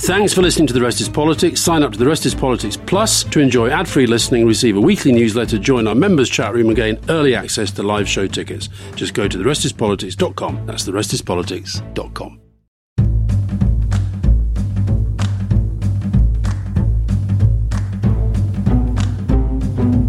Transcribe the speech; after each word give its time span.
Thanks 0.00 0.34
for 0.34 0.42
listening 0.42 0.66
to 0.66 0.74
The 0.74 0.82
Rest 0.82 1.00
is 1.00 1.08
Politics. 1.08 1.58
Sign 1.58 1.82
up 1.82 1.90
to 1.92 1.98
The 1.98 2.06
Rest 2.06 2.26
is 2.26 2.34
Politics 2.34 2.76
Plus 2.76 3.24
to 3.24 3.40
enjoy 3.40 3.70
ad 3.70 3.88
free 3.88 4.06
listening, 4.06 4.46
receive 4.46 4.76
a 4.76 4.80
weekly 4.80 5.10
newsletter, 5.10 5.58
join 5.58 5.88
our 5.88 5.94
members' 5.94 6.28
chat 6.28 6.52
room, 6.52 6.66
and 6.66 6.76
gain 6.76 6.98
early 7.08 7.34
access 7.34 7.70
to 7.72 7.82
live 7.82 8.06
show 8.06 8.26
tickets. 8.26 8.68
Just 8.94 9.14
go 9.14 9.26
to 9.26 9.38
therestispolitics.com. 9.38 10.66
That's 10.66 10.86
therestispolitics.com. 10.86 12.40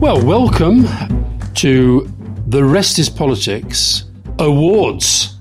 Well, 0.02 0.24
welcome 0.24 0.86
to 1.56 2.14
The 2.48 2.64
Rest 2.64 3.00
is 3.00 3.10
Politics 3.10 4.04
Awards 4.38 5.37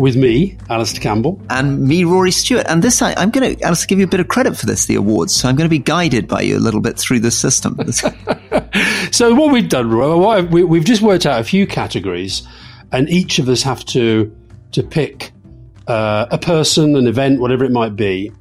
with 0.00 0.16
me, 0.16 0.56
Alastair 0.68 1.00
Campbell. 1.00 1.40
And 1.50 1.86
me, 1.86 2.04
Rory 2.04 2.30
Stewart. 2.30 2.66
And 2.68 2.82
this, 2.82 3.02
I, 3.02 3.12
am 3.22 3.30
going 3.30 3.56
to, 3.56 3.62
Alastair, 3.62 3.86
give 3.86 3.98
you 3.98 4.06
a 4.06 4.08
bit 4.08 4.20
of 4.20 4.28
credit 4.28 4.56
for 4.56 4.66
this, 4.66 4.86
the 4.86 4.96
awards. 4.96 5.34
So 5.34 5.48
I'm 5.48 5.56
going 5.56 5.66
to 5.66 5.70
be 5.70 5.78
guided 5.78 6.26
by 6.26 6.40
you 6.40 6.56
a 6.56 6.58
little 6.58 6.80
bit 6.80 6.98
through 6.98 7.20
the 7.20 7.30
system. 7.30 7.78
so 9.10 9.34
what 9.34 9.52
we've 9.52 9.68
done, 9.68 9.90
Rory, 9.90 10.42
we've 10.42 10.84
just 10.84 11.02
worked 11.02 11.26
out 11.26 11.40
a 11.40 11.44
few 11.44 11.66
categories, 11.66 12.42
and 12.90 13.08
each 13.08 13.38
of 13.38 13.48
us 13.48 13.62
have 13.62 13.84
to 13.86 14.34
to 14.72 14.82
pick 14.82 15.32
uh, 15.86 16.26
a 16.30 16.38
person, 16.38 16.94
an 16.96 17.08
event, 17.08 17.40
whatever 17.40 17.64
it 17.64 17.72
might 17.72 17.96
be, 17.96 18.32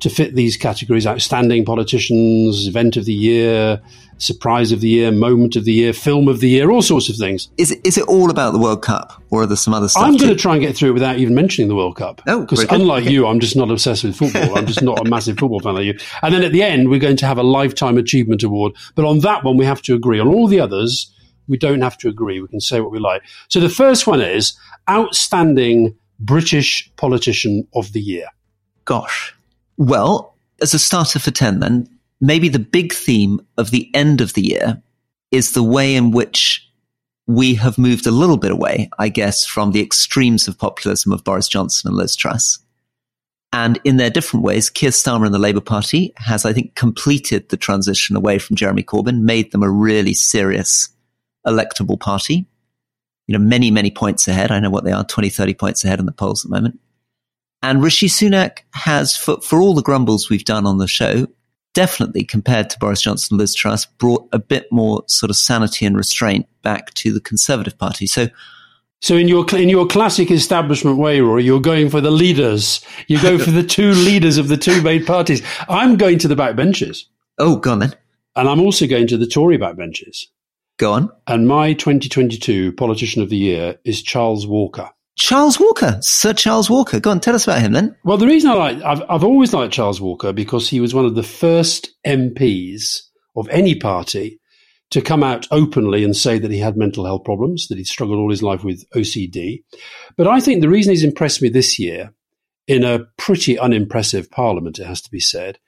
to 0.00 0.10
fit 0.10 0.34
these 0.34 0.56
categories: 0.56 1.06
outstanding 1.06 1.64
politicians, 1.64 2.68
event 2.68 2.96
of 2.96 3.04
the 3.04 3.14
year, 3.14 3.80
surprise 4.20 4.70
of 4.70 4.80
the 4.80 4.88
year, 4.88 5.10
moment 5.10 5.56
of 5.56 5.64
the 5.64 5.72
year, 5.72 5.92
film 5.92 6.28
of 6.28 6.40
the 6.40 6.48
year, 6.48 6.70
all 6.70 6.82
sorts 6.82 7.08
of 7.08 7.16
things. 7.16 7.50
Is 7.56 7.72
it, 7.72 7.80
is 7.84 7.98
it 7.98 8.04
all 8.04 8.30
about 8.30 8.52
the 8.52 8.58
World 8.58 8.82
Cup, 8.82 9.22
or 9.30 9.42
are 9.42 9.46
there 9.46 9.56
some 9.56 9.74
other 9.74 9.88
stuff? 9.88 10.04
I'm 10.04 10.16
going 10.16 10.30
to 10.30 10.36
try 10.36 10.54
and 10.54 10.62
get 10.62 10.76
through 10.76 10.90
it 10.90 10.94
without 10.94 11.18
even 11.18 11.34
mentioning 11.34 11.68
the 11.68 11.74
World 11.74 11.96
Cup. 11.96 12.22
Oh, 12.26 12.42
because 12.42 12.64
unlike 12.64 13.04
okay. 13.04 13.12
you, 13.12 13.26
I'm 13.26 13.40
just 13.40 13.56
not 13.56 13.70
obsessed 13.70 14.04
with 14.04 14.16
football. 14.16 14.56
I'm 14.56 14.66
just 14.66 14.82
not 14.82 15.04
a 15.04 15.10
massive 15.10 15.38
football 15.38 15.60
fan 15.60 15.74
like 15.74 15.84
you. 15.84 15.98
And 16.22 16.34
then 16.34 16.44
at 16.44 16.52
the 16.52 16.62
end, 16.62 16.88
we're 16.88 17.00
going 17.00 17.16
to 17.16 17.26
have 17.26 17.38
a 17.38 17.42
lifetime 17.42 17.98
achievement 17.98 18.42
award. 18.42 18.72
But 18.94 19.04
on 19.04 19.20
that 19.20 19.42
one, 19.42 19.56
we 19.56 19.64
have 19.64 19.82
to 19.82 19.94
agree. 19.94 20.20
On 20.20 20.28
all 20.28 20.46
the 20.46 20.60
others, 20.60 21.12
we 21.48 21.56
don't 21.56 21.80
have 21.80 21.98
to 21.98 22.08
agree. 22.08 22.40
We 22.40 22.48
can 22.48 22.60
say 22.60 22.80
what 22.80 22.92
we 22.92 22.98
like. 22.98 23.22
So 23.48 23.58
the 23.58 23.68
first 23.68 24.06
one 24.06 24.20
is 24.20 24.56
outstanding 24.88 25.96
British 26.20 26.90
politician 26.96 27.66
of 27.74 27.92
the 27.92 28.00
year. 28.00 28.26
Gosh. 28.84 29.34
Well, 29.76 30.36
as 30.60 30.74
a 30.74 30.78
starter 30.78 31.18
for 31.18 31.30
10, 31.30 31.60
then 31.60 31.88
maybe 32.20 32.48
the 32.48 32.58
big 32.58 32.92
theme 32.92 33.40
of 33.56 33.70
the 33.70 33.90
end 33.94 34.20
of 34.20 34.34
the 34.34 34.42
year 34.42 34.82
is 35.30 35.52
the 35.52 35.62
way 35.62 35.94
in 35.94 36.10
which 36.10 36.66
we 37.26 37.54
have 37.54 37.78
moved 37.78 38.06
a 38.06 38.10
little 38.10 38.36
bit 38.36 38.50
away, 38.50 38.90
I 38.98 39.08
guess, 39.08 39.46
from 39.46 39.70
the 39.70 39.80
extremes 39.80 40.48
of 40.48 40.58
populism 40.58 41.12
of 41.12 41.24
Boris 41.24 41.48
Johnson 41.48 41.88
and 41.88 41.96
Liz 41.96 42.16
Truss. 42.16 42.58
And 43.52 43.80
in 43.84 43.96
their 43.96 44.10
different 44.10 44.44
ways, 44.44 44.70
Keir 44.70 44.90
Starmer 44.90 45.26
and 45.26 45.34
the 45.34 45.38
Labour 45.38 45.60
Party 45.60 46.12
has, 46.16 46.44
I 46.44 46.52
think, 46.52 46.74
completed 46.74 47.48
the 47.48 47.56
transition 47.56 48.16
away 48.16 48.38
from 48.38 48.56
Jeremy 48.56 48.82
Corbyn, 48.82 49.22
made 49.22 49.50
them 49.52 49.62
a 49.62 49.70
really 49.70 50.14
serious 50.14 50.88
electable 51.46 51.98
party. 51.98 52.46
You 53.26 53.38
know, 53.38 53.44
many, 53.44 53.70
many 53.70 53.90
points 53.90 54.28
ahead. 54.28 54.50
I 54.50 54.60
know 54.60 54.70
what 54.70 54.84
they 54.84 54.92
are, 54.92 55.04
20, 55.04 55.30
30 55.30 55.54
points 55.54 55.84
ahead 55.84 56.00
in 56.00 56.06
the 56.06 56.12
polls 56.12 56.44
at 56.44 56.50
the 56.50 56.56
moment. 56.56 56.80
And 57.62 57.82
Rishi 57.82 58.08
Sunak 58.08 58.60
has, 58.72 59.16
for, 59.16 59.40
for 59.40 59.60
all 59.60 59.74
the 59.74 59.82
grumbles 59.82 60.30
we've 60.30 60.44
done 60.44 60.66
on 60.66 60.78
the 60.78 60.88
show, 60.88 61.26
definitely 61.74 62.24
compared 62.24 62.70
to 62.70 62.78
Boris 62.78 63.02
Johnson 63.02 63.34
and 63.34 63.40
Liz 63.40 63.54
Truss, 63.54 63.86
brought 63.86 64.28
a 64.32 64.38
bit 64.38 64.66
more 64.70 65.04
sort 65.06 65.30
of 65.30 65.36
sanity 65.36 65.86
and 65.86 65.96
restraint 65.96 66.46
back 66.62 66.92
to 66.94 67.12
the 67.12 67.20
Conservative 67.20 67.78
Party. 67.78 68.06
So, 68.06 68.28
so 69.00 69.16
in 69.16 69.28
your 69.28 69.46
in 69.56 69.68
your 69.68 69.86
classic 69.86 70.30
establishment 70.30 70.98
way, 70.98 71.20
Rory, 71.20 71.44
you're 71.44 71.60
going 71.60 71.90
for 71.90 72.00
the 72.00 72.10
leaders. 72.10 72.84
You 73.06 73.20
go 73.20 73.38
for 73.38 73.50
the 73.50 73.62
two 73.62 73.92
leaders 73.92 74.36
of 74.38 74.48
the 74.48 74.56
two 74.56 74.82
main 74.82 75.04
parties. 75.04 75.42
I'm 75.68 75.96
going 75.96 76.18
to 76.18 76.28
the 76.28 76.36
backbenches. 76.36 77.04
Oh, 77.38 77.56
go 77.56 77.72
on 77.72 77.78
then. 77.78 77.94
And 78.36 78.48
I'm 78.48 78.60
also 78.60 78.86
going 78.86 79.06
to 79.08 79.16
the 79.16 79.26
Tory 79.26 79.58
backbenches. 79.58 80.26
Go 80.78 80.92
on. 80.92 81.10
And 81.26 81.48
my 81.48 81.72
2022 81.72 82.72
politician 82.72 83.22
of 83.22 83.28
the 83.28 83.36
year 83.36 83.78
is 83.84 84.02
Charles 84.02 84.46
Walker. 84.46 84.90
Charles 85.20 85.60
Walker, 85.60 85.98
Sir 86.00 86.32
Charles 86.32 86.70
Walker. 86.70 86.98
Go 86.98 87.10
on, 87.10 87.20
tell 87.20 87.34
us 87.34 87.44
about 87.44 87.60
him 87.60 87.72
then. 87.72 87.94
Well, 88.04 88.16
the 88.16 88.26
reason 88.26 88.50
I 88.50 88.54
like, 88.54 88.82
I've, 88.82 89.02
I've 89.06 89.22
always 89.22 89.52
liked 89.52 89.74
Charles 89.74 90.00
Walker 90.00 90.32
because 90.32 90.70
he 90.70 90.80
was 90.80 90.94
one 90.94 91.04
of 91.04 91.14
the 91.14 91.22
first 91.22 91.90
MPs 92.06 93.02
of 93.36 93.46
any 93.50 93.74
party 93.74 94.40
to 94.92 95.02
come 95.02 95.22
out 95.22 95.46
openly 95.50 96.04
and 96.04 96.16
say 96.16 96.38
that 96.38 96.50
he 96.50 96.58
had 96.58 96.78
mental 96.78 97.04
health 97.04 97.22
problems, 97.22 97.68
that 97.68 97.76
he'd 97.76 97.86
struggled 97.86 98.18
all 98.18 98.30
his 98.30 98.42
life 98.42 98.64
with 98.64 98.88
OCD. 98.96 99.62
But 100.16 100.26
I 100.26 100.40
think 100.40 100.62
the 100.62 100.70
reason 100.70 100.92
he's 100.92 101.04
impressed 101.04 101.42
me 101.42 101.50
this 101.50 101.78
year, 101.78 102.14
in 102.66 102.82
a 102.82 103.04
pretty 103.18 103.58
unimpressive 103.58 104.30
parliament, 104.30 104.78
it 104.78 104.86
has 104.86 105.02
to 105.02 105.10
be 105.10 105.20
said, 105.20 105.58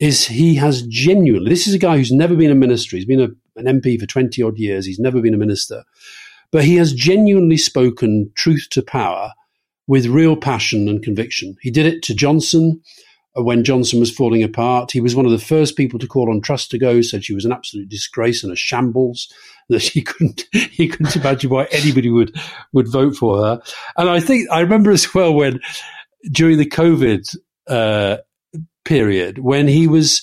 is 0.00 0.26
he 0.26 0.56
has 0.56 0.82
genuinely, 0.82 1.48
this 1.48 1.68
is 1.68 1.74
a 1.74 1.78
guy 1.78 1.96
who's 1.96 2.12
never 2.12 2.34
been 2.34 2.50
a 2.50 2.56
minister. 2.56 2.96
He's 2.96 3.06
been 3.06 3.20
a, 3.20 3.28
an 3.58 3.80
MP 3.80 4.00
for 4.00 4.06
20 4.06 4.42
odd 4.42 4.58
years. 4.58 4.84
He's 4.84 4.98
never 4.98 5.22
been 5.22 5.32
a 5.32 5.38
minister. 5.38 5.84
But 6.56 6.64
he 6.64 6.76
has 6.76 6.94
genuinely 6.94 7.58
spoken 7.58 8.32
truth 8.34 8.68
to 8.70 8.80
power 8.80 9.32
with 9.86 10.06
real 10.06 10.36
passion 10.36 10.88
and 10.88 11.02
conviction. 11.02 11.54
He 11.60 11.70
did 11.70 11.84
it 11.84 12.02
to 12.04 12.14
Johnson 12.14 12.80
uh, 13.36 13.42
when 13.42 13.62
Johnson 13.62 14.00
was 14.00 14.10
falling 14.10 14.42
apart. 14.42 14.90
He 14.90 15.02
was 15.02 15.14
one 15.14 15.26
of 15.26 15.32
the 15.32 15.38
first 15.38 15.76
people 15.76 15.98
to 15.98 16.06
call 16.06 16.30
on 16.30 16.40
Truss 16.40 16.66
to 16.68 16.78
go, 16.78 17.02
said 17.02 17.26
she 17.26 17.34
was 17.34 17.44
an 17.44 17.52
absolute 17.52 17.90
disgrace 17.90 18.42
and 18.42 18.50
a 18.50 18.56
shambles, 18.56 19.30
that 19.68 19.82
he 19.82 20.00
couldn't 20.00 20.44
he 20.52 20.88
couldn't 20.88 21.14
imagine 21.14 21.50
why 21.50 21.66
anybody 21.72 22.08
would 22.08 22.34
would 22.72 22.90
vote 22.90 23.16
for 23.16 23.36
her. 23.44 23.60
And 23.98 24.08
I 24.08 24.20
think 24.20 24.48
I 24.50 24.60
remember 24.60 24.92
as 24.92 25.12
well 25.12 25.34
when 25.34 25.60
during 26.32 26.56
the 26.56 26.70
COVID 26.70 27.36
uh, 27.68 28.16
period 28.86 29.40
when 29.40 29.68
he 29.68 29.86
was 29.86 30.22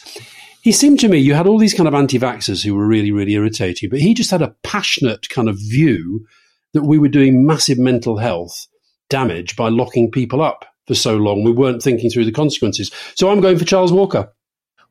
he 0.64 0.72
seemed 0.72 1.02
to 1.02 1.10
me, 1.10 1.18
you 1.18 1.34
had 1.34 1.46
all 1.46 1.58
these 1.58 1.74
kind 1.74 1.90
of 1.90 1.94
anti 1.94 2.18
vaxxers 2.18 2.64
who 2.64 2.74
were 2.74 2.88
really, 2.88 3.12
really 3.12 3.34
irritating, 3.34 3.90
but 3.90 4.00
he 4.00 4.14
just 4.14 4.32
had 4.32 4.42
a 4.42 4.56
passionate 4.64 5.28
kind 5.28 5.50
of 5.50 5.58
view 5.58 6.26
that 6.72 6.84
we 6.84 6.98
were 6.98 7.10
doing 7.10 7.46
massive 7.46 7.78
mental 7.78 8.18
health 8.18 8.68
damage 9.10 9.58
by 9.58 9.68
locking 9.68 10.10
people 10.10 10.42
up 10.42 10.64
for 10.88 10.96
so 10.96 11.18
long. 11.18 11.44
We 11.44 11.52
weren't 11.52 11.84
thinking 11.84 12.10
through 12.10 12.24
the 12.24 12.32
consequences. 12.32 12.92
So 13.14 13.30
I'm 13.30 13.42
going 13.42 13.58
for 13.58 13.66
Charles 13.66 13.92
Walker. 13.92 14.32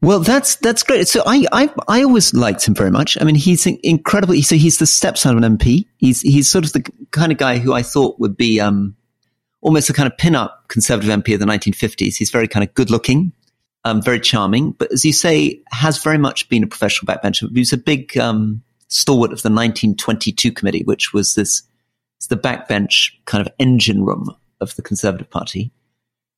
Well, 0.03 0.21
that's 0.21 0.56
that's 0.56 0.83
great. 0.83 1.09
So 1.09 1.22
I 1.25 1.47
I 1.53 1.71
I 1.89 2.03
always 2.03 2.34
liked 2.34 2.69
him 2.69 2.75
very 2.75 2.91
much. 2.91 3.16
I 3.19 3.25
mean, 3.25 3.34
he's 3.34 3.65
incredibly. 3.66 4.43
So 4.43 4.56
he's 4.56 4.77
the 4.77 4.87
stepson 4.87 5.39
of 5.39 5.43
an 5.43 5.56
MP. 5.56 5.87
He's 5.97 6.21
he's 6.21 6.50
sort 6.50 6.66
of 6.66 6.72
the 6.75 6.84
kind 7.12 7.33
of 7.33 7.39
guy 7.39 7.56
who 7.56 7.72
I 7.72 7.83
thought 7.83 8.21
would 8.21 8.37
be 8.37 8.60
um 8.60 8.94
almost 9.62 9.89
a 9.89 9.94
kind 9.94 10.06
of 10.06 10.19
pin-up 10.19 10.65
conservative 10.69 11.10
MP 11.10 11.33
of 11.33 11.41
the 11.41 11.47
1950s. 11.47 12.16
He's 12.16 12.31
very 12.31 12.49
kind 12.49 12.62
of 12.62 12.75
good 12.75 12.91
looking 12.91 13.33
um, 13.84 14.03
very 14.03 14.20
charming, 14.20 14.72
but 14.72 14.93
as 14.93 15.04
you 15.04 15.12
say, 15.12 15.60
has 15.70 16.03
very 16.03 16.19
much 16.19 16.48
been 16.48 16.62
a 16.62 16.66
professional 16.66 17.12
backbencher. 17.12 17.50
He 17.53 17.60
was 17.60 17.72
a 17.72 17.78
big 17.78 18.16
um, 18.16 18.62
stalwart 18.88 19.32
of 19.32 19.43
the 19.43 19.50
1922 19.50 20.53
committee, 20.53 20.82
which 20.84 21.12
was 21.12 21.34
this 21.34 21.62
the 22.28 22.37
backbench 22.37 23.10
kind 23.25 23.44
of 23.44 23.53
engine 23.59 24.04
room 24.04 24.31
of 24.60 24.76
the 24.76 24.82
Conservative 24.82 25.28
Party. 25.28 25.72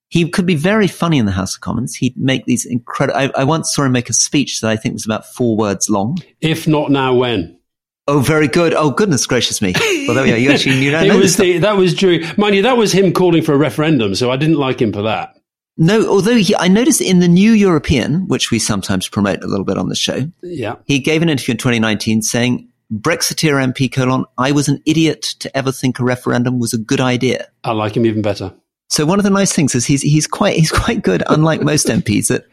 He 0.09 0.27
could 0.29 0.45
be 0.45 0.55
very 0.55 0.87
funny 0.87 1.17
in 1.19 1.25
the 1.25 1.31
House 1.31 1.55
of 1.55 1.61
Commons. 1.61 1.95
He'd 1.95 2.17
make 2.17 2.45
these 2.45 2.65
incredible. 2.65 3.19
I, 3.19 3.31
I 3.35 3.43
once 3.43 3.73
saw 3.73 3.83
him 3.83 3.91
make 3.91 4.09
a 4.09 4.13
speech 4.13 4.61
that 4.61 4.69
I 4.69 4.75
think 4.75 4.93
was 4.93 5.05
about 5.05 5.25
four 5.25 5.55
words 5.55 5.89
long. 5.89 6.17
If 6.41 6.67
not 6.67 6.91
now, 6.91 7.13
when? 7.13 7.59
Oh, 8.07 8.19
very 8.19 8.47
good. 8.47 8.73
Oh, 8.73 8.91
goodness 8.91 9.25
gracious 9.25 9.61
me. 9.61 9.73
Well, 10.07 10.13
there 10.13 10.23
we 10.23 10.31
are. 10.31 10.37
You 10.37 10.51
actually 10.51 10.79
knew 10.79 10.91
that. 10.91 11.07
it 11.07 11.15
was 11.15 11.37
the, 11.37 11.57
that 11.57 11.75
was 11.75 11.95
during, 11.95 12.23
mind 12.37 12.55
you, 12.55 12.61
that 12.61 12.77
was 12.77 12.91
him 12.91 13.11
calling 13.11 13.41
for 13.41 13.53
a 13.53 13.57
referendum, 13.57 14.13
so 14.13 14.31
I 14.31 14.37
didn't 14.37 14.57
like 14.57 14.79
him 14.79 14.93
for 14.93 15.01
that. 15.01 15.34
No, 15.77 16.07
although 16.07 16.37
he, 16.37 16.55
I 16.55 16.67
noticed 16.69 17.01
in 17.01 17.19
the 17.19 17.27
New 17.27 17.51
European, 17.51 18.27
which 18.27 18.49
we 18.49 18.59
sometimes 18.59 19.09
promote 19.09 19.43
a 19.43 19.47
little 19.47 19.65
bit 19.65 19.77
on 19.77 19.89
the 19.89 19.95
show, 19.95 20.31
yeah, 20.41 20.75
he 20.85 20.99
gave 20.99 21.21
an 21.21 21.29
interview 21.29 21.53
in 21.53 21.57
2019 21.57 22.21
saying, 22.21 22.69
Brexiteer 22.93 23.73
MP 23.73 23.91
colon, 23.91 24.25
I 24.37 24.51
was 24.51 24.67
an 24.67 24.81
idiot 24.85 25.21
to 25.39 25.57
ever 25.57 25.71
think 25.71 25.99
a 25.99 26.03
referendum 26.03 26.59
was 26.59 26.73
a 26.73 26.77
good 26.77 27.01
idea. 27.01 27.47
I 27.63 27.71
like 27.71 27.97
him 27.97 28.05
even 28.05 28.21
better. 28.21 28.53
So 28.89 29.05
one 29.05 29.19
of 29.19 29.23
the 29.23 29.31
nice 29.31 29.51
things 29.51 29.73
is 29.73 29.85
he's 29.85 30.01
he's 30.01 30.27
quite 30.27 30.55
he's 30.55 30.71
quite 30.71 31.01
good, 31.01 31.23
unlike 31.27 31.61
most 31.61 31.87
MPs, 31.87 32.33
at 32.33 32.45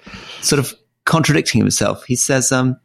sort 0.43 0.59
of 0.59 0.75
contradicting 1.05 1.61
himself. 1.61 2.05
He 2.05 2.17
says, 2.17 2.51
um, 2.51 2.77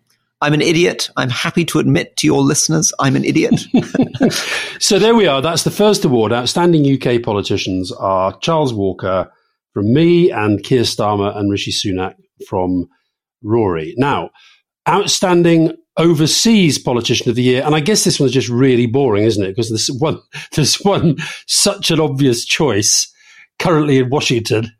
"I'm 0.42 0.54
an 0.54 0.62
idiot. 0.62 1.10
I'm 1.16 1.30
happy 1.30 1.64
to 1.66 1.80
admit 1.80 2.18
to 2.18 2.28
your 2.28 2.42
listeners, 2.42 2.94
I'm 3.00 3.16
an 3.16 3.24
idiot." 3.24 3.62
so 4.80 5.00
there 5.00 5.16
we 5.16 5.28
are. 5.28 5.42
That's 5.42 5.64
the 5.64 5.72
first 5.72 6.04
award. 6.04 6.34
Outstanding 6.34 7.02
UK 7.02 7.24
politicians 7.24 7.92
are 7.94 8.38
Charles 8.40 8.74
Walker, 8.74 9.32
from 9.78 9.94
me 9.94 10.32
and 10.32 10.64
Keir 10.64 10.82
Starmer 10.82 11.38
and 11.38 11.52
Rishi 11.52 11.72
Sunak 11.72 12.16
from 12.48 12.88
Rory. 13.44 13.94
Now, 13.96 14.32
outstanding 14.90 15.74
overseas 15.98 16.80
politician 16.80 17.30
of 17.30 17.36
the 17.36 17.44
year, 17.44 17.62
and 17.64 17.76
I 17.76 17.80
guess 17.80 18.04
this 18.04 18.20
one's 18.20 18.32
just 18.32 18.50
really 18.50 18.88
boring, 18.88 19.26
isn't 19.26 19.44
it? 19.44 19.50
Because 19.50 19.70
there's 19.70 19.92
one, 20.02 20.20
there's 20.54 20.78
one 20.78 21.18
such 21.46 21.92
an 21.92 22.00
obvious 22.00 22.44
choice 22.44 23.14
currently 23.60 24.00
in 24.00 24.10
Washington. 24.10 24.72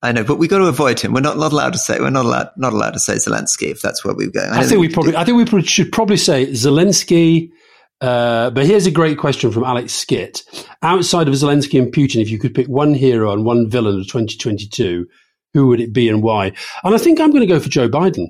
I 0.00 0.12
know, 0.12 0.22
but 0.22 0.36
we 0.36 0.46
got 0.46 0.58
to 0.58 0.66
avoid 0.66 1.00
him. 1.00 1.12
We're 1.12 1.20
not, 1.20 1.36
not 1.36 1.50
allowed 1.50 1.72
to 1.72 1.78
say 1.80 1.98
we're 1.98 2.10
not 2.10 2.24
allowed 2.24 2.50
not 2.56 2.72
allowed 2.72 2.92
to 2.92 3.00
say 3.00 3.14
Zelensky 3.14 3.72
if 3.72 3.82
that's 3.82 4.04
where 4.04 4.14
we 4.14 4.30
go. 4.30 4.42
I, 4.42 4.44
I 4.44 4.58
think, 4.58 4.68
think 4.68 4.80
we 4.80 4.88
probably 4.90 5.16
I 5.16 5.24
think 5.24 5.52
we 5.52 5.62
should 5.62 5.90
probably 5.90 6.18
say 6.18 6.46
Zelensky, 6.52 7.50
uh, 8.00 8.50
but 8.50 8.66
here's 8.66 8.86
a 8.86 8.90
great 8.90 9.18
question 9.18 9.50
from 9.50 9.64
Alex 9.64 9.92
Skitt. 9.92 10.42
Outside 10.82 11.28
of 11.28 11.34
Zelensky 11.34 11.80
and 11.80 11.92
Putin, 11.92 12.20
if 12.20 12.30
you 12.30 12.38
could 12.38 12.54
pick 12.54 12.66
one 12.66 12.94
hero 12.94 13.32
and 13.32 13.44
one 13.44 13.70
villain 13.70 13.98
of 13.98 14.06
2022, 14.06 15.06
who 15.54 15.68
would 15.68 15.80
it 15.80 15.92
be 15.92 16.08
and 16.08 16.22
why? 16.22 16.52
And 16.82 16.94
I 16.94 16.98
think 16.98 17.20
I'm 17.20 17.30
going 17.30 17.40
to 17.40 17.46
go 17.46 17.60
for 17.60 17.68
Joe 17.68 17.88
Biden. 17.88 18.26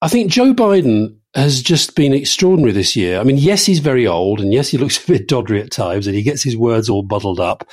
I 0.00 0.08
think 0.08 0.30
Joe 0.30 0.52
Biden 0.54 1.16
has 1.34 1.62
just 1.62 1.96
been 1.96 2.12
extraordinary 2.12 2.72
this 2.72 2.94
year. 2.94 3.18
I 3.18 3.24
mean, 3.24 3.38
yes, 3.38 3.66
he's 3.66 3.80
very 3.80 4.06
old, 4.06 4.40
and 4.40 4.52
yes, 4.52 4.68
he 4.68 4.78
looks 4.78 5.02
a 5.04 5.12
bit 5.12 5.28
doddery 5.28 5.60
at 5.60 5.70
times, 5.70 6.06
and 6.06 6.14
he 6.14 6.22
gets 6.22 6.42
his 6.42 6.56
words 6.56 6.88
all 6.88 7.02
bottled 7.02 7.40
up. 7.40 7.68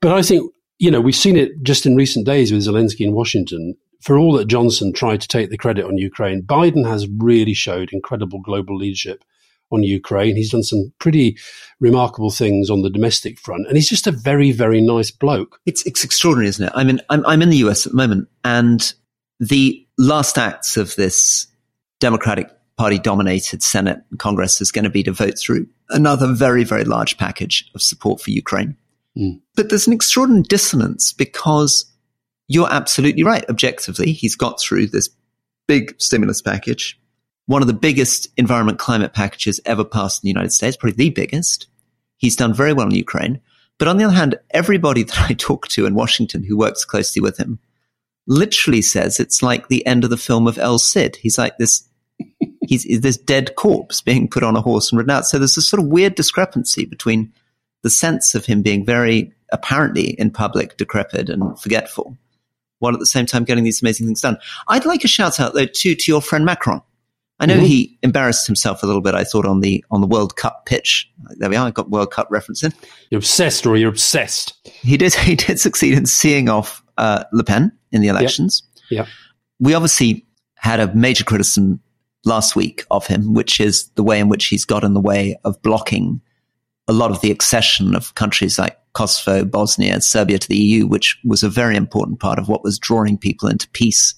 But 0.00 0.12
I 0.12 0.22
think, 0.22 0.50
you 0.78 0.90
know, 0.90 1.00
we've 1.00 1.14
seen 1.14 1.36
it 1.36 1.50
just 1.62 1.84
in 1.84 1.96
recent 1.96 2.24
days 2.24 2.52
with 2.52 2.66
Zelensky 2.66 3.00
in 3.00 3.12
Washington. 3.12 3.74
For 4.00 4.16
all 4.16 4.32
that 4.34 4.46
Johnson 4.48 4.94
tried 4.94 5.20
to 5.20 5.28
take 5.28 5.50
the 5.50 5.58
credit 5.58 5.84
on 5.84 5.98
Ukraine, 5.98 6.42
Biden 6.42 6.86
has 6.86 7.06
really 7.18 7.52
showed 7.52 7.90
incredible 7.92 8.40
global 8.40 8.78
leadership 8.78 9.22
on 9.70 9.82
Ukraine. 9.82 10.36
He's 10.36 10.50
done 10.50 10.62
some 10.62 10.92
pretty 10.98 11.38
remarkable 11.78 12.30
things 12.30 12.70
on 12.70 12.82
the 12.82 12.90
domestic 12.90 13.38
front, 13.38 13.66
and 13.66 13.76
he's 13.76 13.88
just 13.88 14.06
a 14.06 14.12
very, 14.12 14.52
very 14.52 14.80
nice 14.80 15.10
bloke. 15.10 15.60
It's 15.66 15.84
it's 15.86 16.04
extraordinary, 16.04 16.48
isn't 16.48 16.66
it? 16.66 16.72
I 16.74 16.84
mean, 16.84 17.00
I'm 17.08 17.24
I'm 17.26 17.42
in 17.42 17.50
the 17.50 17.58
US 17.58 17.86
at 17.86 17.92
the 17.92 17.96
moment, 17.96 18.28
and 18.44 18.92
the 19.38 19.86
last 19.98 20.38
acts 20.38 20.76
of 20.76 20.94
this 20.96 21.46
Democratic 21.98 22.50
Party 22.76 22.98
dominated 22.98 23.62
Senate 23.62 24.02
and 24.10 24.18
Congress 24.18 24.60
is 24.60 24.72
going 24.72 24.84
to 24.84 24.90
be 24.90 25.02
to 25.02 25.12
vote 25.12 25.38
through 25.38 25.66
another 25.90 26.32
very, 26.32 26.64
very 26.64 26.84
large 26.84 27.18
package 27.18 27.70
of 27.74 27.82
support 27.82 28.20
for 28.20 28.30
Ukraine. 28.30 28.76
Mm. 29.16 29.40
But 29.54 29.68
there's 29.68 29.86
an 29.86 29.92
extraordinary 29.92 30.44
dissonance 30.44 31.12
because 31.12 31.84
you're 32.48 32.72
absolutely 32.72 33.22
right. 33.22 33.44
Objectively, 33.48 34.12
he's 34.12 34.34
got 34.34 34.60
through 34.60 34.86
this 34.86 35.10
big 35.68 35.94
stimulus 36.00 36.40
package 36.40 36.98
one 37.50 37.62
of 37.62 37.66
the 37.66 37.74
biggest 37.74 38.28
environment 38.36 38.78
climate 38.78 39.12
packages 39.12 39.58
ever 39.66 39.82
passed 39.82 40.22
in 40.22 40.28
the 40.28 40.30
United 40.30 40.52
States, 40.52 40.76
probably 40.76 40.94
the 40.94 41.10
biggest. 41.10 41.66
He's 42.16 42.36
done 42.36 42.54
very 42.54 42.72
well 42.72 42.86
in 42.86 42.94
Ukraine. 42.94 43.40
But 43.76 43.88
on 43.88 43.96
the 43.96 44.04
other 44.04 44.14
hand, 44.14 44.38
everybody 44.52 45.02
that 45.04 45.28
I 45.28 45.32
talk 45.32 45.66
to 45.68 45.84
in 45.84 45.96
Washington 45.96 46.44
who 46.44 46.56
works 46.56 46.84
closely 46.84 47.20
with 47.20 47.38
him 47.38 47.58
literally 48.28 48.82
says 48.82 49.18
it's 49.18 49.42
like 49.42 49.66
the 49.66 49.84
end 49.84 50.04
of 50.04 50.10
the 50.10 50.16
film 50.16 50.46
of 50.46 50.58
El 50.58 50.78
Cid. 50.78 51.16
He's 51.16 51.38
like 51.38 51.58
this, 51.58 51.88
he's 52.68 53.00
this 53.00 53.16
dead 53.16 53.56
corpse 53.56 54.00
being 54.00 54.28
put 54.28 54.44
on 54.44 54.54
a 54.54 54.60
horse 54.60 54.92
and 54.92 54.98
ridden 54.98 55.10
out. 55.10 55.26
So 55.26 55.36
there's 55.36 55.56
this 55.56 55.68
sort 55.68 55.82
of 55.82 55.88
weird 55.88 56.14
discrepancy 56.14 56.84
between 56.84 57.32
the 57.82 57.90
sense 57.90 58.36
of 58.36 58.46
him 58.46 58.62
being 58.62 58.86
very 58.86 59.32
apparently 59.50 60.10
in 60.10 60.30
public 60.30 60.76
decrepit 60.76 61.28
and 61.28 61.58
forgetful, 61.58 62.16
while 62.78 62.94
at 62.94 63.00
the 63.00 63.06
same 63.06 63.26
time 63.26 63.42
getting 63.42 63.64
these 63.64 63.82
amazing 63.82 64.06
things 64.06 64.20
done. 64.20 64.38
I'd 64.68 64.86
like 64.86 65.02
a 65.02 65.08
shout 65.08 65.40
out 65.40 65.54
though 65.54 65.66
too 65.66 65.96
to 65.96 66.12
your 66.12 66.22
friend 66.22 66.44
Macron. 66.44 66.82
I 67.40 67.46
know 67.46 67.54
mm-hmm. 67.54 67.64
he 67.64 67.98
embarrassed 68.02 68.46
himself 68.46 68.82
a 68.82 68.86
little 68.86 69.00
bit. 69.00 69.14
I 69.14 69.24
thought 69.24 69.46
on 69.46 69.60
the 69.60 69.82
on 69.90 70.02
the 70.02 70.06
World 70.06 70.36
Cup 70.36 70.66
pitch. 70.66 71.10
There 71.38 71.48
we 71.48 71.56
are. 71.56 71.66
I 71.66 71.70
got 71.70 71.90
World 71.90 72.10
Cup 72.10 72.28
reference 72.30 72.62
in. 72.62 72.72
You're 73.10 73.18
obsessed, 73.18 73.66
or 73.66 73.76
you're 73.76 73.88
obsessed. 73.88 74.54
He 74.64 74.96
did. 74.96 75.14
He 75.30 75.36
did 75.36 75.58
succeed 75.58 75.96
in 75.96 76.06
seeing 76.06 76.48
off 76.48 76.82
uh, 76.98 77.24
Le 77.32 77.44
Pen 77.44 77.72
in 77.92 78.02
the 78.02 78.08
elections. 78.08 78.62
Yeah. 78.90 79.06
We 79.58 79.74
obviously 79.74 80.26
had 80.56 80.80
a 80.80 80.92
major 80.94 81.24
criticism 81.24 81.80
last 82.24 82.56
week 82.56 82.84
of 82.90 83.06
him, 83.06 83.32
which 83.32 83.60
is 83.60 83.88
the 83.90 84.02
way 84.02 84.20
in 84.20 84.28
which 84.28 84.46
he's 84.46 84.64
got 84.64 84.84
in 84.84 84.94
the 84.94 85.00
way 85.00 85.36
of 85.44 85.60
blocking 85.62 86.20
a 86.88 86.92
lot 86.92 87.10
of 87.10 87.20
the 87.20 87.30
accession 87.30 87.94
of 87.94 88.14
countries 88.14 88.58
like 88.58 88.76
Kosovo, 88.92 89.44
Bosnia, 89.44 90.00
Serbia 90.00 90.38
to 90.38 90.48
the 90.48 90.56
EU, 90.56 90.86
which 90.86 91.18
was 91.24 91.42
a 91.42 91.48
very 91.48 91.76
important 91.76 92.18
part 92.18 92.38
of 92.38 92.48
what 92.48 92.64
was 92.64 92.78
drawing 92.78 93.16
people 93.16 93.48
into 93.48 93.68
peace 93.70 94.14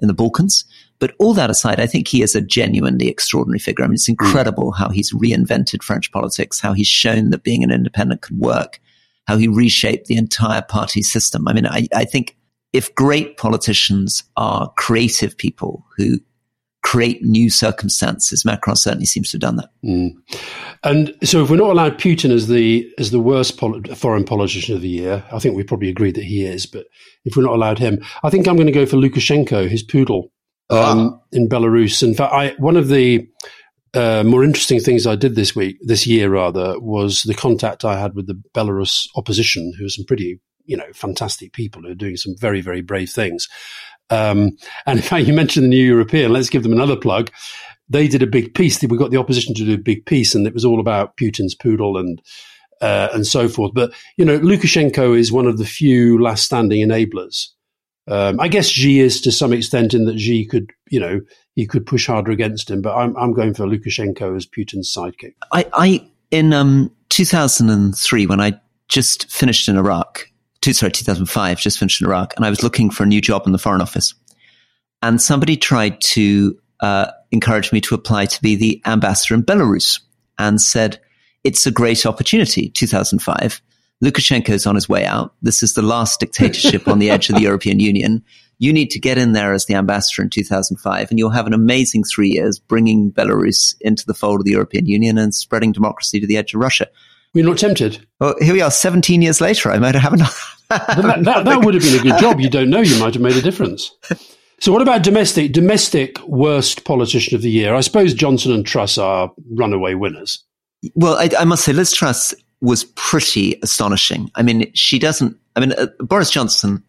in 0.00 0.08
the 0.08 0.14
Balkans. 0.14 0.64
But 0.98 1.14
all 1.18 1.32
that 1.34 1.50
aside, 1.50 1.78
I 1.80 1.86
think 1.86 2.08
he 2.08 2.22
is 2.22 2.34
a 2.34 2.40
genuinely 2.40 3.08
extraordinary 3.08 3.60
figure. 3.60 3.84
I 3.84 3.88
mean, 3.88 3.94
it's 3.94 4.08
incredible 4.08 4.72
how 4.72 4.88
he's 4.88 5.12
reinvented 5.12 5.82
French 5.82 6.10
politics, 6.10 6.58
how 6.58 6.72
he's 6.72 6.88
shown 6.88 7.30
that 7.30 7.44
being 7.44 7.62
an 7.62 7.70
independent 7.70 8.22
could 8.22 8.38
work, 8.38 8.80
how 9.26 9.36
he 9.36 9.46
reshaped 9.46 10.06
the 10.06 10.16
entire 10.16 10.62
party 10.62 11.02
system. 11.02 11.46
I 11.46 11.52
mean, 11.52 11.66
I, 11.66 11.86
I 11.94 12.04
think 12.04 12.36
if 12.72 12.92
great 12.94 13.36
politicians 13.36 14.24
are 14.36 14.72
creative 14.76 15.38
people 15.38 15.86
who 15.96 16.18
create 16.82 17.22
new 17.22 17.50
circumstances. 17.50 18.44
Macron 18.44 18.76
certainly 18.76 19.04
seems 19.04 19.30
to 19.30 19.34
have 19.34 19.40
done 19.42 19.56
that. 19.56 19.70
Mm. 19.84 20.14
And 20.84 21.14
so, 21.22 21.42
if 21.42 21.50
we're 21.50 21.56
not 21.56 21.70
allowed 21.70 21.98
Putin 21.98 22.30
as 22.30 22.48
the 22.48 22.90
as 22.98 23.10
the 23.10 23.20
worst 23.20 23.58
pol- 23.58 23.82
foreign 23.94 24.24
politician 24.24 24.74
of 24.74 24.80
the 24.80 24.88
year, 24.88 25.24
I 25.32 25.38
think 25.38 25.56
we 25.56 25.64
probably 25.64 25.90
agree 25.90 26.12
that 26.12 26.24
he 26.24 26.46
is. 26.46 26.66
But 26.66 26.86
if 27.24 27.36
we're 27.36 27.42
not 27.42 27.54
allowed 27.54 27.78
him, 27.78 28.02
I 28.22 28.30
think 28.30 28.46
I'm 28.46 28.56
going 28.56 28.66
to 28.66 28.72
go 28.72 28.86
for 28.86 28.96
Lukashenko, 28.96 29.68
his 29.68 29.82
poodle 29.82 30.32
um, 30.70 31.20
in 31.32 31.48
Belarus. 31.48 32.02
In 32.02 32.14
fact, 32.14 32.32
I, 32.32 32.54
one 32.58 32.76
of 32.76 32.88
the 32.88 33.28
uh, 33.94 34.22
more 34.24 34.44
interesting 34.44 34.80
things 34.80 35.06
I 35.06 35.16
did 35.16 35.34
this 35.34 35.56
week, 35.56 35.78
this 35.82 36.06
year 36.06 36.30
rather, 36.30 36.78
was 36.78 37.22
the 37.22 37.34
contact 37.34 37.84
I 37.84 37.98
had 37.98 38.14
with 38.14 38.26
the 38.26 38.40
Belarus 38.54 39.08
opposition, 39.16 39.72
who 39.78 39.86
are 39.86 39.90
some 39.90 40.04
pretty, 40.04 40.40
you 40.64 40.76
know, 40.76 40.90
fantastic 40.94 41.52
people 41.52 41.82
who 41.82 41.90
are 41.90 41.96
doing 41.96 42.16
some 42.16 42.34
very, 42.38 42.60
very 42.60 42.82
brave 42.82 43.10
things. 43.10 43.48
Um, 44.10 44.56
and 44.86 44.98
in 44.98 45.02
fact, 45.02 45.24
you 45.26 45.32
mentioned 45.32 45.64
the 45.64 45.70
New 45.70 45.84
European. 45.84 46.32
Let's 46.32 46.50
give 46.50 46.62
them 46.62 46.72
another 46.72 46.96
plug. 46.96 47.30
They 47.88 48.08
did 48.08 48.22
a 48.22 48.26
big 48.26 48.54
piece. 48.54 48.82
We 48.82 48.98
got 48.98 49.10
the 49.10 49.16
opposition 49.16 49.54
to 49.54 49.64
do 49.64 49.74
a 49.74 49.78
big 49.78 50.04
piece, 50.04 50.34
and 50.34 50.46
it 50.46 50.52
was 50.54 50.64
all 50.64 50.80
about 50.80 51.16
Putin's 51.16 51.54
poodle 51.54 51.96
and 51.96 52.20
uh, 52.82 53.08
and 53.14 53.26
so 53.26 53.48
forth. 53.48 53.72
But 53.74 53.92
you 54.18 54.26
know, 54.26 54.38
Lukashenko 54.38 55.18
is 55.18 55.32
one 55.32 55.46
of 55.46 55.56
the 55.56 55.64
few 55.64 56.22
last 56.22 56.44
standing 56.44 56.86
enablers 56.86 57.48
um, 58.08 58.40
I 58.40 58.48
guess 58.48 58.66
Xi 58.66 59.00
is 59.00 59.20
to 59.22 59.32
some 59.32 59.52
extent 59.52 59.94
in 59.94 60.04
that 60.06 60.18
Xi 60.18 60.46
could, 60.46 60.70
you 60.90 61.00
know, 61.00 61.20
he 61.54 61.66
could 61.66 61.86
push 61.86 62.06
harder 62.06 62.30
against 62.30 62.70
him, 62.70 62.82
but 62.82 62.94
I'm, 62.94 63.16
I'm 63.16 63.32
going 63.32 63.54
for 63.54 63.66
Lukashenko 63.66 64.36
as 64.36 64.46
Putin's 64.46 64.94
sidekick. 64.94 65.34
I, 65.52 65.66
I 65.72 66.08
in 66.30 66.52
um, 66.52 66.90
2003, 67.10 68.26
when 68.26 68.40
I 68.40 68.58
just 68.88 69.30
finished 69.30 69.68
in 69.68 69.76
Iraq, 69.76 70.30
two, 70.60 70.72
sorry, 70.72 70.92
2005, 70.92 71.58
just 71.58 71.78
finished 71.78 72.00
in 72.00 72.06
Iraq, 72.06 72.34
and 72.36 72.44
I 72.44 72.50
was 72.50 72.62
looking 72.62 72.90
for 72.90 73.02
a 73.02 73.06
new 73.06 73.20
job 73.20 73.46
in 73.46 73.52
the 73.52 73.58
Foreign 73.58 73.80
Office. 73.80 74.14
And 75.02 75.20
somebody 75.20 75.56
tried 75.56 76.00
to 76.00 76.58
uh, 76.80 77.10
encourage 77.30 77.72
me 77.72 77.80
to 77.82 77.94
apply 77.94 78.26
to 78.26 78.42
be 78.42 78.56
the 78.56 78.82
ambassador 78.86 79.34
in 79.34 79.42
Belarus 79.42 80.00
and 80.38 80.60
said, 80.60 81.00
it's 81.44 81.66
a 81.66 81.70
great 81.70 82.04
opportunity, 82.04 82.70
2005. 82.70 83.60
Lukashenko 84.02 84.50
is 84.50 84.66
on 84.66 84.74
his 84.74 84.88
way 84.88 85.04
out. 85.04 85.34
This 85.42 85.62
is 85.62 85.74
the 85.74 85.82
last 85.82 86.20
dictatorship 86.20 86.86
on 86.86 86.98
the 86.98 87.10
edge 87.10 87.28
of 87.28 87.34
the 87.34 87.42
European 87.48 87.80
Union. 87.80 88.22
You 88.58 88.72
need 88.72 88.90
to 88.90 89.00
get 89.00 89.18
in 89.18 89.32
there 89.32 89.52
as 89.52 89.66
the 89.66 89.74
ambassador 89.74 90.22
in 90.22 90.30
2005, 90.30 91.10
and 91.10 91.18
you'll 91.18 91.30
have 91.30 91.46
an 91.46 91.54
amazing 91.54 92.04
three 92.04 92.30
years 92.30 92.58
bringing 92.58 93.12
Belarus 93.12 93.74
into 93.80 94.04
the 94.06 94.14
fold 94.14 94.40
of 94.40 94.44
the 94.44 94.52
European 94.52 94.86
Union 94.86 95.18
and 95.18 95.34
spreading 95.34 95.72
democracy 95.72 96.20
to 96.20 96.26
the 96.26 96.36
edge 96.36 96.54
of 96.54 96.60
Russia. 96.60 96.88
We're 97.34 97.44
not 97.44 97.58
tempted. 97.58 98.04
Well, 98.20 98.34
here 98.40 98.54
we 98.54 98.62
are, 98.62 98.70
17 98.70 99.22
years 99.22 99.40
later. 99.40 99.70
I 99.70 99.78
might 99.78 99.94
have 99.94 100.18
not. 100.18 100.32
that, 100.70 101.24
that, 101.24 101.44
that 101.44 101.64
would 101.64 101.74
have 101.74 101.82
been 101.82 102.00
a 102.00 102.02
good 102.02 102.20
job. 102.20 102.40
You 102.40 102.50
don't 102.50 102.70
know. 102.70 102.80
You 102.80 102.98
might 102.98 103.14
have 103.14 103.22
made 103.22 103.36
a 103.36 103.42
difference. 103.42 103.92
So, 104.60 104.72
what 104.72 104.82
about 104.82 105.02
domestic? 105.02 105.52
Domestic 105.52 106.18
worst 106.26 106.84
politician 106.84 107.36
of 107.36 107.42
the 107.42 107.50
year? 107.50 107.74
I 107.74 107.80
suppose 107.80 108.12
Johnson 108.12 108.52
and 108.52 108.66
Truss 108.66 108.98
are 108.98 109.32
runaway 109.52 109.94
winners. 109.94 110.42
Well, 110.94 111.14
I, 111.14 111.30
I 111.38 111.44
must 111.44 111.64
say, 111.64 111.72
Liz 111.72 111.92
Truss 111.92 112.34
was 112.60 112.84
pretty 112.84 113.58
astonishing. 113.62 114.30
I 114.34 114.42
mean, 114.42 114.70
she 114.74 114.98
doesn't, 114.98 115.36
I 115.56 115.60
mean, 115.60 115.72
uh, 115.72 115.86
Boris 116.00 116.30
Johnson, 116.30 116.82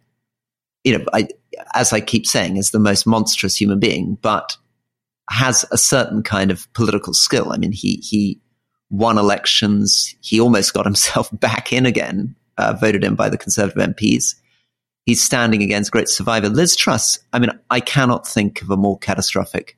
you 0.83 0.97
know, 0.97 1.05
I, 1.13 1.27
as 1.75 1.93
I 1.93 2.01
keep 2.01 2.25
saying, 2.25 2.57
is 2.57 2.71
the 2.71 2.79
most 2.79 3.05
monstrous 3.05 3.59
human 3.59 3.79
being, 3.79 4.17
but 4.21 4.57
has 5.29 5.65
a 5.71 5.77
certain 5.77 6.23
kind 6.23 6.49
of 6.49 6.71
political 6.73 7.13
skill. 7.13 7.51
I 7.51 7.57
mean, 7.57 7.71
he, 7.71 7.97
he 7.97 8.41
won 8.89 9.17
elections. 9.17 10.15
He 10.21 10.39
almost 10.39 10.73
got 10.73 10.85
himself 10.87 11.29
back 11.33 11.71
in 11.71 11.85
again, 11.85 12.35
uh, 12.57 12.73
voted 12.73 13.03
in 13.03 13.15
by 13.15 13.29
the 13.29 13.37
Conservative 13.37 13.95
MPs. 13.95 14.35
He's 15.05 15.23
standing 15.23 15.63
against 15.63 15.91
great 15.91 16.09
survivor. 16.09 16.49
Liz 16.49 16.75
Truss, 16.75 17.19
I 17.33 17.39
mean, 17.39 17.51
I 17.69 17.79
cannot 17.79 18.27
think 18.27 18.61
of 18.61 18.69
a 18.69 18.77
more 18.77 18.97
catastrophic 18.97 19.77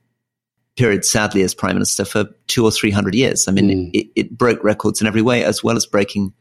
period, 0.78 1.06
sadly, 1.06 1.44
as 1.44 1.54
prime 1.54 1.76
minister 1.76 2.06
for 2.06 2.26
two 2.48 2.64
or 2.64 2.72
three 2.72 2.92
hundred 2.92 3.16
years. 3.16 3.48
I 3.48 3.52
mean, 3.52 3.70
mm. 3.70 3.92
it, 3.94 4.08
it, 4.16 4.38
broke 4.38 4.64
records 4.64 5.02
in 5.02 5.08
every 5.08 5.22
way, 5.22 5.44
as 5.44 5.64
well 5.64 5.76
as 5.76 5.86
breaking 5.86 6.34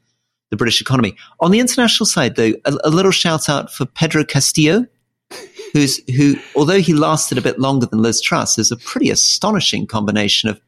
the 0.50 0.56
British 0.56 0.80
economy. 0.80 1.16
On 1.40 1.50
the 1.50 1.60
international 1.60 2.06
side, 2.06 2.36
though, 2.36 2.52
a, 2.64 2.76
a 2.84 2.90
little 2.90 3.12
shout 3.12 3.48
out 3.48 3.72
for 3.72 3.86
Pedro 3.86 4.24
Castillo, 4.24 4.86
who's 5.72 5.98
who, 6.14 6.36
although 6.54 6.80
he 6.80 6.94
lasted 6.94 7.38
a 7.38 7.42
bit 7.42 7.58
longer 7.58 7.86
than 7.86 8.02
Liz 8.02 8.20
Truss, 8.20 8.58
is 8.58 8.70
a 8.70 8.76
pretty 8.76 9.10
astonishing 9.10 9.86
combination 9.86 10.48
of 10.48 10.60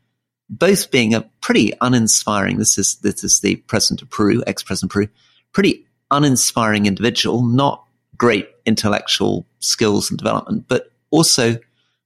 both 0.49 0.90
being 0.90 1.14
a 1.14 1.23
pretty 1.40 1.73
uninspiring. 1.81 2.59
This 2.59 2.78
is 2.78 2.97
this 2.97 3.25
is 3.25 3.40
the 3.40 3.57
president 3.57 4.02
of 4.02 4.11
Peru, 4.11 4.42
ex-president 4.47 4.90
of 4.90 4.95
Peru, 4.95 5.09
pretty 5.52 5.87
uninspiring 6.11 6.87
individual, 6.87 7.42
not 7.42 7.85
great 8.16 8.49
intellectual 8.66 9.47
skills 9.61 10.11
and 10.11 10.19
development, 10.19 10.66
but 10.69 10.92
also 11.11 11.59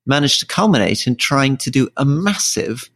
managed 0.06 0.40
to 0.40 0.46
culminate 0.46 1.06
in 1.06 1.16
trying 1.16 1.56
to 1.58 1.70
do 1.70 1.88
a 1.96 2.04
massive 2.04 2.88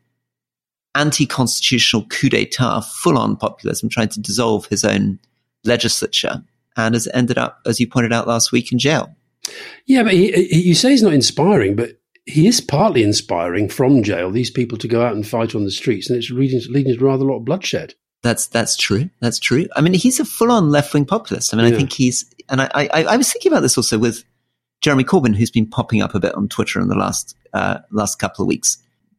anti-constitutional 0.95 2.07
coup 2.09 2.29
d'etat, 2.29 2.81
full-on 2.81 3.37
populism, 3.37 3.89
trying 3.89 4.09
to 4.09 4.21
dissolve 4.21 4.67
his 4.67 4.85
own 4.85 5.19
legislature, 5.65 6.43
and 6.77 6.95
has 6.95 7.09
ended 7.15 7.39
up, 7.39 7.61
as 7.67 7.79
you 7.79 7.89
pointed 7.89 8.13
out 8.13 8.27
last 8.27 8.53
week, 8.53 8.73
in 8.73 8.79
jail. 8.79 9.15
Yeah, 9.87 10.03
but 10.03 10.13
he, 10.13 10.33
he, 10.33 10.63
you 10.63 10.75
say 10.75 10.91
he's 10.91 11.03
not 11.03 11.13
inspiring, 11.13 11.77
but 11.77 12.01
he 12.27 12.47
is 12.47 12.61
partly 12.61 13.03
inspiring 13.03 13.69
from 13.69 14.03
jail 14.03 14.31
these 14.31 14.51
people 14.51 14.79
to 14.79 14.89
go 14.89 15.03
out 15.03 15.15
and 15.15 15.27
fight 15.27 15.55
on 15.55 15.65
the 15.65 15.71
streets, 15.71 16.09
and 16.09 16.19
it's 16.19 16.31
leading, 16.31 16.61
leading 16.71 16.97
to 16.97 17.05
rather 17.05 17.25
a 17.25 17.29
lot 17.29 17.39
of 17.39 17.45
bloodshed. 17.45 17.95
That's 18.23 18.47
that's 18.49 18.77
true. 18.77 19.09
That's 19.21 19.39
true. 19.39 19.67
I 19.77 19.81
mean, 19.81 19.95
he's 19.95 20.21
a 20.21 20.25
full-on 20.25 20.71
left-wing 20.71 21.07
populist. 21.07 21.55
I 21.55 21.57
mean, 21.57 21.67
yeah. 21.67 21.75
I 21.75 21.77
think 21.79 21.93
he's, 21.93 22.27
and 22.49 22.61
I, 22.61 22.69
I, 22.75 23.05
I 23.05 23.17
was 23.17 23.33
thinking 23.33 23.51
about 23.51 23.61
this 23.63 23.79
also 23.79 23.99
with 23.99 24.25
Jeremy 24.81 25.05
Corbyn, 25.05 25.37
who's 25.37 25.51
been 25.51 25.67
popping 25.67 26.03
up 26.03 26.15
a 26.15 26.21
bit 26.21 26.35
on 26.35 26.49
Twitter 26.49 26.81
in 26.81 26.89
the 26.89 26.97
last 26.97 27.37
uh, 27.53 27.79
last 27.91 28.19
couple 28.19 28.43
of 28.43 28.49
weeks, 28.49 28.79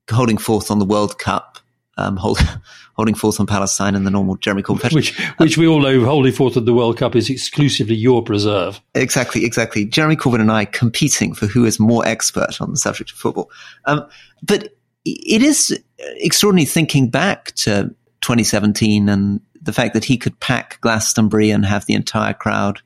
holding 0.09 0.37
forth 0.37 0.71
on 0.71 0.79
the 0.79 0.85
World 0.85 1.19
Cup, 1.19 1.59
um, 1.97 2.17
hold, 2.17 2.39
holding 2.95 3.15
forth 3.15 3.39
on 3.39 3.45
Palestine 3.45 3.95
and 3.95 4.05
the 4.05 4.11
normal 4.11 4.35
Jeremy 4.37 4.63
Corbyn. 4.63 4.93
Which, 4.93 5.17
which 5.37 5.57
we 5.57 5.67
all 5.67 5.81
know, 5.81 6.03
holding 6.05 6.31
forth 6.31 6.57
on 6.57 6.65
the 6.65 6.73
World 6.73 6.97
Cup 6.97 7.15
is 7.15 7.29
exclusively 7.29 7.95
your 7.95 8.23
preserve. 8.23 8.81
Exactly, 8.95 9.45
exactly. 9.45 9.85
Jeremy 9.85 10.15
Corbyn 10.15 10.41
and 10.41 10.51
I 10.51 10.65
competing 10.65 11.33
for 11.33 11.47
who 11.47 11.65
is 11.65 11.79
more 11.79 12.05
expert 12.05 12.61
on 12.61 12.71
the 12.71 12.77
subject 12.77 13.11
of 13.11 13.17
football. 13.17 13.51
Um, 13.85 14.07
but 14.41 14.75
it 15.05 15.41
is 15.41 15.77
extraordinary 16.17 16.65
thinking 16.65 17.09
back 17.09 17.51
to 17.55 17.93
2017 18.21 19.09
and 19.09 19.41
the 19.61 19.73
fact 19.73 19.93
that 19.93 20.03
he 20.03 20.17
could 20.17 20.39
pack 20.39 20.79
Glastonbury 20.81 21.51
and 21.51 21.65
have 21.65 21.85
the 21.85 21.93
entire 21.93 22.33
crowd 22.33 22.81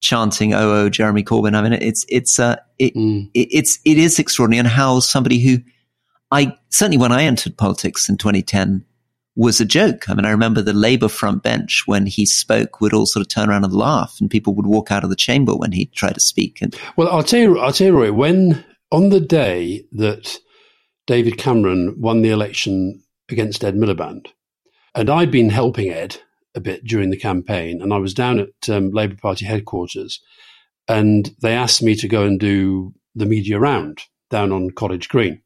chanting 0.00 0.54
"Oh, 0.54 0.72
oh, 0.72 0.88
Jeremy 0.88 1.22
Corbyn." 1.22 1.54
I 1.54 1.62
mean, 1.62 1.72
it's 1.74 2.04
it's 2.08 2.38
uh, 2.38 2.56
it, 2.78 2.94
mm. 2.94 3.30
it, 3.34 3.48
it's 3.50 3.78
it 3.84 3.98
is 3.98 4.18
extraordinary, 4.18 4.60
and 4.60 4.68
how 4.68 5.00
somebody 5.00 5.38
who 5.38 5.58
I 6.30 6.56
certainly 6.70 6.98
when 6.98 7.12
I 7.12 7.24
entered 7.24 7.56
politics 7.56 8.08
in 8.08 8.16
2010 8.16 8.84
was 9.38 9.60
a 9.60 9.64
joke. 9.64 10.08
I 10.08 10.14
mean, 10.14 10.24
I 10.24 10.30
remember 10.30 10.60
the 10.60 10.72
Labour 10.72 11.08
front 11.08 11.44
bench 11.44 11.84
when 11.86 12.06
he 12.06 12.26
spoke 12.26 12.80
would 12.80 12.92
all 12.92 13.06
sort 13.06 13.24
of 13.24 13.28
turn 13.28 13.48
around 13.48 13.64
and 13.64 13.72
laugh, 13.72 14.16
and 14.20 14.28
people 14.28 14.54
would 14.54 14.66
walk 14.66 14.90
out 14.90 15.04
of 15.04 15.10
the 15.10 15.16
chamber 15.16 15.54
when 15.54 15.72
he 15.72 15.86
tried 15.86 16.14
to 16.14 16.20
speak. 16.20 16.60
And 16.60 16.76
well, 16.96 17.08
I'll 17.08 17.22
tell 17.22 17.40
you, 17.40 17.58
I'll 17.58 17.72
tell 17.72 17.86
you, 17.86 17.96
Roy, 17.96 18.12
when 18.12 18.64
on 18.90 19.10
the 19.10 19.20
day 19.20 19.84
that 19.92 20.38
David 21.06 21.38
Cameron 21.38 21.94
won 21.98 22.22
the 22.22 22.30
election 22.30 23.02
against 23.30 23.64
Ed 23.64 23.76
Miliband, 23.76 24.26
and 24.94 25.08
I'd 25.08 25.30
been 25.30 25.50
helping 25.50 25.90
Ed 25.90 26.20
a 26.54 26.60
bit 26.60 26.84
during 26.84 27.10
the 27.10 27.16
campaign, 27.16 27.82
and 27.82 27.92
I 27.92 27.98
was 27.98 28.14
down 28.14 28.38
at 28.38 28.68
um, 28.68 28.90
Labour 28.90 29.16
Party 29.16 29.44
headquarters, 29.44 30.20
and 30.86 31.34
they 31.40 31.54
asked 31.54 31.82
me 31.82 31.94
to 31.96 32.08
go 32.08 32.24
and 32.24 32.40
do 32.40 32.94
the 33.14 33.26
media 33.26 33.58
round 33.58 34.02
down 34.30 34.52
on 34.52 34.70
College 34.70 35.08
Green, 35.08 35.42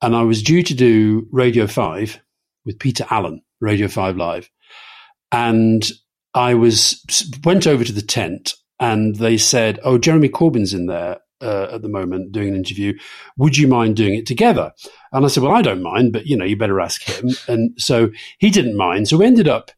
and 0.00 0.14
I 0.14 0.22
was 0.22 0.42
due 0.42 0.62
to 0.62 0.74
do 0.74 1.26
Radio 1.32 1.66
Five 1.66 2.20
with 2.64 2.78
Peter 2.78 3.06
Allen, 3.10 3.42
Radio 3.60 3.88
Five 3.88 4.16
Live, 4.16 4.50
and 5.30 5.88
I 6.34 6.54
was 6.54 7.04
went 7.44 7.66
over 7.66 7.84
to 7.84 7.92
the 7.92 8.02
tent, 8.02 8.54
and 8.80 9.16
they 9.16 9.36
said, 9.36 9.80
"Oh, 9.82 9.98
Jeremy 9.98 10.28
Corbyn's 10.28 10.74
in 10.74 10.86
there." 10.86 11.20
Uh, 11.42 11.68
at 11.72 11.82
the 11.82 11.88
moment 11.88 12.30
doing 12.30 12.50
an 12.50 12.54
interview. 12.54 12.96
Would 13.36 13.56
you 13.56 13.66
mind 13.66 13.96
doing 13.96 14.14
it 14.14 14.26
together? 14.26 14.72
And 15.10 15.24
I 15.24 15.28
said, 15.28 15.42
well, 15.42 15.56
I 15.56 15.60
don't 15.60 15.82
mind, 15.82 16.12
but 16.12 16.24
you 16.24 16.36
know, 16.36 16.44
you 16.44 16.56
better 16.56 16.80
ask 16.80 17.02
him. 17.02 17.30
And 17.48 17.74
so 17.78 18.10
he 18.38 18.48
didn't 18.48 18.76
mind. 18.76 19.08
So 19.08 19.16
we 19.16 19.26
ended 19.26 19.48
up 19.48 19.72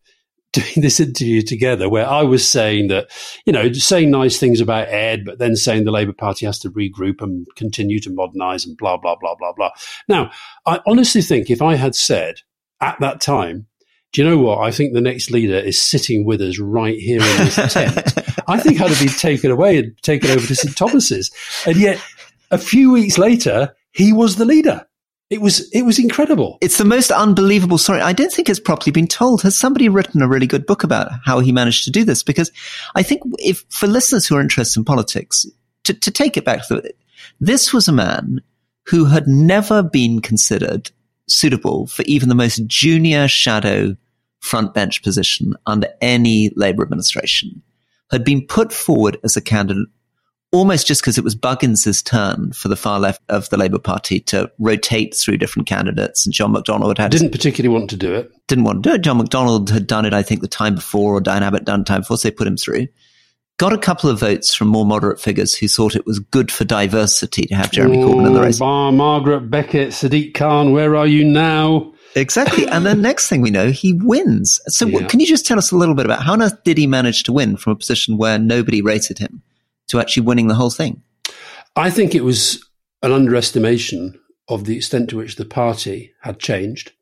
doing 0.74 0.82
this 0.82 1.00
interview 1.00 1.42
together 1.42 1.88
where 1.88 2.08
I 2.08 2.22
was 2.22 2.48
saying 2.48 2.88
that, 2.88 3.10
you 3.44 3.52
know, 3.52 3.72
saying 3.72 4.10
nice 4.10 4.38
things 4.38 4.60
about 4.60 4.88
Ed, 4.88 5.24
but 5.24 5.38
then 5.38 5.56
saying 5.56 5.84
the 5.84 5.90
Labour 5.90 6.12
Party 6.12 6.46
has 6.46 6.58
to 6.60 6.70
regroup 6.70 7.20
and 7.20 7.46
continue 7.56 8.00
to 8.00 8.10
modernise 8.10 8.64
and 8.64 8.76
blah, 8.76 8.96
blah, 8.96 9.16
blah, 9.16 9.34
blah, 9.34 9.52
blah. 9.52 9.70
Now, 10.08 10.30
I 10.64 10.80
honestly 10.86 11.22
think 11.22 11.50
if 11.50 11.60
I 11.60 11.74
had 11.74 11.94
said 11.94 12.36
at 12.80 12.98
that 13.00 13.20
time, 13.20 13.66
do 14.12 14.22
you 14.22 14.28
know 14.28 14.38
what? 14.38 14.60
I 14.60 14.70
think 14.70 14.92
the 14.92 15.00
next 15.00 15.32
leader 15.32 15.56
is 15.56 15.82
sitting 15.82 16.24
with 16.24 16.40
us 16.40 16.60
right 16.60 16.96
here 16.96 17.20
in 17.20 17.36
this 17.38 17.56
tent. 17.72 18.14
I 18.46 18.60
think 18.60 18.80
I'd 18.80 18.90
have 18.90 19.00
been 19.00 19.08
taken 19.08 19.50
away 19.50 19.78
and 19.78 19.98
taken 20.02 20.30
over 20.30 20.46
to 20.46 20.54
St 20.54 20.76
Thomas's. 20.76 21.32
And 21.66 21.76
yet, 21.76 22.00
a 22.52 22.58
few 22.58 22.92
weeks 22.92 23.18
later, 23.18 23.74
he 23.90 24.12
was 24.12 24.36
the 24.36 24.44
leader. 24.44 24.86
It 25.34 25.40
was 25.40 25.68
it 25.70 25.82
was 25.82 25.98
incredible. 25.98 26.58
It's 26.60 26.78
the 26.78 26.84
most 26.84 27.10
unbelievable 27.10 27.76
story. 27.76 28.00
I 28.00 28.12
don't 28.12 28.32
think 28.32 28.48
it's 28.48 28.60
properly 28.60 28.92
been 28.92 29.08
told. 29.08 29.42
Has 29.42 29.56
somebody 29.56 29.88
written 29.88 30.22
a 30.22 30.28
really 30.28 30.46
good 30.46 30.64
book 30.64 30.84
about 30.84 31.10
how 31.24 31.40
he 31.40 31.50
managed 31.50 31.82
to 31.86 31.90
do 31.90 32.04
this? 32.04 32.22
Because 32.22 32.52
I 32.94 33.02
think 33.02 33.22
if 33.40 33.64
for 33.68 33.88
listeners 33.88 34.28
who 34.28 34.36
are 34.36 34.40
interested 34.40 34.78
in 34.78 34.84
politics, 34.84 35.44
to, 35.84 35.92
to 35.92 36.10
take 36.12 36.36
it 36.36 36.44
back 36.44 36.64
to 36.68 36.76
the, 36.76 36.94
this 37.40 37.72
was 37.72 37.88
a 37.88 37.92
man 37.92 38.42
who 38.86 39.06
had 39.06 39.26
never 39.26 39.82
been 39.82 40.20
considered 40.20 40.92
suitable 41.26 41.88
for 41.88 42.02
even 42.02 42.28
the 42.28 42.36
most 42.36 42.64
junior 42.68 43.26
shadow 43.26 43.96
front 44.38 44.72
bench 44.72 45.02
position 45.02 45.54
under 45.66 45.88
any 46.00 46.52
Labour 46.54 46.84
administration, 46.84 47.60
had 48.12 48.22
been 48.22 48.46
put 48.46 48.72
forward 48.72 49.18
as 49.24 49.36
a 49.36 49.40
candidate 49.40 49.88
almost 50.54 50.86
just 50.86 51.02
because 51.02 51.18
it 51.18 51.24
was 51.24 51.34
Buggins's 51.34 52.00
turn 52.00 52.52
for 52.52 52.68
the 52.68 52.76
far 52.76 53.00
left 53.00 53.20
of 53.28 53.50
the 53.50 53.56
Labour 53.56 53.78
Party 53.78 54.20
to 54.20 54.50
rotate 54.58 55.14
through 55.14 55.36
different 55.36 55.68
candidates, 55.68 56.24
and 56.24 56.32
John 56.32 56.54
McDonnell 56.54 56.96
had 56.96 57.10
didn't 57.10 57.32
particularly 57.32 57.76
want 57.76 57.90
to 57.90 57.96
do 57.96 58.14
it. 58.14 58.30
Didn't 58.46 58.64
want 58.64 58.82
to 58.82 58.88
do 58.88 58.94
it. 58.94 59.02
John 59.02 59.20
McDonnell 59.20 59.68
had 59.68 59.86
done 59.86 60.06
it, 60.06 60.14
I 60.14 60.22
think, 60.22 60.40
the 60.40 60.48
time 60.48 60.76
before, 60.76 61.14
or 61.14 61.20
Diane 61.20 61.42
Abbott 61.42 61.64
done 61.64 61.84
time 61.84 62.02
before, 62.02 62.16
so 62.16 62.28
they 62.28 62.34
put 62.34 62.46
him 62.46 62.56
through. 62.56 62.86
Got 63.56 63.72
a 63.72 63.78
couple 63.78 64.10
of 64.10 64.18
votes 64.18 64.54
from 64.54 64.68
more 64.68 64.84
moderate 64.84 65.20
figures 65.20 65.54
who 65.54 65.68
thought 65.68 65.94
it 65.94 66.06
was 66.06 66.18
good 66.18 66.50
for 66.50 66.64
diversity 66.64 67.42
to 67.46 67.54
have 67.54 67.70
Jeremy 67.70 68.02
oh, 68.02 68.08
Corbyn 68.08 68.26
in 68.26 68.34
the 68.34 68.40
race. 68.40 68.58
Bar, 68.58 68.90
Margaret 68.90 69.48
Beckett, 69.50 69.90
Sadiq 69.90 70.34
Khan, 70.34 70.72
where 70.72 70.96
are 70.96 71.06
you 71.06 71.24
now? 71.24 71.92
Exactly. 72.16 72.66
And 72.66 72.84
the 72.84 72.94
next 72.96 73.28
thing 73.28 73.42
we 73.42 73.50
know, 73.50 73.70
he 73.70 73.92
wins. 73.92 74.60
So, 74.66 74.86
yeah. 74.86 75.06
can 75.06 75.20
you 75.20 75.26
just 75.26 75.46
tell 75.46 75.58
us 75.58 75.70
a 75.70 75.76
little 75.76 75.94
bit 75.94 76.04
about 76.04 76.24
how 76.24 76.32
on 76.32 76.42
earth 76.42 76.64
did 76.64 76.78
he 76.78 76.88
manage 76.88 77.22
to 77.24 77.32
win 77.32 77.56
from 77.56 77.72
a 77.72 77.76
position 77.76 78.16
where 78.16 78.40
nobody 78.40 78.82
rated 78.82 79.18
him? 79.18 79.42
To 79.88 80.00
actually 80.00 80.24
winning 80.24 80.48
the 80.48 80.54
whole 80.54 80.70
thing? 80.70 81.02
I 81.76 81.90
think 81.90 82.14
it 82.14 82.24
was 82.24 82.64
an 83.02 83.12
underestimation 83.12 84.18
of 84.48 84.64
the 84.64 84.76
extent 84.76 85.10
to 85.10 85.16
which 85.16 85.36
the 85.36 85.44
party 85.44 86.12
had 86.22 86.38
changed. 86.38 86.92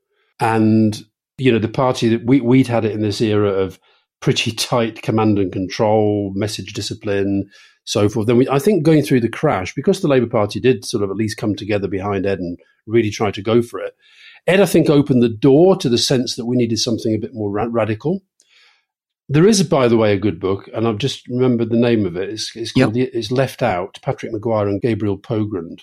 And, 0.41 1.03
you 1.39 1.53
know, 1.53 1.59
the 1.59 1.69
party 1.69 2.09
that 2.09 2.25
we, 2.25 2.41
we'd 2.41 2.69
had 2.69 2.85
it 2.85 2.93
in 2.93 3.03
this 3.03 3.21
era 3.21 3.51
of 3.51 3.79
pretty 4.21 4.53
tight 4.53 5.03
command 5.03 5.39
and 5.39 5.53
control, 5.53 6.33
message 6.35 6.73
discipline, 6.73 7.49
so 7.85 8.09
forth. 8.09 8.27
Then 8.27 8.37
we, 8.37 8.49
I 8.49 8.59
think 8.59 8.85
going 8.85 9.03
through 9.03 9.21
the 9.21 9.29
crash, 9.29 9.75
because 9.75 10.01
the 10.01 10.09
Labour 10.09 10.29
Party 10.29 10.61
did 10.61 10.85
sort 10.85 11.03
of 11.03 11.11
at 11.11 11.17
least 11.17 11.37
come 11.37 11.55
together 11.57 11.89
behind 11.89 12.27
Ed 12.27 12.39
and 12.39 12.59
really 12.87 13.11
try 13.11 13.31
to 13.31 13.43
go 13.43 13.63
for 13.63 13.81
it, 13.81 13.95
Ed, 14.47 14.61
I 14.61 14.67
think, 14.67 14.89
opened 14.89 15.23
the 15.23 15.29
door 15.29 15.77
to 15.77 15.89
the 15.89 15.99
sense 15.99 16.37
that 16.37 16.47
we 16.47 16.57
needed 16.57 16.79
something 16.79 17.15
a 17.15 17.19
bit 17.19 17.35
more 17.35 17.51
ra- 17.51 17.69
radical. 17.71 18.23
There 19.29 19.47
is, 19.47 19.63
by 19.63 19.89
the 19.89 19.97
way, 19.97 20.13
a 20.13 20.19
good 20.19 20.41
book, 20.41 20.69
and 20.75 20.87
I've 20.87 20.99
just 20.99 21.27
remembered 21.29 21.71
the 21.71 21.77
name 21.77 22.07
of 22.07 22.17
it. 22.17 22.29
It's, 22.29 22.55
it's 22.55 22.73
called 22.73 22.97
yep. 22.97 23.13
the, 23.13 23.19
It's 23.19 23.31
Left 23.31 23.63
Out. 23.63 23.99
Patrick 24.03 24.33
Maguire 24.33 24.69
and 24.69 24.83
Gabriel 24.83 25.17
Pogrund, 25.17 25.83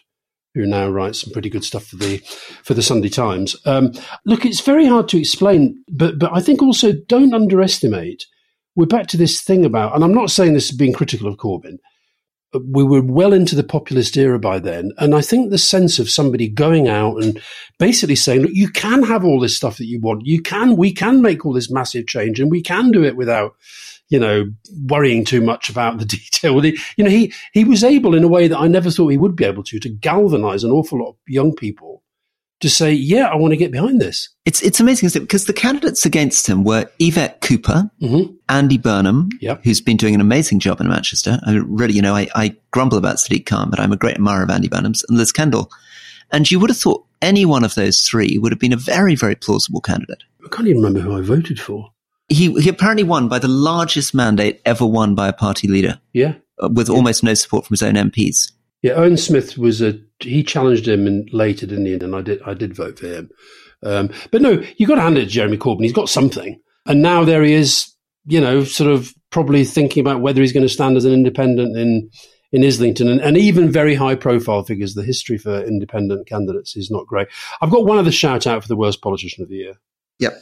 who 0.53 0.65
now 0.65 0.89
writes 0.89 1.21
some 1.21 1.33
pretty 1.33 1.49
good 1.49 1.63
stuff 1.63 1.85
for 1.85 1.95
the 1.95 2.17
for 2.63 2.73
the 2.73 2.83
Sunday 2.83 3.09
Times. 3.09 3.55
Um, 3.65 3.93
look, 4.25 4.45
it's 4.45 4.61
very 4.61 4.85
hard 4.85 5.07
to 5.09 5.19
explain, 5.19 5.83
but 5.89 6.19
but 6.19 6.31
I 6.33 6.41
think 6.41 6.61
also 6.61 6.91
don't 7.07 7.33
underestimate. 7.33 8.25
We're 8.75 8.85
back 8.85 9.07
to 9.07 9.17
this 9.17 9.41
thing 9.41 9.65
about, 9.65 9.95
and 9.95 10.03
I'm 10.03 10.13
not 10.13 10.31
saying 10.31 10.53
this 10.53 10.69
is 10.69 10.77
being 10.77 10.93
critical 10.93 11.27
of 11.27 11.37
Corbyn, 11.37 11.79
we 12.53 12.83
were 12.83 13.01
well 13.01 13.33
into 13.33 13.55
the 13.55 13.63
populist 13.63 14.17
era 14.17 14.39
by 14.39 14.59
then. 14.59 14.91
And 14.97 15.13
I 15.13 15.21
think 15.21 15.49
the 15.49 15.57
sense 15.57 15.99
of 15.99 16.09
somebody 16.09 16.47
going 16.47 16.87
out 16.87 17.21
and 17.21 17.39
basically 17.77 18.15
saying, 18.15 18.41
look, 18.41 18.51
you 18.53 18.69
can 18.69 19.03
have 19.03 19.23
all 19.23 19.39
this 19.39 19.55
stuff 19.55 19.77
that 19.77 19.85
you 19.85 19.99
want. 19.99 20.25
You 20.25 20.41
can, 20.41 20.75
we 20.75 20.91
can 20.91 21.21
make 21.21 21.45
all 21.45 21.53
this 21.53 21.69
massive 21.69 22.07
change 22.07 22.39
and 22.39 22.49
we 22.49 22.61
can 22.61 22.91
do 22.91 23.03
it 23.03 23.15
without, 23.15 23.55
you 24.09 24.19
know, 24.19 24.45
worrying 24.87 25.25
too 25.25 25.41
much 25.41 25.69
about 25.69 25.99
the 25.99 26.05
detail. 26.05 26.65
You 26.65 27.03
know, 27.03 27.09
he, 27.09 27.33
he 27.53 27.63
was 27.63 27.83
able 27.83 28.15
in 28.15 28.23
a 28.23 28.27
way 28.27 28.47
that 28.47 28.59
I 28.59 28.67
never 28.67 28.89
thought 28.89 29.09
he 29.09 29.17
would 29.17 29.35
be 29.35 29.45
able 29.45 29.63
to, 29.63 29.79
to 29.79 29.89
galvanize 29.89 30.63
an 30.63 30.71
awful 30.71 30.99
lot 30.99 31.09
of 31.09 31.15
young 31.27 31.55
people 31.55 32.03
to 32.59 32.69
say, 32.69 32.91
yeah, 32.91 33.27
I 33.27 33.35
want 33.35 33.51
to 33.51 33.57
get 33.57 33.71
behind 33.71 34.01
this. 34.01 34.29
It's 34.45 34.61
it's 34.61 34.79
amazing 34.79 35.09
because 35.21 35.45
the 35.45 35.53
candidates 35.53 36.05
against 36.05 36.47
him 36.47 36.63
were 36.63 36.89
Yvette 36.99 37.41
Cooper, 37.41 37.89
mm-hmm. 38.01 38.33
Andy 38.49 38.77
Burnham, 38.77 39.29
yep. 39.39 39.61
who's 39.63 39.81
been 39.81 39.97
doing 39.97 40.15
an 40.15 40.21
amazing 40.21 40.59
job 40.59 40.81
in 40.81 40.87
Manchester. 40.87 41.39
I 41.45 41.53
really, 41.53 41.93
you 41.93 42.01
know, 42.01 42.15
I, 42.15 42.27
I 42.35 42.55
grumble 42.71 42.97
about 42.97 43.17
Sadiq 43.17 43.45
Khan, 43.45 43.69
but 43.69 43.79
I'm 43.79 43.91
a 43.91 43.97
great 43.97 44.15
admirer 44.15 44.43
of 44.43 44.49
Andy 44.49 44.67
Burnham's 44.67 45.03
and 45.07 45.17
Liz 45.17 45.31
Kendall. 45.31 45.71
And 46.31 46.49
you 46.49 46.59
would 46.59 46.69
have 46.69 46.77
thought 46.77 47.05
any 47.21 47.45
one 47.45 47.63
of 47.63 47.75
those 47.75 48.01
three 48.01 48.37
would 48.37 48.51
have 48.51 48.59
been 48.59 48.73
a 48.73 48.77
very, 48.77 49.15
very 49.15 49.35
plausible 49.35 49.81
candidate. 49.81 50.23
I 50.43 50.49
can't 50.49 50.67
even 50.67 50.83
remember 50.83 50.99
who 50.99 51.17
I 51.17 51.21
voted 51.21 51.59
for. 51.59 51.91
He, 52.27 52.53
he 52.61 52.69
apparently 52.69 53.03
won 53.03 53.27
by 53.27 53.39
the 53.39 53.47
largest 53.47 54.13
mandate 54.13 54.61
ever 54.63 54.85
won 54.85 55.15
by 55.15 55.27
a 55.27 55.33
party 55.33 55.67
leader. 55.67 55.99
Yeah. 56.13 56.35
Uh, 56.61 56.69
with 56.71 56.89
yeah. 56.89 56.95
almost 56.95 57.23
no 57.23 57.33
support 57.33 57.65
from 57.65 57.73
his 57.73 57.81
own 57.81 57.95
MPs. 57.95 58.51
Yeah, 58.81 58.93
Owen 58.93 59.17
Smith 59.17 59.57
was 59.57 59.81
a 59.81 59.99
he 60.19 60.43
challenged 60.43 60.87
him 60.87 61.07
and 61.07 61.29
later, 61.33 61.65
didn't 61.65 61.85
he? 61.85 61.93
And 61.93 62.15
I 62.15 62.21
did 62.21 62.41
I 62.43 62.53
did 62.53 62.75
vote 62.75 62.99
for 62.99 63.07
him. 63.07 63.29
Um, 63.83 64.09
but 64.31 64.41
no, 64.41 64.63
you've 64.77 64.89
got 64.89 64.95
to 64.95 65.01
hand 65.01 65.17
it 65.17 65.21
to 65.21 65.27
Jeremy 65.27 65.57
Corbyn. 65.57 65.83
He's 65.83 65.93
got 65.93 66.09
something, 66.09 66.59
and 66.85 67.01
now 67.01 67.23
there 67.23 67.43
he 67.43 67.53
is. 67.53 67.93
You 68.25 68.41
know, 68.41 68.63
sort 68.63 68.91
of 68.91 69.13
probably 69.31 69.63
thinking 69.63 70.01
about 70.01 70.21
whether 70.21 70.41
he's 70.41 70.53
going 70.53 70.65
to 70.65 70.73
stand 70.73 70.97
as 70.97 71.05
an 71.05 71.13
independent 71.13 71.77
in 71.77 72.09
in 72.51 72.63
Islington, 72.63 73.07
and, 73.07 73.21
and 73.21 73.37
even 73.37 73.71
very 73.71 73.95
high 73.95 74.15
profile 74.15 74.63
figures. 74.63 74.93
The 74.93 75.03
history 75.03 75.37
for 75.37 75.63
independent 75.63 76.27
candidates 76.27 76.75
is 76.75 76.91
not 76.91 77.07
great. 77.07 77.27
I've 77.61 77.71
got 77.71 77.85
one 77.85 77.97
other 77.97 78.11
shout 78.11 78.45
out 78.45 78.61
for 78.61 78.67
the 78.67 78.75
worst 78.75 79.01
politician 79.01 79.43
of 79.43 79.49
the 79.49 79.55
year. 79.55 79.73
Yep. 80.19 80.33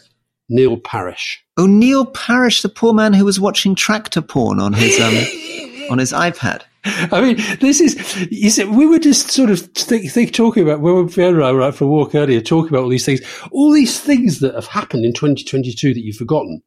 Neil 0.50 0.78
Parish. 0.78 1.44
Oh, 1.58 1.66
Neil 1.66 2.06
Parish, 2.06 2.62
the 2.62 2.70
poor 2.70 2.94
man 2.94 3.14
who 3.14 3.26
was 3.26 3.40
watching 3.40 3.76
tractor 3.76 4.22
porn 4.22 4.60
on 4.60 4.74
his 4.74 5.00
um, 5.00 5.14
on 5.92 5.98
his 5.98 6.14
iPad. 6.14 6.64
I 6.86 7.22
mean, 7.22 7.38
this 7.60 7.82
is, 7.82 8.28
you 8.32 8.50
see, 8.50 8.64
we 8.64 8.86
were 8.86 9.00
just 9.00 9.32
sort 9.32 9.50
of 9.50 9.60
think, 9.60 10.12
think, 10.12 10.34
talking 10.34 10.64
about, 10.64 10.80
when 10.80 11.08
we 11.08 11.32
were 11.34 11.42
out 11.62 11.76
for 11.76 11.86
a 11.86 11.88
walk 11.88 12.16
earlier, 12.16 12.42
talking 12.42 12.70
about 12.70 12.84
all 12.84 12.90
these 12.90 13.06
things, 13.06 13.22
all 13.52 13.72
these 13.72 14.00
things 14.00 14.40
that 14.40 14.56
have 14.56 14.68
happened 14.68 15.06
in 15.06 15.14
2022 15.14 15.94
that 15.94 16.00
you've 16.04 16.16
forgotten. 16.16 16.62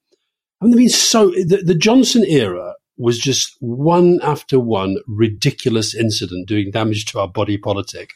I 0.61 0.65
mean, 0.65 0.73
they've 0.73 0.79
been 0.79 0.89
so, 0.89 1.31
the, 1.31 1.63
the 1.65 1.75
Johnson 1.75 2.25
era 2.25 2.75
was 2.99 3.19
just 3.19 3.57
one 3.61 4.21
after 4.23 4.61
one 4.61 4.99
ridiculous 5.07 5.95
incident 5.95 6.47
doing 6.47 6.71
damage 6.71 7.07
to 7.07 7.21
our 7.21 7.29
body 7.29 7.57
politic. 7.57 8.13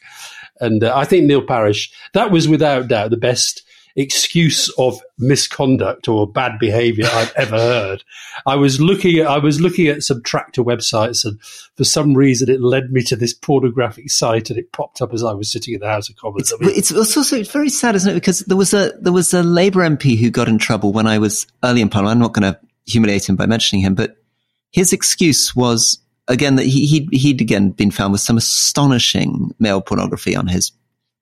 And 0.61 0.85
uh, 0.85 0.93
I 0.95 1.07
think 1.07 1.25
Neil 1.25 1.43
Parish, 1.43 1.91
that 2.13 2.31
was 2.31 2.47
without 2.47 2.89
doubt 2.89 3.11
the 3.11 3.17
best 3.17 3.63
excuse 3.97 4.69
of 4.77 5.01
misconduct 5.19 6.09
or 6.09 6.27
bad 6.27 6.59
behavior 6.59 7.07
I've 7.13 7.33
ever 7.37 7.57
heard. 7.57 8.03
I 8.45 8.57
was 8.57 8.81
looking 8.81 9.19
at 9.19 9.27
I 9.27 9.39
was 9.39 9.61
looking 9.61 9.87
at 9.87 10.03
some 10.03 10.23
tractor 10.23 10.65
websites 10.65 11.25
and 11.25 11.41
for 11.77 11.85
some 11.85 12.15
reason 12.15 12.51
it 12.51 12.61
led 12.61 12.91
me 12.91 13.03
to 13.05 13.17
this 13.17 13.33
pornographic 13.33 14.11
site 14.11 14.51
and 14.51 14.59
it 14.59 14.73
popped 14.73 15.01
up 15.01 15.15
as 15.15 15.23
I 15.23 15.33
was 15.33 15.51
sitting 15.51 15.75
in 15.75 15.81
the 15.81 15.89
House 15.89 16.09
of 16.09 16.17
Commons. 16.17 16.51
It's, 16.51 16.53
I 16.53 16.67
mean, 16.67 16.77
it's 16.77 17.17
also 17.17 17.37
it's 17.37 17.51
very 17.51 17.71
sad, 17.71 17.95
isn't 17.95 18.11
it? 18.11 18.15
Because 18.15 18.41
there 18.41 18.57
was 18.57 18.75
a 18.75 18.93
there 19.01 19.13
was 19.13 19.33
a 19.33 19.43
Labour 19.43 19.81
MP 19.81 20.19
who 20.19 20.31
got 20.31 20.49
in 20.49 20.59
trouble 20.59 20.93
when 20.93 21.07
I 21.07 21.19
was 21.19 21.47
early 21.63 21.81
in 21.81 21.89
Parliament. 21.89 22.17
I'm 22.17 22.23
not 22.23 22.33
going 22.33 22.53
to 22.53 22.59
humiliate 22.87 23.29
him 23.29 23.37
by 23.37 23.47
mentioning 23.47 23.85
him, 23.85 23.95
but 23.95 24.17
his 24.73 24.93
excuse 24.93 25.55
was 25.55 25.99
again 26.27 26.57
that 26.57 26.67
he 26.67 26.87
he'd, 26.87 27.09
he'd 27.13 27.41
again 27.41 27.71
been 27.71 27.93
found 27.93 28.13
with 28.13 28.21
some 28.21 28.37
astonishing 28.37 29.55
male 29.61 29.81
pornography 29.81 30.35
on 30.35 30.49
his 30.49 30.73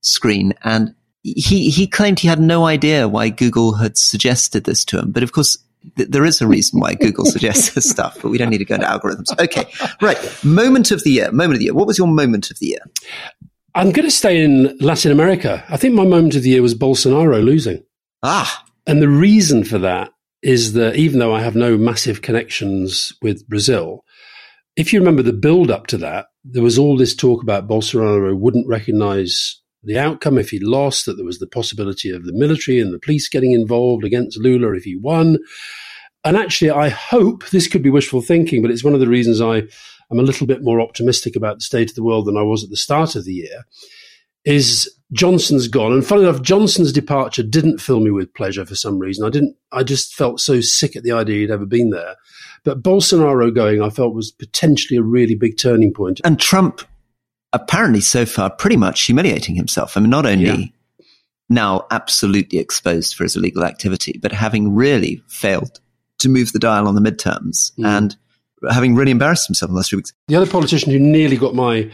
screen 0.01 0.55
and 0.65 0.95
he 1.23 1.71
he 1.71 1.87
claimed 1.87 2.19
he 2.19 2.29
had 2.29 2.41
no 2.41 2.67
idea 2.67 3.09
why 3.09 3.29
Google 3.29 3.75
had 3.75 3.97
suggested 3.97 4.65
this 4.65 4.85
to 4.87 4.99
him. 4.99 5.13
But 5.13 5.23
of 5.23 5.33
course, 5.33 5.57
th- 5.97 6.09
there 6.09 6.25
is 6.25 6.41
a 6.41 6.47
reason 6.47 6.81
why 6.81 6.95
Google 6.95 7.25
suggests 7.37 7.75
this 7.75 7.89
stuff. 7.89 8.19
But 8.21 8.31
we 8.31 8.39
don't 8.39 8.51
need 8.51 8.59
to 8.59 8.65
go 8.65 8.75
into 8.75 8.87
algorithms. 8.87 9.39
Okay, 9.39 9.65
right. 10.01 10.19
Moment 10.45 10.91
of 10.91 11.05
the 11.05 11.11
year. 11.11 11.31
Moment 11.31 11.55
of 11.55 11.59
the 11.59 11.67
year. 11.67 11.75
What 11.75 11.87
was 11.87 11.99
your 11.99 12.09
moment 12.09 12.51
of 12.51 12.59
the 12.59 12.67
year? 12.67 12.81
I'm 13.75 13.91
going 13.91 14.07
to 14.07 14.11
stay 14.11 14.43
in 14.43 14.77
Latin 14.79 15.13
America. 15.13 15.65
I 15.69 15.79
think 15.79 15.95
my 15.95 16.05
moment 16.05 16.35
of 16.35 16.43
the 16.43 16.51
year 16.51 16.63
was 16.63 16.75
Bolsonaro 16.75 17.43
losing. 17.43 17.83
Ah, 18.23 18.65
and 18.87 19.01
the 19.01 19.09
reason 19.09 19.65
for 19.65 19.79
that 19.79 20.13
is 20.43 20.75
that 20.75 20.97
even 20.97 21.21
though 21.21 21.35
I 21.35 21.41
have 21.41 21.57
no 21.57 21.79
massive 21.79 22.21
connections 22.21 23.13
with 23.23 23.49
Brazil, 23.49 24.05
if 24.77 24.93
you 24.93 24.99
remember 24.99 25.23
the 25.23 25.33
build 25.33 25.71
up 25.71 25.87
to 25.89 25.99
that, 25.99 26.27
there 26.45 26.63
was 26.63 26.79
all 26.79 26.97
this 26.97 27.15
talk 27.15 27.43
about 27.43 27.69
Bolsonaro 27.69 28.37
wouldn't 28.37 28.69
recognize 28.69 29.62
the 29.83 29.99
outcome 29.99 30.39
if 30.39 30.51
he 30.51 30.59
lost, 30.61 31.07
that 31.07 31.15
there 31.15 31.25
was 31.25 31.39
the 31.39 31.47
possibility 31.47 32.11
of 32.11 32.25
the 32.25 32.33
military 32.33 32.81
and 32.81 32.93
the 32.93 32.99
police 32.99 33.29
getting 33.29 33.53
involved 33.53 34.05
against 34.05 34.39
Lula 34.39 34.73
if 34.73 34.85
he 34.85 34.97
won. 34.97 35.39
And 36.25 36.37
actually, 36.37 36.71
I 36.71 36.89
hope 36.89 37.49
this 37.51 37.67
could 37.67 37.83
be 37.83 37.91
wishful 37.91 38.21
thinking, 38.21 38.63
but 38.63 38.71
it's 38.71 38.85
one 38.85 38.95
of 38.95 39.01
the 39.01 39.09
reasons 39.09 39.41
I 39.41 39.57
am 40.11 40.19
a 40.19 40.23
little 40.23 40.47
bit 40.47 40.63
more 40.63 40.81
optimistic 40.81 41.35
about 41.35 41.57
the 41.57 41.63
state 41.63 41.91
of 41.91 41.97
the 41.97 42.05
world 42.05 42.27
than 42.27 42.37
I 42.37 42.43
was 42.43 42.63
at 42.63 42.71
the 42.71 42.77
start 42.77 43.17
of 43.17 43.25
the 43.25 43.33
year. 43.33 43.65
Is 44.45 44.93
Johnson's 45.13 45.69
gone, 45.69 45.93
and 45.93 46.05
funny 46.05 46.23
enough, 46.23 46.43
Johnson's 46.43 46.93
departure 46.93 47.45
didn't 47.45 47.79
fill 47.79 48.01
me 48.01 48.11
with 48.11 48.35
pleasure 48.35 48.67
for 48.67 48.75
some 48.75 48.99
reason. 48.99 49.25
I 49.25 49.31
didn't. 49.31 49.57
I 49.71 49.85
just 49.85 50.15
felt 50.15 50.41
so 50.41 50.61
sick 50.61 50.97
at 50.97 51.05
the 51.05 51.13
idea 51.13 51.39
he'd 51.39 51.51
ever 51.53 51.67
been 51.67 51.91
there. 51.91 52.17
But 52.65 52.83
Bolsonaro 52.83 53.55
going, 53.55 53.83
I 53.83 53.91
felt 53.91 54.15
was 54.15 54.33
potentially 54.33 54.99
a 54.99 55.03
really 55.03 55.37
big 55.37 55.59
turning 55.59 55.93
point. 55.93 56.21
And 56.25 56.41
Trump 56.41 56.83
apparently 57.53 58.01
so 58.01 58.25
far 58.27 58.51
pretty 58.51 58.77
much 58.77 59.03
humiliating 59.03 59.55
himself. 59.55 59.97
I 59.97 60.01
mean, 60.01 60.11
not 60.11 60.27
only 60.27 60.45
yeah. 60.99 61.05
now 61.49 61.87
absolutely 61.91 62.59
exposed 62.59 63.15
for 63.15 63.25
his 63.25 63.37
illegal 63.37 63.65
activity, 63.65 64.19
but 64.21 64.33
having 64.33 64.75
really 64.75 65.23
failed 65.29 65.81
to 66.19 66.29
move 66.29 66.53
the 66.53 66.59
dial 66.59 66.89
on 66.89 66.95
the 66.95 67.01
midterms 67.01 67.73
mm. 67.79 67.87
and 67.87 68.17
having 68.71 68.95
really 68.95 69.11
embarrassed 69.11 69.49
himself 69.49 69.69
in 69.69 69.75
the 69.75 69.79
last 69.79 69.91
few 69.91 69.99
weeks. 69.99 70.13
The 70.29 70.37
other 70.37 70.51
politician 70.51 70.93
who 70.93 70.99
nearly 70.99 71.37
got 71.37 71.55
my 71.55 71.91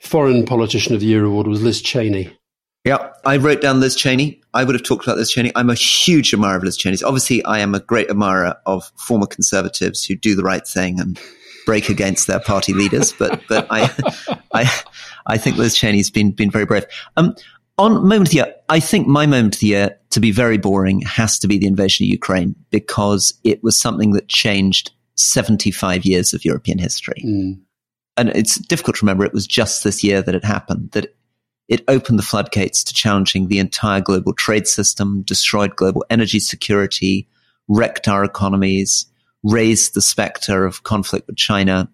Foreign 0.00 0.44
Politician 0.44 0.94
of 0.94 1.00
the 1.00 1.06
Year 1.06 1.24
award 1.24 1.46
was 1.46 1.62
Liz 1.62 1.80
Cheney. 1.80 2.36
Yeah, 2.84 3.12
I 3.24 3.36
wrote 3.36 3.60
down 3.60 3.78
Liz 3.78 3.94
Cheney. 3.94 4.40
I 4.54 4.64
would 4.64 4.74
have 4.74 4.82
talked 4.82 5.04
about 5.04 5.16
Liz 5.16 5.30
Cheney. 5.30 5.52
I'm 5.54 5.70
a 5.70 5.74
huge 5.74 6.34
admirer 6.34 6.56
of 6.56 6.64
Liz 6.64 6.76
Cheney. 6.76 6.98
Obviously, 7.04 7.44
I 7.44 7.60
am 7.60 7.74
a 7.74 7.80
great 7.80 8.10
admirer 8.10 8.56
of 8.66 8.90
former 8.96 9.26
conservatives 9.26 10.04
who 10.04 10.16
do 10.16 10.34
the 10.34 10.42
right 10.42 10.66
thing 10.66 10.98
and 10.98 11.20
break 11.66 11.88
against 11.88 12.26
their 12.26 12.40
party 12.40 12.72
leaders, 12.72 13.12
but 13.12 13.42
but 13.48 13.66
I 13.70 13.90
I 14.52 14.82
I 15.26 15.38
think 15.38 15.56
Liz 15.56 15.74
Cheney's 15.74 16.10
been 16.10 16.32
been 16.32 16.50
very 16.50 16.66
brave. 16.66 16.86
Um, 17.16 17.34
on 17.78 17.94
moment 18.06 18.28
of 18.28 18.30
the 18.30 18.36
year, 18.36 18.54
I 18.68 18.80
think 18.80 19.06
my 19.06 19.26
moment 19.26 19.56
of 19.56 19.60
the 19.60 19.68
year, 19.68 19.98
to 20.10 20.20
be 20.20 20.30
very 20.30 20.58
boring, 20.58 21.00
has 21.02 21.38
to 21.40 21.48
be 21.48 21.58
the 21.58 21.66
invasion 21.66 22.04
of 22.04 22.10
Ukraine 22.10 22.54
because 22.70 23.32
it 23.44 23.62
was 23.62 23.78
something 23.78 24.12
that 24.12 24.28
changed 24.28 24.92
75 25.16 26.04
years 26.04 26.34
of 26.34 26.44
European 26.44 26.78
history. 26.78 27.22
Mm. 27.24 27.60
And 28.16 28.28
it's 28.30 28.56
difficult 28.56 28.96
to 28.96 29.06
remember 29.06 29.24
it 29.24 29.32
was 29.32 29.46
just 29.46 29.84
this 29.84 30.04
year 30.04 30.20
that 30.22 30.34
it 30.34 30.44
happened, 30.44 30.90
that 30.92 31.14
it 31.68 31.82
opened 31.88 32.18
the 32.18 32.24
floodgates 32.24 32.84
to 32.84 32.94
challenging 32.94 33.48
the 33.48 33.58
entire 33.58 34.00
global 34.00 34.34
trade 34.34 34.66
system, 34.66 35.22
destroyed 35.22 35.74
global 35.76 36.04
energy 36.10 36.38
security, 36.38 37.26
wrecked 37.68 38.08
our 38.08 38.24
economies, 38.24 39.06
raised 39.42 39.94
the 39.94 40.02
specter 40.02 40.64
of 40.64 40.82
conflict 40.82 41.26
with 41.26 41.36
China 41.36 41.90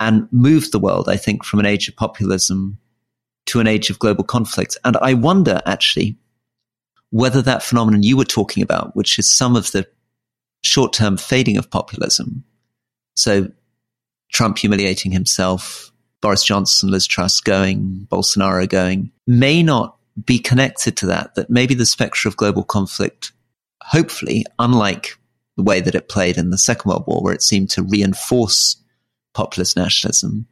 and 0.00 0.28
moved 0.30 0.72
the 0.72 0.78
world, 0.78 1.08
I 1.08 1.16
think, 1.16 1.44
from 1.44 1.60
an 1.60 1.66
age 1.66 1.88
of 1.88 1.96
populism 1.96 2.78
to 3.46 3.60
an 3.60 3.66
age 3.66 3.90
of 3.90 3.98
global 3.98 4.24
conflict. 4.24 4.76
And 4.84 4.96
I 4.98 5.14
wonder 5.14 5.60
actually 5.66 6.16
whether 7.10 7.42
that 7.42 7.62
phenomenon 7.62 8.02
you 8.02 8.16
were 8.16 8.24
talking 8.24 8.62
about, 8.62 8.96
which 8.96 9.18
is 9.18 9.30
some 9.30 9.56
of 9.56 9.70
the 9.72 9.86
short 10.62 10.92
term 10.92 11.16
fading 11.16 11.56
of 11.56 11.70
populism, 11.70 12.44
so 13.14 13.48
Trump 14.32 14.58
humiliating 14.58 15.12
himself, 15.12 15.92
Boris 16.20 16.44
Johnson, 16.44 16.90
Liz 16.90 17.06
Truss 17.06 17.40
going, 17.40 18.06
Bolsonaro 18.10 18.68
going, 18.68 19.12
may 19.26 19.62
not 19.62 19.96
be 20.24 20.38
connected 20.38 20.96
to 20.98 21.06
that, 21.06 21.34
that 21.34 21.50
maybe 21.50 21.74
the 21.74 21.86
spectre 21.86 22.28
of 22.28 22.36
global 22.36 22.64
conflict, 22.64 23.32
hopefully, 23.82 24.44
unlike 24.58 25.18
the 25.56 25.62
way 25.62 25.80
that 25.80 25.94
it 25.94 26.08
played 26.08 26.36
in 26.36 26.50
the 26.50 26.58
Second 26.58 26.88
World 26.88 27.04
War, 27.06 27.22
where 27.22 27.34
it 27.34 27.42
seemed 27.42 27.70
to 27.70 27.82
reinforce 27.82 28.76
populist 29.34 29.76
nationalism, 29.76 30.46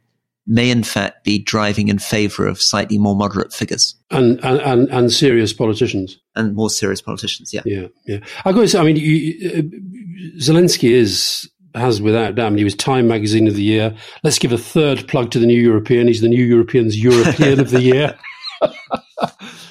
may 0.45 0.69
in 0.69 0.83
fact 0.83 1.23
be 1.23 1.39
driving 1.39 1.87
in 1.87 1.99
favor 1.99 2.45
of 2.47 2.61
slightly 2.61 2.97
more 2.97 3.15
moderate 3.15 3.53
figures 3.53 3.95
and 4.11 4.43
and, 4.43 4.59
and, 4.59 4.89
and 4.89 5.11
serious 5.11 5.53
politicians 5.53 6.19
and 6.35 6.55
more 6.55 6.69
serious 6.69 7.01
politicians. 7.01 7.53
Yeah, 7.53 7.61
yeah, 7.65 7.87
yeah. 8.05 8.19
I 8.45 8.51
got 8.51 8.61
to 8.61 8.67
say, 8.67 8.79
I 8.79 8.83
mean, 8.83 8.97
you, 8.97 9.49
uh, 9.49 10.39
Zelensky 10.39 10.91
is 10.91 11.49
has 11.75 12.01
without 12.01 12.35
doubt. 12.35 12.47
I 12.47 12.49
mean, 12.49 12.59
he 12.59 12.63
was 12.63 12.75
Time 12.75 13.07
Magazine 13.07 13.47
of 13.47 13.55
the 13.55 13.63
Year. 13.63 13.95
Let's 14.23 14.39
give 14.39 14.51
a 14.51 14.57
third 14.57 15.07
plug 15.07 15.31
to 15.31 15.39
the 15.39 15.47
New 15.47 15.59
European. 15.59 16.07
He's 16.07 16.21
the 16.21 16.27
New 16.27 16.43
European's 16.43 17.01
European 17.01 17.59
of 17.59 17.71
the 17.71 17.81
Year. 17.81 18.17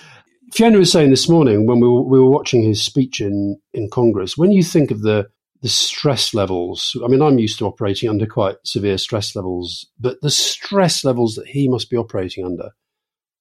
Fiona 0.52 0.78
was 0.78 0.92
saying 0.92 1.10
this 1.10 1.30
morning 1.30 1.66
when 1.66 1.80
we 1.80 1.88
were, 1.88 2.02
we 2.02 2.18
were 2.18 2.28
watching 2.30 2.62
his 2.62 2.84
speech 2.84 3.20
in, 3.20 3.58
in 3.72 3.88
Congress, 3.88 4.36
when 4.36 4.52
you 4.52 4.62
think 4.62 4.90
of 4.90 5.00
the, 5.00 5.26
the 5.62 5.68
stress 5.68 6.34
levels, 6.34 6.94
I 7.02 7.08
mean, 7.08 7.22
I'm 7.22 7.38
used 7.38 7.58
to 7.60 7.66
operating 7.66 8.10
under 8.10 8.26
quite 8.26 8.56
severe 8.64 8.98
stress 8.98 9.34
levels, 9.34 9.86
but 9.98 10.20
the 10.20 10.30
stress 10.30 11.04
levels 11.04 11.36
that 11.36 11.46
he 11.46 11.68
must 11.68 11.88
be 11.88 11.96
operating 11.96 12.44
under 12.44 12.70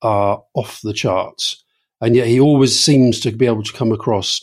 are 0.02 0.42
off 0.54 0.80
the 0.82 0.94
charts. 0.94 1.62
And 2.00 2.16
yet 2.16 2.28
he 2.28 2.40
always 2.40 2.80
seems 2.80 3.20
to 3.22 3.32
be 3.32 3.46
able 3.46 3.64
to 3.64 3.74
come 3.74 3.92
across 3.92 4.42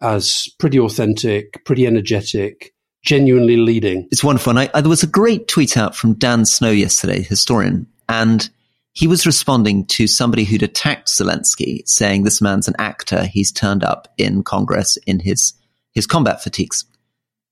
as 0.00 0.48
pretty 0.60 0.78
authentic, 0.78 1.64
pretty 1.64 1.84
energetic, 1.86 2.72
genuinely 3.02 3.56
leading. 3.56 4.06
It's 4.12 4.24
wonderful. 4.24 4.50
And 4.50 4.60
I, 4.60 4.70
I, 4.72 4.80
there 4.82 4.88
was 4.88 5.02
a 5.02 5.08
great 5.08 5.48
tweet 5.48 5.76
out 5.76 5.96
from 5.96 6.14
Dan 6.14 6.44
Snow 6.44 6.70
yesterday, 6.70 7.22
historian, 7.22 7.88
and 8.08 8.48
he 8.94 9.08
was 9.08 9.26
responding 9.26 9.84
to 9.86 10.06
somebody 10.06 10.44
who'd 10.44 10.62
attacked 10.62 11.08
Zelensky, 11.08 11.86
saying 11.86 12.22
this 12.22 12.40
man's 12.40 12.68
an 12.68 12.74
actor. 12.78 13.26
He's 13.26 13.50
turned 13.50 13.82
up 13.82 14.08
in 14.16 14.42
Congress 14.42 14.96
in 15.06 15.20
his 15.20 15.52
his 15.92 16.06
combat 16.06 16.42
fatigues. 16.42 16.84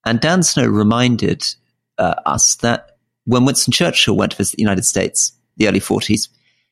And 0.04 0.20
Dan 0.20 0.42
Snow 0.42 0.66
reminded 0.66 1.44
uh, 1.98 2.14
us 2.26 2.56
that 2.56 2.96
when 3.24 3.44
Winston 3.44 3.72
Churchill 3.72 4.16
went 4.16 4.32
to 4.32 4.38
visit 4.38 4.56
the 4.56 4.62
United 4.62 4.84
States, 4.84 5.32
the 5.56 5.68
early 5.68 5.78
40s, 5.78 6.28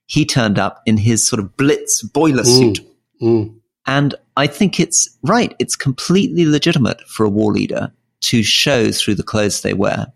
he 0.07 0.25
turned 0.25 0.59
up 0.59 0.83
in 0.85 0.97
his 0.97 1.25
sort 1.25 1.39
of 1.39 1.57
blitz 1.57 2.03
boiler 2.03 2.43
mm, 2.43 2.47
suit. 2.47 2.81
Mm. 3.23 3.55
And 3.87 4.15
I 4.37 4.49
think 4.49 4.81
it's 4.81 5.17
right. 5.23 5.55
It's 5.61 5.77
completely 5.77 6.45
legitimate 6.45 7.01
for 7.03 7.25
a 7.25 7.31
war 7.31 7.53
leader 7.53 7.93
to 8.23 8.43
show 8.43 8.91
through 8.91 9.15
the 9.15 9.23
clothes 9.23 9.63
they 9.63 9.75
wear 9.75 10.13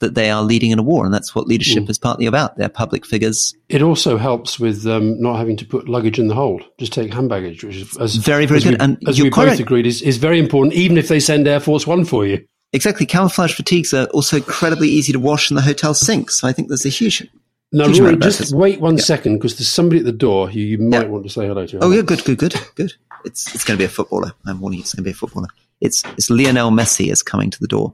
that 0.00 0.14
they 0.14 0.30
are 0.30 0.42
leading 0.42 0.70
in 0.70 0.78
a 0.78 0.82
war, 0.82 1.04
and 1.04 1.12
that's 1.12 1.34
what 1.34 1.46
leadership 1.46 1.84
mm. 1.84 1.90
is 1.90 1.98
partly 1.98 2.26
about. 2.26 2.56
They're 2.56 2.68
public 2.68 3.04
figures. 3.04 3.54
It 3.68 3.82
also 3.82 4.16
helps 4.16 4.60
with 4.60 4.86
um, 4.86 5.20
not 5.20 5.36
having 5.36 5.56
to 5.56 5.66
put 5.66 5.88
luggage 5.88 6.18
in 6.18 6.28
the 6.28 6.34
hold. 6.34 6.62
Just 6.78 6.92
take 6.92 7.12
hand 7.12 7.28
baggage, 7.28 7.64
which 7.64 7.76
is 7.76 7.96
as, 7.98 8.16
very, 8.16 8.46
very 8.46 8.60
good. 8.60 8.74
We, 8.74 8.78
and 8.78 9.08
as 9.08 9.20
we 9.20 9.30
both 9.30 9.58
agreed, 9.58 9.86
is, 9.86 10.02
is 10.02 10.16
very 10.18 10.38
important, 10.38 10.74
even 10.74 10.96
if 10.96 11.08
they 11.08 11.20
send 11.20 11.48
Air 11.48 11.60
Force 11.60 11.86
One 11.86 12.04
for 12.04 12.24
you. 12.24 12.46
Exactly. 12.72 13.06
Camouflage 13.06 13.54
fatigues 13.54 13.94
are 13.94 14.06
also 14.06 14.36
incredibly 14.36 14.88
easy 14.88 15.12
to 15.12 15.18
wash 15.18 15.50
in 15.50 15.56
the 15.56 15.62
hotel 15.62 15.94
sink. 15.94 16.30
So 16.30 16.46
I 16.46 16.52
think 16.52 16.68
there's 16.68 16.86
a 16.86 16.90
huge. 16.90 17.26
Now, 17.72 17.86
huge 17.86 18.00
Rory, 18.00 18.16
just 18.16 18.54
wait 18.54 18.80
one 18.80 18.96
yeah. 18.96 19.02
second 19.02 19.36
because 19.36 19.56
there's 19.56 19.68
somebody 19.68 19.98
at 19.98 20.06
the 20.06 20.12
door 20.12 20.48
who 20.48 20.60
you 20.60 20.78
might 20.78 21.02
yeah. 21.02 21.08
want 21.08 21.24
to 21.24 21.30
say 21.30 21.46
hello 21.46 21.66
to. 21.66 21.78
Oh 21.82 21.90
yeah, 21.90 22.02
good, 22.02 22.24
good, 22.24 22.38
good, 22.38 22.54
good. 22.76 22.94
It's 23.24 23.54
it's 23.54 23.64
going 23.64 23.76
to 23.76 23.80
be 23.80 23.84
a 23.84 23.90
footballer. 23.90 24.32
I'm 24.46 24.60
warning 24.60 24.78
you, 24.78 24.82
it's 24.82 24.94
going 24.94 25.04
to 25.04 25.08
be 25.08 25.10
a 25.10 25.14
footballer. 25.14 25.48
It's 25.80 26.02
it's 26.16 26.30
Lionel 26.30 26.70
Messi 26.70 27.10
is 27.10 27.22
coming 27.22 27.50
to 27.50 27.60
the 27.60 27.66
door. 27.66 27.92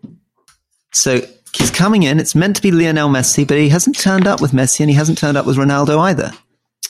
So 0.92 1.22
he's 1.56 1.70
coming 1.70 2.02
in. 2.02 2.20
It's 2.20 2.34
meant 2.34 2.56
to 2.56 2.62
be 2.62 2.70
Lionel 2.70 3.08
Messi, 3.08 3.46
but 3.46 3.58
he 3.58 3.68
hasn't 3.68 3.98
turned 3.98 4.26
up 4.26 4.40
with 4.40 4.52
Messi 4.52 4.80
and 4.80 4.90
he 4.90 4.96
hasn't 4.96 5.18
turned 5.18 5.36
up 5.36 5.46
with 5.46 5.56
Ronaldo 5.56 5.98
either. 6.00 6.32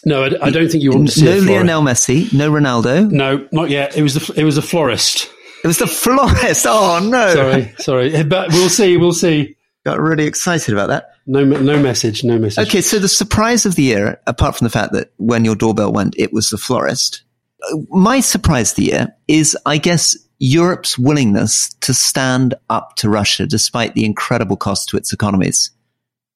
No, 0.06 0.24
I, 0.24 0.46
I 0.46 0.50
don't 0.50 0.68
think 0.68 0.82
you 0.82 0.90
want 0.90 1.08
to 1.08 1.14
see 1.14 1.24
no 1.24 1.38
Lionel 1.38 1.82
Messi, 1.82 2.32
no 2.32 2.50
Ronaldo. 2.50 3.10
No, 3.10 3.48
not 3.52 3.70
yet. 3.70 3.96
It 3.96 4.02
was 4.02 4.14
the 4.14 4.40
it 4.40 4.44
was 4.44 4.58
a 4.58 4.62
florist. 4.62 5.30
It 5.62 5.66
was 5.66 5.78
the 5.78 5.86
florist. 5.86 6.66
Oh 6.68 7.00
no! 7.02 7.34
Sorry, 7.34 7.74
sorry, 7.78 8.22
but 8.24 8.50
we'll 8.50 8.68
see. 8.68 8.96
We'll 8.96 9.12
see. 9.12 9.56
got 9.84 9.98
really 9.98 10.26
excited 10.26 10.74
about 10.74 10.88
that. 10.88 11.10
No, 11.26 11.42
no 11.42 11.82
message, 11.82 12.22
no 12.22 12.38
message. 12.38 12.68
Okay, 12.68 12.82
so 12.82 12.98
the 12.98 13.08
surprise 13.08 13.64
of 13.64 13.76
the 13.76 13.82
year, 13.82 14.20
apart 14.26 14.56
from 14.56 14.66
the 14.66 14.70
fact 14.70 14.92
that 14.92 15.12
when 15.16 15.44
your 15.44 15.54
doorbell 15.54 15.92
went, 15.92 16.14
it 16.18 16.32
was 16.32 16.50
the 16.50 16.58
florist. 16.58 17.22
My 17.88 18.20
surprise 18.20 18.72
of 18.72 18.76
the 18.76 18.84
year 18.84 19.16
is, 19.26 19.56
I 19.64 19.78
guess, 19.78 20.18
Europe's 20.44 20.98
willingness 20.98 21.72
to 21.80 21.94
stand 21.94 22.54
up 22.68 22.96
to 22.96 23.08
Russia 23.08 23.46
despite 23.46 23.94
the 23.94 24.04
incredible 24.04 24.58
cost 24.58 24.90
to 24.90 24.98
its 24.98 25.10
economies 25.10 25.70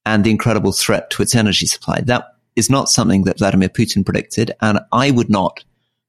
and 0.07 0.25
the 0.25 0.31
incredible 0.31 0.73
threat 0.73 1.11
to 1.11 1.21
its 1.21 1.35
energy 1.35 1.66
supply. 1.66 2.01
That 2.01 2.25
is 2.57 2.71
not 2.71 2.88
something 2.88 3.25
that 3.25 3.37
Vladimir 3.37 3.68
Putin 3.68 4.07
predicted, 4.07 4.53
and 4.62 4.81
I 4.92 5.11
would 5.11 5.29
not 5.29 5.62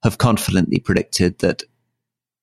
have 0.04 0.18
confidently 0.18 0.80
predicted 0.80 1.40
that 1.40 1.64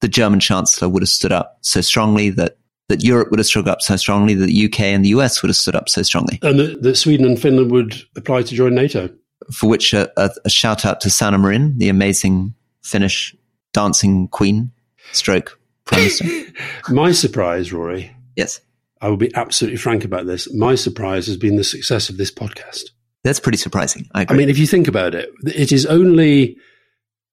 the 0.03 0.09
German 0.09 0.41
chancellor 0.41 0.91
would 0.91 1.03
have 1.03 1.09
stood 1.09 1.33
up 1.33 1.57
so 1.63 1.81
strongly, 1.81 2.29
that, 2.31 2.59
that 2.89 3.03
Europe 3.03 3.31
would 3.31 3.41
have 3.41 3.47
stood 3.47 3.67
up 3.67 3.81
so 3.81 3.97
strongly, 3.97 4.35
that 4.35 4.47
the 4.47 4.67
UK 4.67 4.81
and 4.81 5.07
the 5.07 5.09
US 5.21 5.41
would 5.41 5.49
have 5.49 5.57
stood 5.57 5.75
up 5.75 5.89
so 5.89 6.03
strongly. 6.03 6.39
And 6.43 6.61
that, 6.61 6.83
that 6.83 6.97
Sweden 6.97 7.25
and 7.25 7.41
Finland 7.41 7.71
would 7.71 7.97
apply 8.15 8.43
to 8.43 8.55
join 8.55 8.75
NATO. 8.75 9.09
For 9.51 9.71
which 9.71 9.95
a, 9.95 10.13
a, 10.21 10.31
a 10.45 10.51
shout 10.51 10.85
out 10.85 11.01
to 11.01 11.09
Sanna 11.09 11.39
Marin, 11.39 11.79
the 11.79 11.89
amazing 11.89 12.53
Finnish 12.83 13.35
dancing 13.73 14.29
queen, 14.29 14.73
stroke 15.13 15.59
prime 15.85 16.03
minister. 16.03 16.53
My 16.91 17.13
surprise, 17.13 17.73
Rory, 17.73 18.15
yes, 18.37 18.61
I 19.01 19.09
will 19.09 19.17
be 19.17 19.35
absolutely 19.35 19.79
frank 19.79 20.05
about 20.05 20.27
this. 20.27 20.53
My 20.55 20.75
surprise 20.75 21.27
has 21.27 21.37
been 21.37 21.57
the 21.57 21.65
success 21.65 22.09
of 22.09 22.17
this 22.17 22.31
podcast. 22.31 22.91
that's 23.25 23.41
pretty 23.41 23.59
surprising. 23.59 24.09
I 24.15 24.27
I 24.29 24.35
mean, 24.35 24.49
if 24.49 24.59
you 24.59 24.67
think 24.67 24.89
about 24.89 25.15
it, 25.15 25.31
it 25.45 25.73
is 25.73 25.87
only 25.87 26.57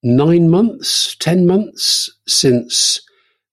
nine 0.02 0.50
months, 0.50 1.16
ten 1.16 1.46
months 1.46 2.10
since 2.26 3.00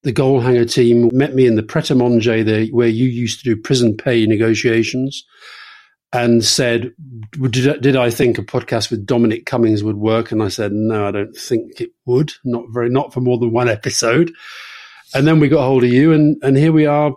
the 0.03 0.13
Goalhanger 0.13 0.71
team 0.71 1.09
met 1.13 1.35
me 1.35 1.45
in 1.45 1.55
the 1.55 1.63
Pret 1.63 1.91
a 1.91 1.95
Manger, 1.95 2.43
the, 2.43 2.69
where 2.71 2.87
you 2.87 3.07
used 3.07 3.39
to 3.39 3.43
do 3.43 3.61
prison 3.61 3.95
pay 3.95 4.25
negotiations, 4.25 5.23
and 6.13 6.43
said, 6.43 6.93
did, 7.49 7.81
did 7.81 7.95
I 7.95 8.09
think 8.09 8.37
a 8.37 8.43
podcast 8.43 8.91
with 8.91 9.05
Dominic 9.05 9.45
Cummings 9.45 9.83
would 9.83 9.95
work? 9.95 10.31
And 10.31 10.43
I 10.43 10.49
said, 10.49 10.73
no, 10.73 11.07
I 11.07 11.11
don't 11.11 11.35
think 11.35 11.79
it 11.79 11.91
would. 12.05 12.33
Not 12.43 12.65
very, 12.69 12.89
not 12.89 13.13
for 13.13 13.21
more 13.21 13.37
than 13.37 13.51
one 13.51 13.69
episode. 13.69 14.33
And 15.13 15.25
then 15.25 15.39
we 15.39 15.47
got 15.49 15.65
hold 15.65 15.83
of 15.83 15.89
you, 15.89 16.13
and, 16.13 16.37
and 16.41 16.57
here 16.57 16.71
we 16.71 16.85
are, 16.85 17.13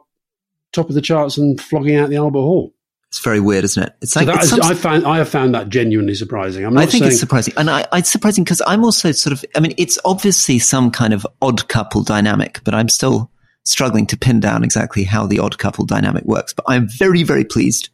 top 0.72 0.88
of 0.88 0.94
the 0.94 1.00
charts 1.00 1.38
and 1.38 1.60
flogging 1.60 1.96
out 1.96 2.08
the 2.10 2.16
Albert 2.16 2.40
Hall. 2.40 2.72
it's 3.08 3.20
very 3.20 3.38
weird, 3.38 3.62
isn't 3.64 3.82
it? 3.82 3.94
It's 4.00 4.16
like 4.16 4.26
that 4.26 4.36
it's 4.36 4.44
is, 4.46 4.50
some- 4.50 4.62
I 4.62 4.74
found 4.74 5.06
I 5.06 5.18
have 5.18 5.28
found 5.28 5.54
that 5.54 5.68
genuinely 5.68 6.14
surprising. 6.14 6.64
I'm 6.64 6.74
not 6.74 6.82
I 6.82 6.86
think 6.86 7.02
saying 7.02 7.12
it's 7.12 7.20
surprising, 7.20 7.54
and 7.56 7.70
I, 7.70 7.86
it's 7.92 8.10
surprising 8.10 8.42
because 8.42 8.60
I'm 8.66 8.84
also 8.84 9.12
sort 9.12 9.32
of. 9.32 9.44
I 9.54 9.60
mean, 9.60 9.74
it's 9.76 9.98
obviously 10.04 10.58
some 10.58 10.90
kind 10.90 11.14
of 11.14 11.24
odd 11.40 11.68
couple 11.68 12.02
dynamic, 12.02 12.60
but 12.64 12.74
I'm 12.74 12.88
still 12.88 13.30
struggling 13.62 14.06
to 14.08 14.16
pin 14.16 14.40
down 14.40 14.64
exactly 14.64 15.04
how 15.04 15.26
the 15.26 15.38
odd 15.38 15.58
couple 15.58 15.84
dynamic 15.84 16.24
works. 16.24 16.52
But 16.52 16.64
I'm 16.68 16.88
very, 16.88 17.22
very 17.22 17.44
pleased 17.44 17.90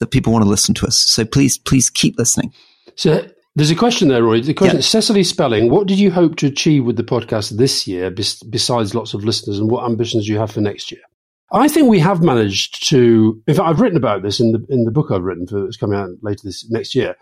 that 0.00 0.10
people 0.10 0.32
want 0.32 0.44
to 0.44 0.48
listen 0.48 0.74
to 0.74 0.86
us. 0.86 0.98
So 0.98 1.24
please, 1.24 1.58
please 1.58 1.90
keep 1.90 2.18
listening. 2.18 2.52
So 2.96 3.26
there's 3.54 3.70
a 3.70 3.74
question 3.76 4.08
there, 4.08 4.22
Roy. 4.22 4.42
The 4.42 4.54
question, 4.54 4.78
Yeah. 4.78 4.82
Cecily 4.82 5.24
Spelling, 5.24 5.70
what 5.70 5.86
did 5.86 5.98
you 5.98 6.10
hope 6.10 6.36
to 6.36 6.46
achieve 6.46 6.84
with 6.84 6.96
the 6.96 7.04
podcast 7.04 7.56
this 7.56 7.86
year, 7.86 8.10
bes- 8.10 8.42
besides 8.42 8.94
lots 8.94 9.14
of 9.14 9.24
listeners, 9.24 9.58
and 9.58 9.70
what 9.70 9.84
ambitions 9.84 10.26
do 10.26 10.32
you 10.32 10.38
have 10.38 10.50
for 10.50 10.60
next 10.60 10.92
year? 10.92 11.00
I 11.52 11.68
think 11.68 11.88
we 11.88 12.00
have 12.00 12.22
managed 12.22 12.88
to. 12.88 13.40
In 13.46 13.54
fact, 13.54 13.68
I've 13.68 13.80
written 13.80 13.96
about 13.96 14.22
this 14.22 14.40
in 14.40 14.52
the 14.52 14.64
in 14.68 14.84
the 14.84 14.90
book 14.90 15.10
I've 15.10 15.22
written 15.22 15.46
for 15.46 15.62
that's 15.62 15.76
coming 15.76 15.98
out 15.98 16.10
later 16.20 16.40
this 16.44 16.68
next 16.70 16.94
year, 16.94 17.14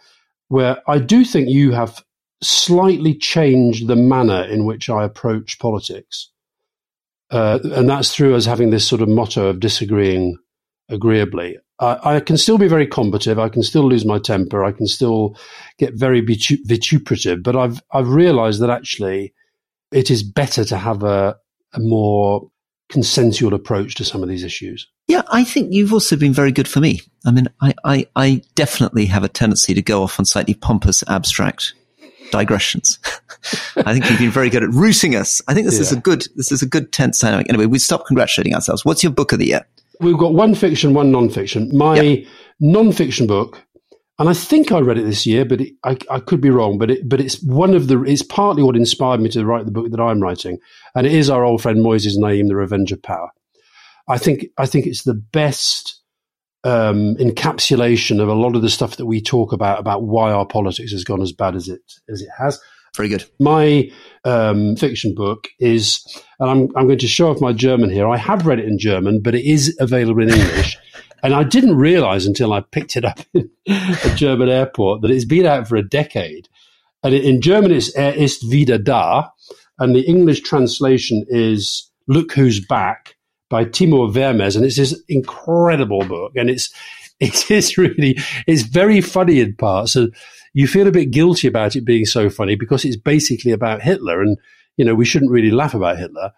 where 0.49 0.79
I 0.89 0.99
do 0.99 1.25
think 1.25 1.51
you 1.51 1.73
have 1.73 2.03
slightly 2.43 3.15
changed 3.17 3.87
the 3.87 3.97
manner 3.97 4.43
in 4.43 4.65
which 4.65 4.89
I 4.89 5.05
approach 5.05 5.59
politics, 5.59 6.31
uh, 7.31 7.59
and 7.65 7.89
that's 7.89 8.15
through 8.15 8.35
us 8.35 8.47
having 8.47 8.71
this 8.71 8.89
sort 8.89 9.03
of 9.03 9.09
motto 9.09 9.47
of 9.49 9.61
disagreeing 9.61 10.39
agreeably. 10.89 11.59
I, 11.81 12.17
I 12.17 12.21
can 12.21 12.37
still 12.37 12.59
be 12.59 12.69
very 12.69 12.87
combative. 12.87 13.39
I 13.39 13.49
can 13.49 13.63
still 13.63 13.89
lose 13.89 14.05
my 14.05 14.19
temper. 14.19 14.65
I 14.65 14.73
can 14.73 14.87
still 14.87 15.37
get 15.79 15.95
very 15.95 16.23
vitu- 16.23 16.65
vituperative. 16.65 17.43
But 17.43 17.57
I've 17.57 17.83
I've 17.93 18.09
realised 18.09 18.61
that 18.61 18.71
actually 18.71 19.35
it 19.93 20.11
is 20.11 20.23
better 20.23 20.65
to 20.65 20.77
have 20.77 21.03
a, 21.03 21.37
a 21.73 21.81
more 21.81 22.51
consensual 22.89 23.55
approach 23.55 23.95
to 23.97 24.05
some 24.05 24.23
of 24.23 24.29
these 24.29 24.45
issues. 24.45 24.89
Yeah, 25.07 25.23
I 25.29 25.45
think 25.45 25.73
you've 25.73 25.93
also 25.93 26.17
been 26.17 26.33
very 26.33 26.53
good 26.53 26.69
for 26.69 26.81
me. 26.81 27.01
I 27.27 27.31
mean, 27.31 27.49
I, 27.61 27.75
I, 27.85 28.07
I 28.17 28.43
definitely 28.55 29.07
have 29.07 29.23
a 29.23 29.29
tendency 29.29 29.75
to 29.75 29.83
go 29.83 30.03
off 30.03 30.19
on 30.19 30.25
slightly 30.25 30.55
pompous, 30.55 31.05
abstract 31.09 31.75
digressions. 32.31 32.99
I 33.77 33.93
think 33.93 34.09
you've 34.09 34.19
been 34.19 34.31
very 34.31 34.51
good 34.51 34.63
at 34.63 34.71
rooting 34.71 35.15
us. 35.15 35.43
I 35.47 35.55
think 35.55 35.67
this 35.67 35.79
is 35.79 35.93
a 35.93 35.97
good, 35.97 36.27
this 36.37 36.51
is 36.51 36.63
a 36.63 36.67
good 36.67 36.93
tense 36.93 37.19
dynamic. 37.19 37.49
Anyway, 37.49 37.67
we 37.67 37.79
stop 37.79 38.07
congratulating 38.07 38.55
ourselves. 38.55 38.85
What's 38.85 39.03
your 39.03 39.13
book 39.13 39.33
of 39.33 39.39
the 39.39 39.47
year? 39.47 39.67
We've 40.01 40.19
got 40.19 40.35
one 40.35 40.55
fiction, 40.55 40.95
one 40.95 41.11
non-fiction. 41.11 41.71
My 41.77 42.01
Yep. 42.01 42.27
non-fiction 42.61 43.27
book, 43.27 43.65
and 44.19 44.29
I 44.29 44.35
think 44.35 44.71
I 44.73 44.81
read 44.81 44.99
it 44.99 45.05
this 45.05 45.27
year, 45.27 45.45
but 45.45 45.61
it, 45.61 45.75
I, 45.85 45.97
I 46.11 46.21
could 46.21 46.41
be 46.41 46.51
wrong. 46.51 46.79
But 46.79 46.91
it, 46.91 47.09
but 47.09 47.21
it's 47.21 47.43
one 47.43 47.75
of 47.75 47.89
the. 47.89 48.03
It's 48.03 48.23
partly 48.23 48.63
what 48.63 48.77
inspired 48.77 49.21
me 49.21 49.29
to 49.31 49.45
write 49.45 49.65
the 49.67 49.73
book 49.73 49.91
that 49.91 50.01
I'm 50.01 50.21
writing, 50.21 50.59
and 50.95 51.07
it 51.07 51.13
is 51.13 51.31
our 51.31 51.45
old 51.45 51.63
friend 51.63 51.79
Moises 51.79 52.15
Naim, 52.17 52.49
The 52.49 52.57
Revenge 52.57 52.93
of 52.93 53.03
Power. 53.03 53.31
I 54.09 54.19
think 54.19 54.47
I 54.59 54.67
think 54.67 54.87
it's 54.87 55.05
the 55.05 55.15
best 55.15 56.01
um, 56.65 57.17
encapsulation 57.17 58.21
of 58.21 58.29
a 58.29 58.35
lot 58.35 58.57
of 58.57 58.63
the 58.63 58.71
stuff 58.71 58.97
that 58.97 59.07
we 59.07 59.21
talk 59.21 59.53
about 59.53 59.79
about 59.81 60.03
why 60.05 60.31
our 60.33 60.47
politics 60.47 60.93
has 60.93 61.05
gone 61.05 61.23
as 61.23 61.33
bad 61.33 61.55
as 61.57 61.69
it 61.69 61.81
as 62.09 62.23
it 62.23 62.31
has. 62.39 62.61
Very 62.97 63.09
good. 63.09 63.25
My 63.41 63.91
um, 64.25 64.77
fiction 64.77 65.15
book 65.15 65.49
is, 65.59 66.01
and 66.39 66.51
I'm, 66.51 66.77
I'm 66.77 66.87
going 66.87 66.99
to 66.99 67.09
show 67.09 67.31
off 67.31 67.41
my 67.41 67.53
German 67.53 67.91
here. 67.91 68.09
I 68.09 68.17
have 68.17 68.47
read 68.47 68.61
it 68.61 68.67
in 68.67 68.79
German, 68.79 69.21
but 69.21 69.35
it 69.35 69.45
is 69.45 69.77
available 69.81 70.23
in 70.23 70.31
English. 70.31 70.79
and 71.23 71.35
I 71.35 71.43
didn't 71.43 71.77
realize 71.77 72.27
until 72.27 72.53
I 72.53 72.61
picked 72.61 72.97
it 72.97 73.05
up 73.05 73.21
in 73.35 73.51
a 73.67 74.15
German 74.15 74.49
airport 74.49 75.03
that 75.03 75.11
it's 75.11 75.25
been 75.25 75.47
out 75.47 75.67
for 75.67 75.77
a 75.77 75.89
decade. 75.89 76.49
And 77.03 77.15
in 77.15 77.41
German, 77.41 77.73
it's 77.73 77.95
Er 77.97 78.15
ist 78.17 78.51
wieder 78.51 78.79
da. 78.79 79.31
And 79.79 79.95
the 79.95 80.03
English 80.03 80.43
translation 80.43 81.25
is 81.29 81.91
Look 82.07 82.33
Who's 82.33 82.65
Back 82.65 83.17
by 83.51 83.65
Timur 83.65 84.09
Vermes. 84.09 84.55
And 84.55 84.65
it's 84.65 84.77
this 84.77 85.03
incredible 85.09 86.05
book. 86.05 86.33
And 86.37 86.49
it's, 86.49 86.73
it 87.21 87.51
is 87.51 87.79
really, 87.79 88.19
it's 88.47 88.63
very 88.63 89.01
funny 89.01 89.41
in 89.41 89.55
parts. 89.57 89.97
And 89.97 90.15
you 90.53 90.67
feel 90.67 90.87
a 90.87 90.93
bit 90.93 91.11
guilty 91.11 91.49
about 91.49 91.77
it 91.77 91.85
being 91.85 92.05
so 92.05 92.31
funny 92.31 92.55
because 92.55 92.85
it's 92.85 92.97
basically 92.97 93.53
about 93.53 93.83
Hitler. 93.83 94.21
And, 94.21 94.37
you 94.77 94.85
know, 94.85 94.95
we 94.95 95.05
shouldn't 95.05 95.31
really 95.31 95.51
laugh 95.51 95.75
about 95.75 95.99
Hitler. 95.99 96.33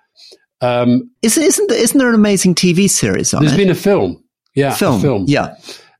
Um, 0.61 1.11
Isn't, 1.23 1.43
isn't, 1.43 1.69
there, 1.69 1.79
isn't 1.79 1.99
there 1.99 2.09
an 2.09 2.15
amazing 2.15 2.55
TV 2.55 2.89
series 2.89 3.35
on 3.35 3.43
there's 3.43 3.53
it? 3.53 3.57
There's 3.57 3.67
been 3.67 3.77
a 3.77 3.79
film. 3.79 4.25
Yeah, 4.55 4.73
film. 4.73 4.97
a 4.97 5.01
film. 5.01 5.25
Yeah. 5.29 5.55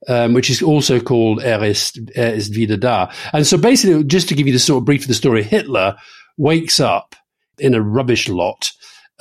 um, 0.09 0.35
which 0.35 0.51
is 0.51 0.63
also 0.63 1.01
called 1.01 1.43
Er 1.43 1.65
ist, 1.65 1.99
er 2.15 2.35
ist 2.35 2.55
wieder 2.55 2.77
da. 2.77 3.11
And 3.33 3.47
so 3.47 3.59
basically, 3.59 4.05
just 4.05 4.29
to 4.29 4.35
give 4.35 4.47
you 4.47 4.53
the 4.53 4.59
sort 4.59 4.83
of 4.83 4.85
brief 4.85 5.03
of 5.03 5.09
the 5.09 5.15
story, 5.15 5.43
Hitler 5.43 5.97
wakes 6.37 6.81
up 6.81 7.15
in 7.59 7.75
a 7.75 7.83
rubbish 7.83 8.29
lot 8.29 8.71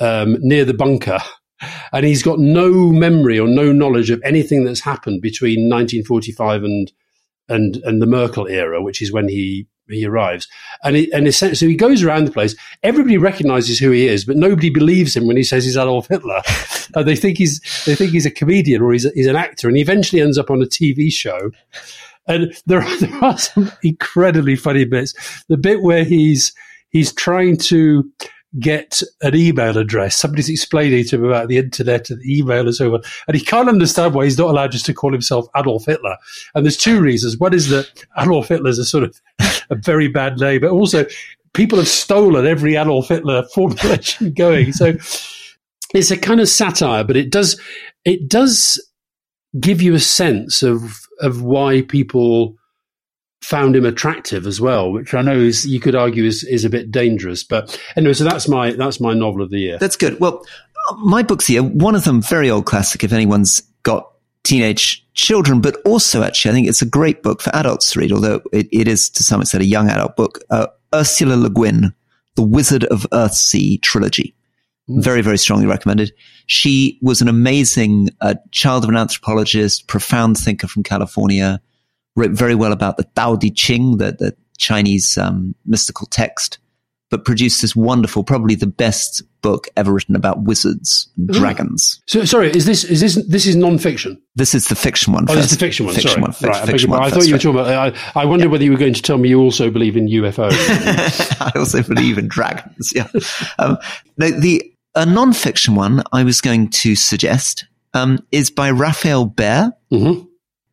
um, 0.00 0.36
near 0.40 0.64
the 0.64 0.74
bunker. 0.74 1.18
And 1.92 2.04
he's 2.04 2.22
got 2.22 2.38
no 2.38 2.90
memory 2.92 3.38
or 3.38 3.48
no 3.48 3.72
knowledge 3.72 4.10
of 4.10 4.20
anything 4.24 4.64
that's 4.64 4.80
happened 4.80 5.22
between 5.22 5.70
1945 5.70 6.64
and 6.64 6.92
and 7.48 7.76
and 7.84 8.02
the 8.02 8.06
Merkel 8.06 8.46
era, 8.46 8.82
which 8.82 9.00
is 9.00 9.12
when 9.12 9.28
he 9.28 9.66
he 9.88 10.04
arrives. 10.04 10.48
And 10.82 10.96
he, 10.96 11.12
and 11.12 11.28
essentially, 11.28 11.56
so 11.56 11.66
he 11.66 11.76
goes 11.76 12.02
around 12.02 12.24
the 12.24 12.32
place. 12.32 12.56
Everybody 12.82 13.18
recognizes 13.18 13.78
who 13.78 13.90
he 13.90 14.06
is, 14.06 14.24
but 14.24 14.36
nobody 14.36 14.70
believes 14.70 15.16
him 15.16 15.26
when 15.26 15.36
he 15.36 15.44
says 15.44 15.64
he's 15.64 15.76
Adolf 15.76 16.08
Hitler. 16.08 16.42
uh, 16.94 17.02
they 17.02 17.16
think 17.16 17.38
he's 17.38 17.60
they 17.86 17.94
think 17.94 18.12
he's 18.12 18.26
a 18.26 18.30
comedian 18.30 18.82
or 18.82 18.92
he's 18.92 19.04
a, 19.04 19.10
he's 19.14 19.26
an 19.26 19.36
actor, 19.36 19.68
and 19.68 19.76
he 19.76 19.82
eventually 19.82 20.20
ends 20.20 20.38
up 20.38 20.50
on 20.50 20.62
a 20.62 20.66
TV 20.66 21.10
show. 21.12 21.50
And 22.28 22.52
there 22.66 22.82
are, 22.82 22.96
there 23.00 23.24
are 23.24 23.38
some 23.38 23.70
incredibly 23.82 24.56
funny 24.56 24.84
bits. 24.84 25.14
The 25.48 25.56
bit 25.56 25.82
where 25.82 26.04
he's 26.04 26.52
he's 26.90 27.12
trying 27.12 27.56
to 27.58 28.10
get 28.58 29.02
an 29.22 29.34
email 29.34 29.76
address. 29.76 30.16
Somebody's 30.16 30.48
explaining 30.48 31.04
to 31.04 31.16
him 31.16 31.24
about 31.24 31.48
the 31.48 31.58
internet 31.58 32.10
and 32.10 32.24
email 32.24 32.66
and 32.66 32.74
so 32.74 32.94
on. 32.94 33.02
And 33.28 33.36
he 33.36 33.44
can't 33.44 33.68
understand 33.68 34.14
why 34.14 34.24
he's 34.24 34.38
not 34.38 34.50
allowed 34.50 34.72
just 34.72 34.86
to 34.86 34.94
call 34.94 35.12
himself 35.12 35.46
Adolf 35.56 35.86
Hitler. 35.86 36.16
And 36.54 36.64
there's 36.64 36.76
two 36.76 37.00
reasons. 37.00 37.38
One 37.38 37.54
is 37.54 37.68
that 37.68 38.04
Adolf 38.18 38.48
Hitler 38.48 38.70
is 38.70 38.78
a 38.78 38.84
sort 38.84 39.04
of 39.04 39.20
a 39.70 39.74
very 39.74 40.08
bad 40.08 40.38
name, 40.38 40.60
but 40.60 40.70
also 40.70 41.04
people 41.54 41.78
have 41.78 41.88
stolen 41.88 42.46
every 42.46 42.76
Adolf 42.76 43.08
Hitler 43.08 43.44
formulation 43.54 44.32
going. 44.36 44.72
So 44.72 44.94
it's 45.94 46.10
a 46.10 46.16
kind 46.16 46.40
of 46.40 46.48
satire, 46.48 47.04
but 47.04 47.16
it 47.16 47.30
does 47.30 47.60
it 48.04 48.28
does 48.28 48.80
give 49.58 49.82
you 49.82 49.94
a 49.94 50.00
sense 50.00 50.62
of 50.62 51.06
of 51.20 51.42
why 51.42 51.82
people 51.82 52.56
found 53.46 53.76
him 53.76 53.86
attractive 53.86 54.44
as 54.44 54.60
well, 54.60 54.90
which 54.90 55.14
I 55.14 55.22
know 55.22 55.38
is 55.38 55.64
you 55.64 55.78
could 55.78 55.94
argue 55.94 56.24
is, 56.24 56.42
is 56.42 56.64
a 56.64 56.70
bit 56.70 56.90
dangerous. 56.90 57.44
But 57.44 57.80
anyway, 57.94 58.12
so 58.14 58.24
that's 58.24 58.48
my 58.48 58.72
that's 58.72 59.00
my 59.00 59.14
novel 59.14 59.42
of 59.42 59.50
the 59.50 59.60
year. 59.60 59.78
That's 59.78 59.96
good. 59.96 60.18
Well, 60.18 60.44
my 60.98 61.22
books 61.22 61.46
here, 61.46 61.62
one 61.62 61.94
of 61.94 62.02
them, 62.02 62.20
very 62.20 62.50
old 62.50 62.66
classic 62.66 63.04
if 63.04 63.12
anyone's 63.12 63.60
got 63.84 64.10
teenage 64.42 65.06
children, 65.14 65.60
but 65.60 65.76
also 65.84 66.24
actually, 66.24 66.50
I 66.50 66.54
think 66.54 66.68
it's 66.68 66.82
a 66.82 66.86
great 66.86 67.22
book 67.22 67.40
for 67.40 67.54
adults 67.54 67.92
to 67.92 68.00
read, 68.00 68.10
although 68.10 68.40
it, 68.52 68.66
it 68.72 68.88
is 68.88 69.08
to 69.10 69.22
some 69.22 69.40
extent 69.40 69.62
a 69.62 69.66
young 69.66 69.88
adult 69.88 70.16
book. 70.16 70.40
Uh, 70.50 70.66
Ursula 70.92 71.34
Le 71.34 71.50
Guin, 71.50 71.94
The 72.34 72.42
Wizard 72.42 72.84
of 72.86 73.06
Earthsea 73.12 73.80
trilogy. 73.80 74.34
Very, 74.88 75.20
very 75.20 75.38
strongly 75.38 75.66
recommended. 75.66 76.12
She 76.46 76.98
was 77.02 77.20
an 77.20 77.28
amazing 77.28 78.10
uh, 78.20 78.34
child 78.50 78.84
of 78.84 78.90
an 78.90 78.96
anthropologist, 78.96 79.86
profound 79.88 80.36
thinker 80.36 80.68
from 80.68 80.84
California, 80.84 81.60
wrote 82.16 82.32
very 82.32 82.54
well 82.54 82.72
about 82.72 82.96
the 82.96 83.04
Tao 83.14 83.36
Te 83.36 83.50
Ching, 83.50 83.98
the, 83.98 84.12
the 84.12 84.36
Chinese 84.58 85.16
um, 85.18 85.54
mystical 85.66 86.06
text, 86.06 86.58
but 87.10 87.24
produced 87.24 87.62
this 87.62 87.76
wonderful, 87.76 88.24
probably 88.24 88.54
the 88.54 88.66
best 88.66 89.22
book 89.42 89.68
ever 89.76 89.92
written 89.92 90.16
about 90.16 90.42
wizards 90.42 91.08
and 91.16 91.28
dragons. 91.28 92.02
So, 92.06 92.24
sorry, 92.24 92.50
is 92.50 92.64
this 92.66 92.82
is 92.82 93.00
this 93.00 93.14
this 93.28 93.46
is 93.46 93.54
non-fiction? 93.54 94.20
This 94.34 94.54
is 94.54 94.66
the 94.66 94.74
fiction 94.74 95.12
one. 95.12 95.24
Oh, 95.24 95.34
first. 95.34 95.36
this 95.36 95.52
is 95.52 95.58
the 95.58 95.64
fiction 95.64 95.86
one. 95.86 95.94
Fiction 95.94 96.10
sorry, 96.10 96.22
one. 96.22 96.32
Fic- 96.32 96.48
right. 96.48 96.62
I, 96.62 96.66
fiction 96.66 96.90
one. 96.90 97.02
I 97.02 97.10
thought 97.10 97.26
you 97.26 97.34
were 97.34 97.38
talking 97.38 97.60
about. 97.60 97.94
I, 97.94 98.20
I 98.20 98.24
wondered 98.24 98.50
whether 98.50 98.64
you 98.64 98.72
were 98.72 98.78
going 98.78 98.94
to 98.94 99.02
tell 99.02 99.18
me 99.18 99.28
you 99.28 99.40
also 99.40 99.70
believe 99.70 99.96
in 99.96 100.08
UFOs. 100.08 100.52
I 101.40 101.52
also 101.56 101.82
believe 101.82 102.18
in 102.18 102.26
dragons. 102.26 102.92
Yeah. 102.94 103.08
Um, 103.58 103.78
no, 104.16 104.30
the 104.30 104.72
a 104.94 105.06
non-fiction 105.06 105.74
one 105.74 106.02
I 106.12 106.24
was 106.24 106.40
going 106.40 106.70
to 106.70 106.96
suggest 106.96 107.66
um, 107.94 108.18
is 108.32 108.50
by 108.50 108.70
Raphael 108.70 109.28
Behr, 109.28 109.72
hmm 109.90 110.22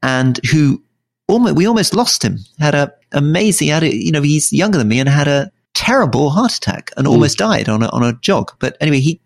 and 0.05 0.41
who 0.51 0.83
almost 1.27 1.55
we 1.55 1.65
almost 1.67 1.93
lost 1.95 2.23
him. 2.23 2.39
Had 2.59 2.75
a 2.75 2.93
amazing, 3.11 3.69
had 3.69 3.83
a, 3.83 3.95
you 3.95 4.11
know, 4.11 4.21
he's 4.21 4.51
younger 4.53 4.77
than 4.77 4.87
me 4.87 4.99
and 4.99 5.09
had 5.09 5.27
a 5.27 5.51
terrible 5.73 6.29
heart 6.29 6.53
attack 6.53 6.91
and 6.97 7.07
almost 7.07 7.37
died 7.37 7.69
on 7.69 7.83
a 7.83 7.89
on 7.89 8.03
a 8.03 8.13
jog. 8.21 8.51
But 8.59 8.77
anyway, 8.79 8.99
he 8.99 9.21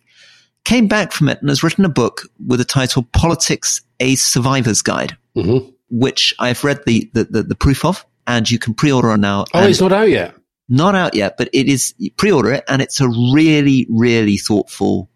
came 0.63 0.87
back 0.87 1.11
from 1.11 1.29
it 1.29 1.39
and 1.41 1.49
has 1.49 1.63
written 1.63 1.85
a 1.85 1.89
book 1.89 2.21
with 2.45 2.59
the 2.59 2.65
title 2.65 3.03
"Politics: 3.13 3.81
A 3.99 4.15
Survivor's 4.15 4.81
Guide," 4.81 5.17
hmm 5.35 5.57
which 5.89 6.33
I've 6.37 6.63
read 6.65 6.81
the 6.85 7.09
the, 7.13 7.23
the, 7.23 7.43
the 7.43 7.55
proof 7.55 7.85
of, 7.85 8.05
and 8.25 8.49
you 8.51 8.59
can 8.59 8.73
pre-order 8.73 9.11
it 9.11 9.19
now. 9.19 9.45
Oh, 9.53 9.65
it's 9.65 9.79
not 9.79 9.93
out 9.93 10.09
yet. 10.09 10.35
not 10.67 10.95
out 10.95 11.15
yet, 11.15 11.37
but 11.37 11.49
it 11.53 11.67
is 11.67 11.93
pre-order 12.17 12.51
it, 12.51 12.65
and 12.67 12.81
it's 12.81 12.99
a 12.99 13.07
really, 13.07 13.87
really 13.89 14.35
thoughtful, 14.37 15.09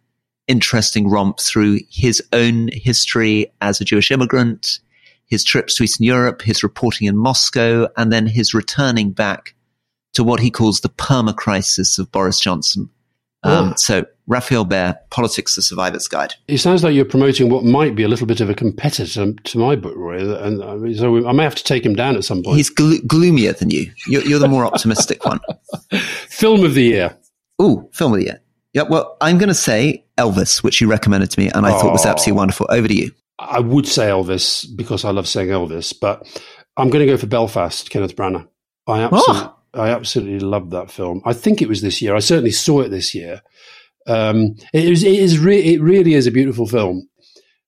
interesting 0.48 1.10
romp 1.10 1.39
through 1.41 1.80
his 1.89 2.24
own 2.32 2.70
history 2.72 3.52
as 3.60 3.82
a 3.82 3.86
Jewish 3.86 4.12
immigrant, 4.12 4.80
his 5.32 5.44
trips 5.44 5.76
to 5.78 5.84
Eastern 5.84 6.06
Europe, 6.06 6.44
his 6.44 6.62
reporting 6.62 7.08
in 7.08 7.17
Moscow, 7.17 7.88
and 7.98 8.13
then 8.13 8.28
his 8.28 8.54
returning 8.54 9.12
back 9.12 9.56
to 10.13 10.24
what 10.24 10.39
he 10.41 10.52
calls 10.52 10.82
the 10.82 10.89
perma 10.89 11.36
crisis 11.36 11.98
of 11.98 12.12
Boris 12.12 12.39
Johnson. 12.39 12.89
Um, 13.44 13.70
Oh. 13.72 13.74
So 13.76 14.06
Raphael 14.28 14.65
Behr, 14.67 14.96
Politics: 15.10 15.56
The 15.56 15.63
Survivor's 15.63 16.08
Guide. 16.08 16.36
It 16.48 16.60
sounds 16.60 16.84
like 16.84 16.94
you're 16.94 17.06
promoting 17.06 17.50
what 17.50 17.63
might 17.63 17.96
be 17.96 18.04
a 18.04 18.08
little 18.08 18.28
bit 18.28 18.39
of 18.39 18.50
a 18.50 18.54
competitor 18.54 19.34
to 19.34 19.58
my 19.58 19.76
book, 19.76 19.96
Roy. 19.96 20.20
And 20.44 20.62
uh, 20.62 20.94
so 20.96 21.28
I 21.28 21.32
may 21.32 21.41
have 21.44 21.56
to 21.56 21.63
take 21.63 21.84
him 21.84 21.96
down 21.96 22.15
at 22.15 22.24
some 22.24 22.44
point. 22.44 22.58
He's 22.58 22.70
glo- 22.70 23.00
gloomier 23.08 23.54
than 23.54 23.72
you. 23.72 23.91
You're, 24.06 24.22
you're 24.24 24.39
the 24.39 24.48
more 24.48 24.63
optimistic 24.65 25.26
one. 25.26 25.39
Film 26.30 26.63
of 26.63 26.76
the 26.76 26.84
year. 26.84 27.17
Ooh, 27.62 27.89
film 27.94 28.13
of 28.13 28.20
the 28.20 28.26
year. 28.26 28.41
Yeah, 28.74 28.84
well, 28.84 29.17
I'm 29.22 29.38
going 29.38 29.50
to 29.50 29.54
say 29.56 30.06
Elvis, 30.17 30.63
which 30.63 30.80
you 30.82 30.88
recommended 30.88 31.30
to 31.32 31.39
me, 31.39 31.50
and 31.50 31.65
I 31.65 31.72
thought 31.72 31.91
was 31.91 32.06
Oh. 32.06 32.10
absolutely 32.10 32.38
wonderful. 32.38 32.67
Over 32.70 32.88
to 32.88 32.94
you. 32.96 33.12
I 33.41 33.60
would 33.60 33.88
say 33.88 34.08
Elvis 34.08 34.65
because 34.75 35.04
I 35.04 35.12
love 35.12 35.27
saying 35.27 35.49
Elvis, 35.49 35.93
but 35.99 36.25
I'm 36.77 36.89
going 36.89 37.06
to 37.06 37.12
go 37.12 37.17
for 37.17 37.27
Belfast, 37.27 37.89
Kenneth 37.89 38.15
Branagh. 38.15 38.47
I 38.88 39.01
absolutely, 39.01 39.49
I 39.73 39.89
absolutely 39.89 40.39
love 40.39 40.69
that 40.71 40.91
film. 40.91 41.21
I 41.25 41.34
think 41.34 41.62
it 41.62 41.69
was 41.69 41.82
this 41.82 42.01
year. 42.01 42.15
I 42.15 42.19
certainly 42.19 42.51
saw 42.51 42.82
it 42.82 42.89
this 42.89 43.15
year. 43.15 43.41
Um, 44.08 44.56
it 44.73 44.86
is, 44.86 45.04
it 45.04 45.13
is, 45.13 45.39
re- 45.39 45.73
it 45.73 45.82
really 45.82 46.13
is 46.13 46.27
a 46.27 46.32
beautiful 46.32 46.65
film. 46.67 47.08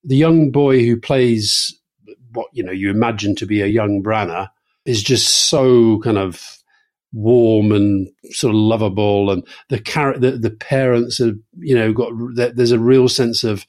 The 0.04 0.16
young 0.16 0.52
boy 0.52 0.86
who 0.86 1.00
plays 1.00 1.80
what 2.34 2.48
you 2.52 2.64
know 2.64 2.72
you 2.72 2.90
imagine 2.90 3.36
to 3.36 3.46
be 3.46 3.62
a 3.62 3.68
young 3.68 4.04
Branagh 4.04 4.50
is 4.86 5.02
just 5.04 5.50
so 5.50 6.00
kind 6.00 6.18
of 6.18 6.42
warm 7.14 7.72
and 7.72 8.10
sort 8.32 8.52
of 8.52 8.60
lovable, 8.60 9.32
and 9.32 9.48
the 9.70 9.80
char- 9.80 10.18
the, 10.18 10.32
the 10.32 10.50
parents 10.50 11.20
have 11.20 11.36
you 11.60 11.76
know 11.76 11.94
got 11.94 12.12
there's 12.36 12.72
a 12.72 12.80
real 12.80 13.08
sense 13.08 13.44
of 13.44 13.66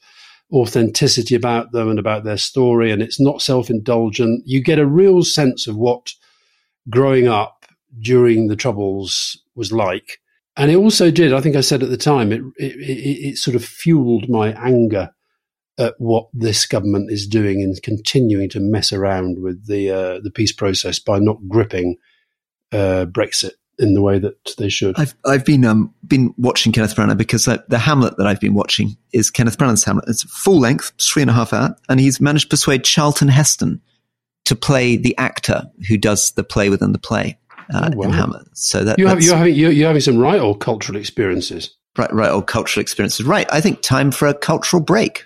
authenticity 0.51 1.35
about 1.35 1.71
them 1.71 1.89
and 1.89 1.99
about 1.99 2.23
their 2.23 2.37
story, 2.37 2.91
and 2.91 3.01
it's 3.01 3.19
not 3.19 3.41
self 3.41 3.69
indulgent. 3.69 4.43
You 4.45 4.61
get 4.63 4.79
a 4.79 4.85
real 4.85 5.23
sense 5.23 5.67
of 5.67 5.75
what 5.75 6.13
growing 6.89 7.27
up 7.27 7.65
during 7.99 8.47
the 8.47 8.55
Troubles 8.55 9.41
was 9.55 9.71
like. 9.71 10.19
And 10.57 10.71
it 10.71 10.75
also 10.75 11.11
did, 11.11 11.33
I 11.33 11.41
think 11.41 11.55
I 11.55 11.61
said 11.61 11.83
at 11.83 11.89
the 11.89 11.97
time, 11.97 12.31
it, 12.31 12.41
it, 12.57 12.79
it, 12.79 13.37
sort 13.37 13.55
of 13.55 13.65
fueled 13.65 14.29
my 14.29 14.53
anger 14.53 15.11
at 15.77 15.95
what 15.97 16.27
this 16.33 16.65
government 16.65 17.11
is 17.11 17.27
doing 17.27 17.61
and 17.61 17.81
continuing 17.83 18.49
to 18.49 18.61
mess 18.61 18.93
around 18.93 19.41
with 19.41 19.67
the 19.67 19.89
uh, 19.89 20.19
the 20.23 20.31
peace 20.31 20.53
process 20.53 20.99
by 20.99 21.19
not 21.19 21.49
gripping 21.49 21.97
uh, 22.71 23.05
Brexit 23.09 23.51
in 23.79 23.93
the 23.93 24.01
way 24.01 24.19
that 24.19 24.55
they 24.57 24.69
should. 24.69 24.97
I've 24.99 25.13
I've 25.25 25.45
been 25.45 25.65
um 25.65 25.93
been 26.07 26.33
watching 26.37 26.71
Kenneth 26.71 26.95
Branagh 26.95 27.17
because 27.17 27.45
the 27.45 27.77
Hamlet 27.77 28.17
that 28.17 28.27
I've 28.27 28.39
been 28.39 28.53
watching 28.53 28.95
is 29.13 29.29
Kenneth 29.29 29.57
Branagh's 29.57 29.83
Hamlet. 29.83 30.05
It's 30.07 30.23
full 30.23 30.59
length, 30.59 30.93
three 31.01 31.21
and 31.21 31.29
a 31.31 31.33
half 31.33 31.53
hour, 31.53 31.75
and 31.89 31.99
he's 31.99 32.19
managed 32.21 32.45
to 32.45 32.49
persuade 32.49 32.83
Charlton 32.83 33.27
Heston 33.27 33.81
to 34.45 34.55
play 34.55 34.95
the 34.95 35.17
actor 35.17 35.63
who 35.87 35.97
does 35.97 36.31
the 36.31 36.43
play 36.43 36.69
within 36.69 36.91
the 36.91 36.99
play 36.99 37.37
uh, 37.73 37.89
Oh, 37.91 37.97
wow. 37.97 38.05
in 38.05 38.11
Hamlet. 38.11 38.47
So 38.53 38.83
that 38.83 38.99
you 38.99 39.07
have, 39.07 39.21
you're 39.23 39.35
having 39.35 39.55
you're, 39.55 39.71
you're 39.71 39.87
having 39.87 40.01
some 40.01 40.17
right 40.19 40.39
old 40.39 40.59
cultural 40.61 40.97
experiences. 40.97 41.75
right, 41.97 42.13
right, 42.13 42.29
old 42.29 42.47
cultural 42.47 42.81
experiences. 42.81 43.25
Right, 43.25 43.47
I 43.51 43.59
think 43.61 43.81
time 43.81 44.11
for 44.11 44.27
a 44.27 44.33
cultural 44.33 44.81
break. 44.81 45.25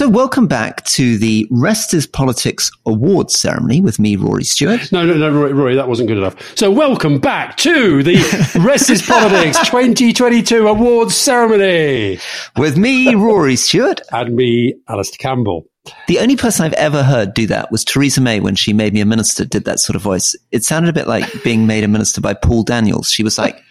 So 0.00 0.08
welcome 0.08 0.46
back 0.46 0.82
to 0.86 1.18
the 1.18 1.46
Rest 1.50 1.92
is 1.92 2.06
Politics 2.06 2.70
Awards 2.86 3.38
ceremony 3.38 3.82
with 3.82 3.98
me, 3.98 4.16
Rory 4.16 4.44
Stewart. 4.44 4.90
No, 4.90 5.04
no, 5.04 5.12
no, 5.12 5.30
Rory, 5.30 5.52
Roy, 5.52 5.74
that 5.74 5.88
wasn't 5.88 6.08
good 6.08 6.16
enough. 6.16 6.56
So, 6.56 6.70
welcome 6.70 7.18
back 7.18 7.58
to 7.58 8.02
the 8.02 8.14
Rest 8.64 8.88
is 8.88 9.02
Politics 9.02 9.58
2022 9.58 10.66
Awards 10.68 11.14
Ceremony. 11.14 12.18
With 12.56 12.78
me, 12.78 13.14
Rory 13.14 13.56
Stewart. 13.56 14.00
And 14.10 14.34
me, 14.34 14.74
Alastair 14.88 15.18
Campbell. 15.18 15.66
The 16.08 16.20
only 16.20 16.36
person 16.36 16.64
I've 16.64 16.72
ever 16.72 17.02
heard 17.02 17.34
do 17.34 17.46
that 17.48 17.70
was 17.70 17.84
Theresa 17.84 18.22
May 18.22 18.40
when 18.40 18.54
she 18.54 18.72
made 18.72 18.94
me 18.94 19.02
a 19.02 19.04
minister, 19.04 19.44
did 19.44 19.66
that 19.66 19.80
sort 19.80 19.96
of 19.96 20.00
voice. 20.00 20.34
It 20.50 20.64
sounded 20.64 20.88
a 20.88 20.94
bit 20.94 21.08
like 21.08 21.42
being 21.44 21.66
made 21.66 21.84
a 21.84 21.88
minister 21.88 22.22
by 22.22 22.32
Paul 22.32 22.62
Daniels. 22.62 23.10
She 23.10 23.22
was 23.22 23.36
like, 23.36 23.62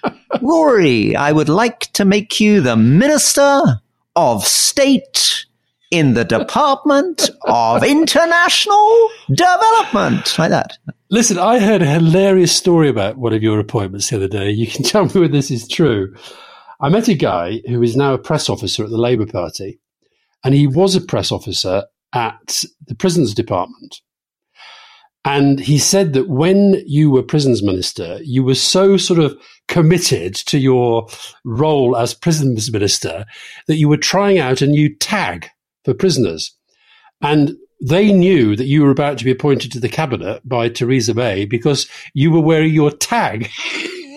Rory, 0.43 1.15
I 1.15 1.31
would 1.31 1.49
like 1.49 1.91
to 1.93 2.05
make 2.05 2.39
you 2.39 2.61
the 2.61 2.77
Minister 2.77 3.81
of 4.15 4.45
State 4.45 5.47
in 5.91 6.13
the 6.13 6.23
Department 6.23 7.29
of 7.45 7.83
International 7.83 9.09
Development. 9.29 10.37
Like 10.37 10.51
that. 10.51 10.77
Listen, 11.09 11.39
I 11.39 11.59
heard 11.59 11.81
a 11.81 11.87
hilarious 11.87 12.55
story 12.55 12.89
about 12.89 13.17
one 13.17 13.33
of 13.33 13.41
your 13.41 13.59
appointments 13.59 14.09
the 14.09 14.17
other 14.17 14.27
day. 14.27 14.51
You 14.51 14.67
can 14.67 14.83
tell 14.83 15.05
me 15.05 15.11
whether 15.13 15.27
this 15.27 15.51
is 15.51 15.67
true. 15.67 16.15
I 16.81 16.89
met 16.89 17.07
a 17.07 17.15
guy 17.15 17.61
who 17.67 17.81
is 17.81 17.95
now 17.95 18.13
a 18.13 18.19
press 18.19 18.49
officer 18.49 18.83
at 18.83 18.89
the 18.89 18.97
Labour 18.97 19.25
Party, 19.25 19.79
and 20.43 20.53
he 20.53 20.67
was 20.67 20.95
a 20.95 21.01
press 21.01 21.31
officer 21.31 21.83
at 22.13 22.63
the 22.87 22.95
Prisons 22.95 23.33
Department. 23.33 24.01
And 25.25 25.59
he 25.59 25.77
said 25.77 26.13
that 26.13 26.29
when 26.29 26.81
you 26.85 27.11
were 27.11 27.21
prisons 27.21 27.61
minister, 27.61 28.19
you 28.23 28.41
were 28.41 28.55
so 28.55 28.95
sort 28.95 29.19
of 29.19 29.37
committed 29.67 30.33
to 30.33 30.57
your 30.57 31.07
role 31.43 31.97
as 31.97 32.13
prisons 32.13 32.71
minister 32.71 33.25
that 33.67 33.75
you 33.75 33.89
were 33.89 33.97
trying 33.97 34.39
out 34.39 34.61
a 34.61 34.67
new 34.67 34.95
tag 34.95 35.49
for 35.89 35.95
prisoners. 35.95 36.55
And 37.21 37.57
they 37.81 38.13
knew 38.13 38.55
that 38.55 38.65
you 38.65 38.83
were 38.83 38.91
about 38.91 39.17
to 39.17 39.25
be 39.25 39.31
appointed 39.31 39.71
to 39.71 39.79
the 39.79 39.89
cabinet 39.89 40.47
by 40.47 40.69
Theresa 40.69 41.15
May 41.15 41.45
because 41.45 41.89
you 42.13 42.31
were 42.31 42.41
wearing 42.41 42.73
your 42.73 42.91
tag. 42.91 43.49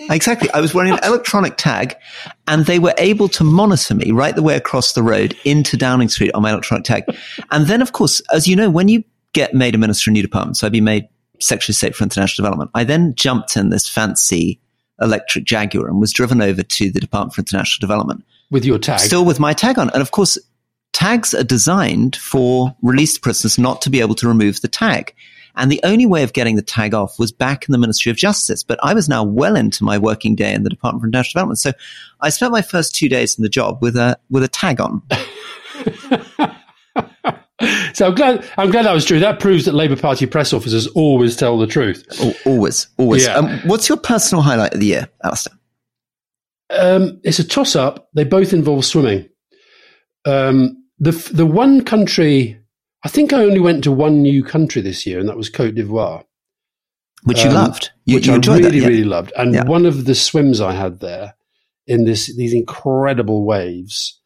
Exactly. 0.09 0.49
I 0.53 0.59
was 0.59 0.73
wearing 0.73 0.91
an 0.91 0.99
electronic 1.01 1.55
tag 1.55 1.95
and 2.49 2.65
they 2.65 2.77
were 2.77 2.93
able 2.97 3.29
to 3.29 3.43
monitor 3.45 3.95
me 3.95 4.11
right 4.11 4.35
the 4.35 4.43
way 4.43 4.57
across 4.57 4.91
the 4.91 5.01
road 5.01 5.33
into 5.45 5.77
Downing 5.77 6.09
Street 6.09 6.31
on 6.33 6.41
my 6.41 6.51
electronic 6.51 6.83
tag. 6.83 7.05
And 7.51 7.67
then, 7.67 7.81
of 7.81 7.93
course, 7.93 8.21
as 8.33 8.45
you 8.45 8.57
know, 8.57 8.69
when 8.69 8.89
you 8.89 9.05
get 9.31 9.53
made 9.53 9.75
a 9.75 9.77
minister 9.77 10.09
in 10.09 10.11
a 10.11 10.15
new 10.15 10.21
department, 10.21 10.57
so 10.57 10.67
I'd 10.67 10.73
be 10.73 10.81
made 10.81 11.07
Secretary 11.39 11.71
of 11.71 11.77
State 11.77 11.95
for 11.95 12.03
International 12.03 12.43
Development. 12.43 12.69
I 12.73 12.83
then 12.83 13.15
jumped 13.15 13.55
in 13.55 13.69
this 13.69 13.87
fancy 13.87 14.59
electric 14.99 15.45
Jaguar 15.45 15.87
and 15.87 16.01
was 16.01 16.11
driven 16.11 16.41
over 16.41 16.63
to 16.63 16.91
the 16.91 16.99
Department 16.99 17.33
for 17.33 17.39
International 17.39 17.79
Development. 17.79 18.25
With 18.51 18.65
your 18.65 18.79
tag. 18.79 18.99
Still 18.99 19.23
with 19.23 19.39
my 19.39 19.53
tag 19.53 19.79
on. 19.79 19.89
And 19.91 20.01
of 20.01 20.11
course, 20.11 20.37
tags 20.93 21.33
are 21.33 21.43
designed 21.43 22.15
for 22.15 22.75
released 22.81 23.21
prisoners 23.21 23.57
not 23.57 23.81
to 23.81 23.89
be 23.89 23.99
able 23.99 24.15
to 24.15 24.27
remove 24.27 24.61
the 24.61 24.67
tag. 24.67 25.13
And 25.55 25.71
the 25.71 25.81
only 25.83 26.05
way 26.05 26.23
of 26.23 26.33
getting 26.33 26.55
the 26.55 26.63
tag 26.63 26.95
off 26.95 27.19
was 27.19 27.31
back 27.31 27.67
in 27.67 27.73
the 27.73 27.77
Ministry 27.77 28.09
of 28.09 28.17
Justice. 28.17 28.63
But 28.63 28.79
I 28.81 28.93
was 28.93 29.07
now 29.07 29.23
well 29.23 29.55
into 29.55 29.83
my 29.83 29.97
working 29.97 30.35
day 30.35 30.53
in 30.53 30.63
the 30.63 30.69
Department 30.69 31.01
for 31.01 31.07
International 31.07 31.33
Development. 31.33 31.59
So 31.59 31.73
I 32.21 32.29
spent 32.29 32.51
my 32.51 32.63
first 32.63 32.95
two 32.95 33.07
days 33.07 33.37
in 33.37 33.43
the 33.43 33.49
job 33.49 33.79
with 33.81 33.95
a, 33.95 34.17
with 34.31 34.43
a 34.43 34.47
tag 34.47 34.81
on. 34.81 35.03
so 37.93 38.07
I'm 38.07 38.15
glad, 38.15 38.49
I'm 38.57 38.71
glad 38.71 38.85
that 38.85 38.93
was 38.93 39.05
true. 39.05 39.19
That 39.19 39.39
proves 39.39 39.65
that 39.65 39.73
Labour 39.73 39.95
Party 39.95 40.25
press 40.25 40.53
officers 40.53 40.87
always 40.87 41.35
tell 41.35 41.59
the 41.59 41.67
truth. 41.67 42.03
always, 42.47 42.87
always. 42.97 43.25
Yeah. 43.25 43.35
Um, 43.35 43.59
what's 43.65 43.87
your 43.87 43.99
personal 43.99 44.41
highlight 44.41 44.73
of 44.73 44.79
the 44.79 44.87
year, 44.87 45.07
Alastair? 45.23 45.53
Um, 46.71 47.19
it's 47.23 47.37
a 47.37 47.43
toss 47.43 47.75
up. 47.75 48.09
They 48.15 48.23
both 48.23 48.53
involve 48.53 48.85
swimming. 48.85 49.29
Um, 50.25 50.82
the 51.03 51.11
the 51.33 51.45
one 51.45 51.83
country, 51.83 52.57
I 53.03 53.09
think 53.09 53.33
I 53.33 53.43
only 53.43 53.59
went 53.59 53.83
to 53.83 53.91
one 53.91 54.21
new 54.21 54.43
country 54.43 54.81
this 54.81 55.05
year, 55.05 55.19
and 55.19 55.27
that 55.29 55.37
was 55.37 55.49
Cote 55.49 55.75
d'Ivoire, 55.75 56.23
Which 57.23 57.43
you 57.43 57.49
Um, 57.49 57.55
loved. 57.55 57.91
You, 58.05 58.15
which 58.15 58.27
you 58.27 58.33
I 58.33 58.37
really 58.37 58.61
that, 58.61 58.73
yeah. 58.75 58.87
really 58.87 59.03
loved. 59.03 59.31
And 59.37 59.53
Yeah. 59.53 59.63
one 59.65 59.85
of 59.85 60.05
the 60.05 60.15
swims 60.15 60.59
I 60.59 60.73
had 60.73 60.99
there 60.99 61.35
in 61.87 62.05
this 62.05 62.35
these 62.35 62.53
incredible 62.53 63.45
waves. 63.45 64.19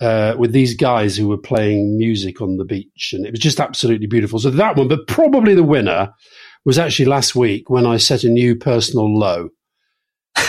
Uh, 0.00 0.34
with 0.36 0.52
these 0.52 0.74
guys 0.74 1.16
who 1.16 1.28
were 1.28 1.38
playing 1.38 1.96
music 1.96 2.40
on 2.42 2.56
the 2.56 2.64
beach, 2.64 3.12
and 3.14 3.24
it 3.24 3.30
was 3.30 3.40
just 3.40 3.60
absolutely 3.60 4.08
beautiful. 4.08 4.38
So 4.40 4.50
that 4.50 4.76
one, 4.76 4.88
but 4.88 5.06
probably 5.06 5.54
the 5.54 5.62
winner 5.62 6.12
was 6.64 6.78
actually 6.78 7.06
last 7.06 7.34
week 7.36 7.70
when 7.70 7.86
I 7.86 7.96
set 7.98 8.24
a 8.24 8.28
new 8.28 8.56
personal 8.56 9.08
low 9.16 9.50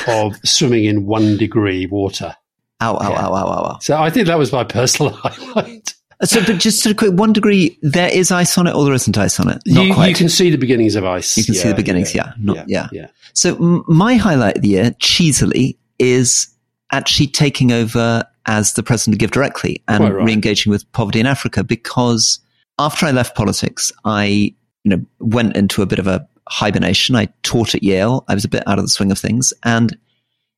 of 0.07 0.35
swimming 0.43 0.85
in 0.85 1.05
one 1.05 1.37
degree 1.37 1.85
water. 1.85 2.35
Ow, 2.81 2.95
ow, 2.95 3.13
ow, 3.13 3.33
ow, 3.33 3.47
ow, 3.47 3.71
ow. 3.73 3.77
So 3.79 3.97
I 3.97 4.09
think 4.09 4.27
that 4.27 4.37
was 4.37 4.51
my 4.51 4.63
personal 4.63 5.11
highlight. 5.15 5.93
So, 6.23 6.43
but 6.45 6.59
just 6.59 6.81
sort 6.81 6.91
of 6.91 6.97
quick, 6.97 7.13
one 7.13 7.33
degree, 7.33 7.77
there 7.81 8.09
is 8.09 8.31
ice 8.31 8.57
on 8.57 8.67
it 8.67 8.75
or 8.75 8.85
there 8.85 8.93
isn't 8.93 9.17
ice 9.17 9.39
on 9.39 9.49
it? 9.49 9.61
Not 9.65 9.85
You, 9.85 9.93
quite. 9.93 10.07
you 10.09 10.15
can 10.15 10.29
see 10.29 10.49
the 10.49 10.57
beginnings 10.57 10.95
of 10.95 11.03
ice. 11.03 11.37
You 11.37 11.43
can 11.43 11.55
see 11.55 11.67
the 11.67 11.75
beginnings, 11.75 12.15
yeah. 12.15 12.33
Not- 12.39 12.69
yeah. 12.69 12.87
yeah. 12.91 13.07
So 13.33 13.83
my 13.87 14.15
highlight 14.15 14.57
of 14.57 14.61
the 14.61 14.69
year, 14.69 14.95
cheesily, 14.99 15.77
is 15.99 16.47
actually 16.91 17.27
taking 17.27 17.71
over 17.71 18.23
as 18.45 18.73
the 18.73 18.83
president 18.83 19.21
of 19.21 19.29
GiveDirectly 19.29 19.81
and 19.87 20.03
right. 20.03 20.13
re-engaging 20.23 20.69
with 20.69 20.89
poverty 20.93 21.19
in 21.19 21.25
Africa 21.25 21.63
because 21.63 22.39
after 22.79 23.05
I 23.05 23.11
left 23.11 23.35
politics, 23.35 23.91
I, 24.05 24.25
you 24.25 24.55
know, 24.85 25.05
went 25.19 25.55
into 25.57 25.81
a 25.81 25.85
bit 25.85 25.99
of 25.99 26.07
a 26.07 26.25
hibernation. 26.47 27.15
I 27.15 27.27
taught 27.43 27.75
at 27.75 27.83
Yale. 27.83 28.23
I 28.27 28.35
was 28.35 28.45
a 28.45 28.49
bit 28.49 28.65
out 28.67 28.77
of 28.77 28.85
the 28.85 28.89
swing 28.89 29.11
of 29.11 29.19
things 29.19 29.51
and 29.63 29.97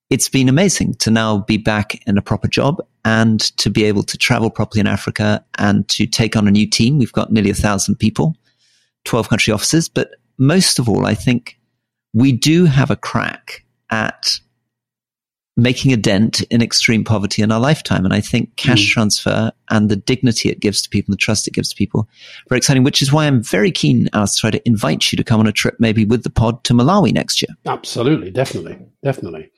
it's 0.09 0.29
been 0.29 0.47
amazing 0.49 0.93
to 0.95 1.11
now 1.11 1.39
be 1.39 1.57
back 1.57 2.01
in 2.07 2.17
a 2.17 2.21
proper 2.21 2.47
job 2.47 2.81
and 3.03 3.39
to 3.57 3.69
be 3.69 3.83
able 3.83 4.03
to 4.03 4.17
travel 4.17 4.49
properly 4.49 4.79
in 4.79 4.87
Africa 4.87 5.43
and 5.57 5.87
to 5.89 6.05
take 6.05 6.35
on 6.35 6.47
a 6.47 6.51
new 6.51 6.67
team. 6.69 6.97
We've 6.97 7.11
got 7.11 7.31
nearly 7.31 7.49
a 7.49 7.55
thousand 7.55 7.95
people, 7.95 8.35
12 9.05 9.29
country 9.29 9.53
offices, 9.53 9.89
but 9.89 10.11
most 10.37 10.79
of 10.79 10.87
all, 10.87 11.05
I 11.05 11.13
think 11.13 11.57
we 12.13 12.31
do 12.31 12.65
have 12.65 12.89
a 12.89 12.95
crack 12.95 13.65
at 13.89 14.39
making 15.59 15.91
a 15.91 15.97
dent 15.97 16.41
in 16.43 16.61
extreme 16.61 17.03
poverty 17.03 17.41
in 17.41 17.51
our 17.51 17.59
lifetime. 17.59 18.05
And 18.05 18.13
I 18.13 18.21
think 18.21 18.55
cash 18.57 18.87
Mm. 18.87 18.91
transfer 18.91 19.51
and 19.71 19.89
the 19.89 19.95
dignity 19.95 20.49
it 20.49 20.59
gives 20.59 20.83
to 20.83 20.89
people, 20.89 21.11
the 21.11 21.17
trust 21.17 21.47
it 21.47 21.53
gives 21.53 21.69
to 21.69 21.75
people, 21.75 22.07
very 22.47 22.59
exciting, 22.59 22.83
which 22.83 23.01
is 23.01 23.11
why 23.11 23.25
I'm 23.25 23.41
very 23.41 23.71
keen, 23.71 24.07
Alice, 24.13 24.35
to 24.35 24.41
try 24.41 24.51
to 24.51 24.67
invite 24.67 25.11
you 25.11 25.17
to 25.17 25.23
come 25.23 25.39
on 25.39 25.47
a 25.47 25.51
trip 25.51 25.75
maybe 25.79 26.05
with 26.05 26.21
the 26.23 26.29
pod 26.29 26.63
to 26.65 26.73
Malawi 26.73 27.11
next 27.11 27.41
year. 27.41 27.49
Absolutely, 27.65 28.29
definitely, 28.29 28.77
definitely. 29.03 29.49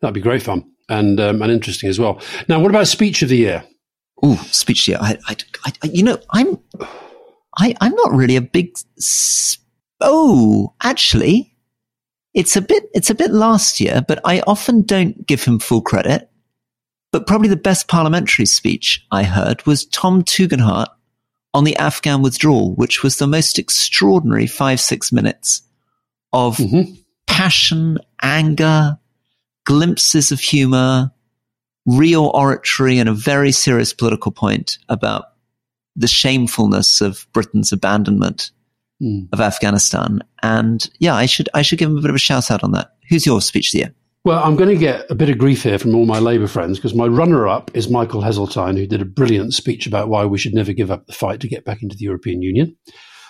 That'd 0.00 0.14
be 0.14 0.20
great 0.20 0.42
fun 0.42 0.70
and 0.88 1.18
um, 1.20 1.42
and 1.42 1.50
interesting 1.50 1.88
as 1.88 1.98
well. 1.98 2.20
Now, 2.48 2.60
what 2.60 2.70
about 2.70 2.86
speech 2.88 3.22
of 3.22 3.28
the 3.28 3.36
year? 3.36 3.64
Ooh, 4.24 4.36
speech 4.50 4.88
year. 4.88 4.98
I, 5.00 5.18
I, 5.28 5.36
I, 5.64 5.72
you 5.86 6.02
know, 6.02 6.18
I'm, 6.30 6.58
I, 7.58 7.74
I'm 7.80 7.94
not 7.94 8.12
really 8.12 8.36
a 8.36 8.40
big. 8.42 8.74
s- 8.98 9.58
Oh, 10.00 10.74
actually, 10.82 11.56
it's 12.34 12.54
a 12.56 12.60
bit, 12.60 12.84
it's 12.92 13.08
a 13.08 13.14
bit 13.14 13.30
last 13.30 13.80
year, 13.80 14.02
but 14.06 14.20
I 14.26 14.40
often 14.46 14.82
don't 14.82 15.26
give 15.26 15.42
him 15.42 15.58
full 15.58 15.80
credit. 15.80 16.28
But 17.12 17.26
probably 17.26 17.48
the 17.48 17.56
best 17.56 17.88
parliamentary 17.88 18.44
speech 18.44 19.06
I 19.10 19.22
heard 19.22 19.64
was 19.64 19.86
Tom 19.86 20.22
Tugendhat 20.22 20.88
on 21.54 21.64
the 21.64 21.76
Afghan 21.76 22.20
withdrawal, 22.20 22.74
which 22.74 23.02
was 23.02 23.16
the 23.16 23.26
most 23.26 23.58
extraordinary 23.58 24.46
five, 24.46 24.80
six 24.80 25.10
minutes 25.12 25.62
of 26.34 26.58
Mhm. 26.58 26.98
passion, 27.26 27.96
anger, 28.22 28.98
glimpses 29.66 30.32
of 30.32 30.40
humor, 30.40 31.12
real 31.84 32.30
oratory, 32.34 32.98
and 32.98 33.08
a 33.08 33.14
very 33.14 33.52
serious 33.52 33.92
political 33.92 34.32
point 34.32 34.78
about 34.88 35.26
the 35.94 36.08
shamefulness 36.08 37.00
of 37.00 37.26
Britain's 37.32 37.72
abandonment 37.72 38.50
Mm. 39.02 39.28
of 39.30 39.42
Afghanistan. 39.42 40.20
And 40.42 40.88
yeah, 41.00 41.14
I 41.14 41.26
should 41.26 41.50
I 41.52 41.60
should 41.60 41.78
give 41.78 41.90
him 41.90 41.98
a 41.98 42.00
bit 42.00 42.08
of 42.08 42.16
a 42.16 42.18
shout 42.18 42.50
out 42.50 42.64
on 42.64 42.72
that. 42.72 42.94
Who's 43.10 43.26
your 43.26 43.42
speech 43.42 43.68
of 43.68 43.72
the 43.72 43.78
year? 43.80 43.94
Well, 44.24 44.42
I'm 44.42 44.56
going 44.56 44.70
to 44.70 44.80
get 44.80 45.04
a 45.10 45.14
bit 45.14 45.28
of 45.28 45.36
grief 45.36 45.64
here 45.64 45.78
from 45.78 45.94
all 45.94 46.06
my 46.06 46.18
Labour 46.18 46.46
friends 46.46 46.78
because 46.78 46.94
my 46.94 47.04
runner-up 47.06 47.70
is 47.74 47.90
Michael 47.90 48.22
Heseltine, 48.22 48.78
who 48.78 48.86
did 48.86 49.02
a 49.02 49.04
brilliant 49.04 49.52
speech 49.52 49.86
about 49.86 50.08
why 50.08 50.24
we 50.24 50.38
should 50.38 50.54
never 50.54 50.72
give 50.72 50.90
up 50.90 51.06
the 51.06 51.12
fight 51.12 51.40
to 51.40 51.46
get 51.48 51.66
back 51.66 51.82
into 51.82 51.94
the 51.94 52.04
European 52.04 52.40
Union. 52.40 52.74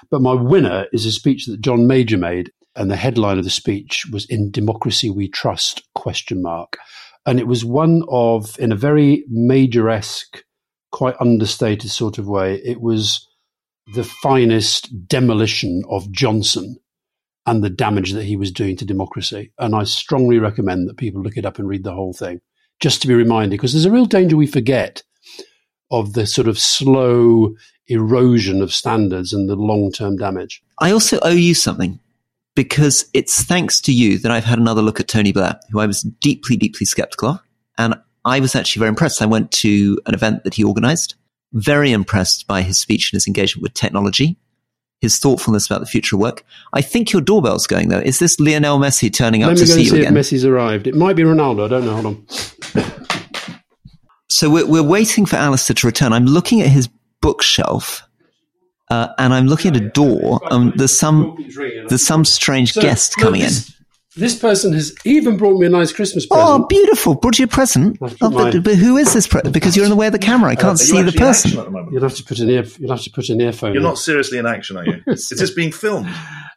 But 0.09 0.23
my 0.23 0.35
winner 0.35 0.87
is 0.93 1.05
a 1.05 1.11
speech 1.11 1.47
that 1.47 1.61
John 1.61 1.89
Major 1.89 2.17
made, 2.17 2.53
and 2.77 2.91
the 2.91 2.97
headline 2.97 3.39
of 3.39 3.45
the 3.45 3.51
speech 3.51 4.05
was 4.13 4.27
"In 4.27 4.51
Democracy 4.51 5.11
We 5.11 5.29
Trust?" 5.29 5.83
question 5.95 6.43
mark, 6.43 6.79
and 7.25 7.41
it 7.41 7.47
was 7.47 7.65
one 7.65 8.03
of, 8.09 8.59
in 8.59 8.71
a 8.71 8.77
very 8.77 9.25
Major-esque, 9.29 10.45
quite 10.93 11.17
understated 11.21 11.91
sort 11.91 12.19
of 12.19 12.29
way, 12.29 12.61
it 12.65 12.81
was 12.81 13.27
the 13.95 14.05
finest 14.05 15.07
demolition 15.07 15.83
of 15.89 16.11
Johnson 16.11 16.77
and 17.47 17.63
the 17.63 17.71
damage 17.71 18.13
that 18.13 18.25
he 18.25 18.37
was 18.37 18.51
doing 18.51 18.77
to 18.77 18.85
democracy. 18.85 19.53
And 19.59 19.75
I 19.75 19.85
strongly 19.85 20.39
recommend 20.39 20.89
that 20.89 20.97
people 20.97 21.23
look 21.23 21.37
it 21.37 21.47
up 21.47 21.59
and 21.59 21.69
read 21.69 21.85
the 21.85 21.95
whole 21.95 22.13
thing, 22.13 22.41
just 22.81 23.03
to 23.03 23.09
be 23.09 23.15
reminded, 23.15 23.53
because 23.53 23.73
there's 23.73 23.85
a 23.85 23.91
real 23.91 24.07
danger 24.07 24.37
we 24.37 24.47
forget 24.47 25.03
of 25.91 26.15
the 26.15 26.27
sort 26.27 26.49
of 26.49 26.59
slow 26.59 27.55
erosion 27.87 28.63
of 28.63 28.73
standards 28.73 29.33
and 29.33 29.49
the 29.49 29.55
long 29.55 29.93
term 29.93 30.17
damage. 30.17 30.61
I 30.81 30.91
also 30.91 31.21
owe 31.23 31.29
you 31.31 31.55
something 31.55 32.01
because 32.57 33.05
it's 33.13 33.45
thanks 33.45 33.81
to 33.83 33.93
you 33.93 34.19
that 34.19 34.33
I've 34.33 34.45
had 34.45 34.59
another 34.59 34.83
look 34.83 34.99
at 34.99 35.07
Tony 35.07 35.31
Blair, 35.31 35.61
who 35.71 35.79
I 35.79 35.87
was 35.87 36.03
deeply, 36.03 36.57
deeply 36.57 36.87
skeptical 36.87 37.29
of. 37.29 37.41
And 37.79 37.95
I 38.25 38.41
was 38.41 38.57
actually 38.57 38.81
very 38.81 38.89
impressed. 38.89 39.23
I 39.23 39.27
went 39.27 39.53
to 39.53 40.01
an 40.07 40.15
event 40.15 40.43
that 40.43 40.55
he 40.55 40.65
organized, 40.65 41.15
very 41.53 41.93
impressed 41.93 42.49
by 42.49 42.63
his 42.63 42.79
speech 42.79 43.13
and 43.13 43.17
his 43.17 43.29
engagement 43.29 43.63
with 43.63 43.75
technology, 43.75 44.39
his 45.01 45.19
thoughtfulness 45.19 45.67
about 45.67 45.81
the 45.81 45.87
future 45.87 46.17
of 46.17 46.21
work. 46.21 46.45
I 46.73 46.81
think 46.81 47.13
your 47.13 47.23
doorbell's 47.23 47.67
going 47.67 47.91
though. 47.91 48.01
Is 48.01 48.19
this 48.19 48.41
Lionel 48.41 48.79
Messi 48.79 49.13
turning 49.13 49.43
up 49.43 49.51
Let 49.51 49.59
to 49.59 49.67
see 49.67 49.83
you 49.83 49.91
see 49.91 49.97
if 49.97 50.03
again? 50.03 50.15
Messi's 50.15 50.45
arrived. 50.45 50.87
It 50.87 50.97
might 50.97 51.15
be 51.15 51.23
Ronaldo. 51.23 51.67
I 51.67 51.69
don't 51.69 51.85
know. 51.85 51.93
Hold 51.93 52.07
on. 52.07 52.27
So 54.29 54.51
we're, 54.51 54.67
we're 54.67 54.83
waiting 54.83 55.25
for 55.25 55.37
Alastair 55.37 55.75
to 55.75 55.87
return. 55.87 56.13
I'm 56.13 56.27
looking 56.27 56.61
at 56.63 56.69
his 56.69 56.89
bookshelf, 57.21 58.03
uh, 58.91 59.09
and 59.19 59.35
I'm 59.35 59.47
looking 59.47 59.75
at 59.77 59.83
a 59.83 59.89
door. 59.89 60.41
Um, 60.53 60.73
there's 60.77 60.97
some 60.97 61.37
there's 61.89 62.07
some 62.07 62.25
strange 62.25 62.73
So, 62.73 62.81
guest 62.83 63.17
look, 63.19 63.25
coming 63.27 63.41
in. 63.43 63.47
this, 63.49 63.73
This 64.17 64.39
person 64.39 64.73
has 64.73 64.95
even 65.05 65.37
brought 65.37 65.59
me 65.61 65.67
a 65.67 65.69
nice 65.71 65.93
Christmas 65.93 66.25
present. 66.27 66.49
Oh, 66.49 66.67
beautiful! 66.67 67.15
Brought 67.17 67.39
you 67.39 67.45
a 67.45 67.49
present. 67.49 67.99
Oh, 68.23 68.31
but, 68.31 68.63
but 68.63 68.75
who 68.77 68.97
is 68.97 69.13
this? 69.13 69.27
Pre- 69.27 69.43
because 69.51 69.77
you're 69.77 69.85
in 69.85 69.91
the 69.91 69.97
way 69.97 70.07
of 70.07 70.13
the 70.13 70.19
camera, 70.19 70.51
I 70.51 70.55
can't 70.55 70.79
Are 70.81 70.83
you 70.83 70.87
see 70.87 71.03
the 71.03 71.09
actually 71.09 71.19
in 71.19 71.29
action 71.29 71.51
person. 71.51 71.59
at 71.59 71.65
the 71.67 71.71
moment? 71.71 71.93
You'll 71.93 72.03
have 72.03 72.15
to 72.15 72.25
put 72.25 72.39
an 72.39 72.49
ear. 72.51 72.65
You'll 72.79 72.91
have 72.93 73.03
to 73.03 73.11
put 73.11 73.29
an 73.29 73.41
earphone. 73.41 73.73
You're 73.75 73.83
in. 73.83 73.89
not 73.89 73.99
seriously 73.99 74.39
in 74.39 74.47
action, 74.47 74.77
are 74.79 74.87
you? 74.87 75.03
Is 75.07 75.29
this 75.29 75.51
being 75.51 75.73
filmed? 75.73 76.09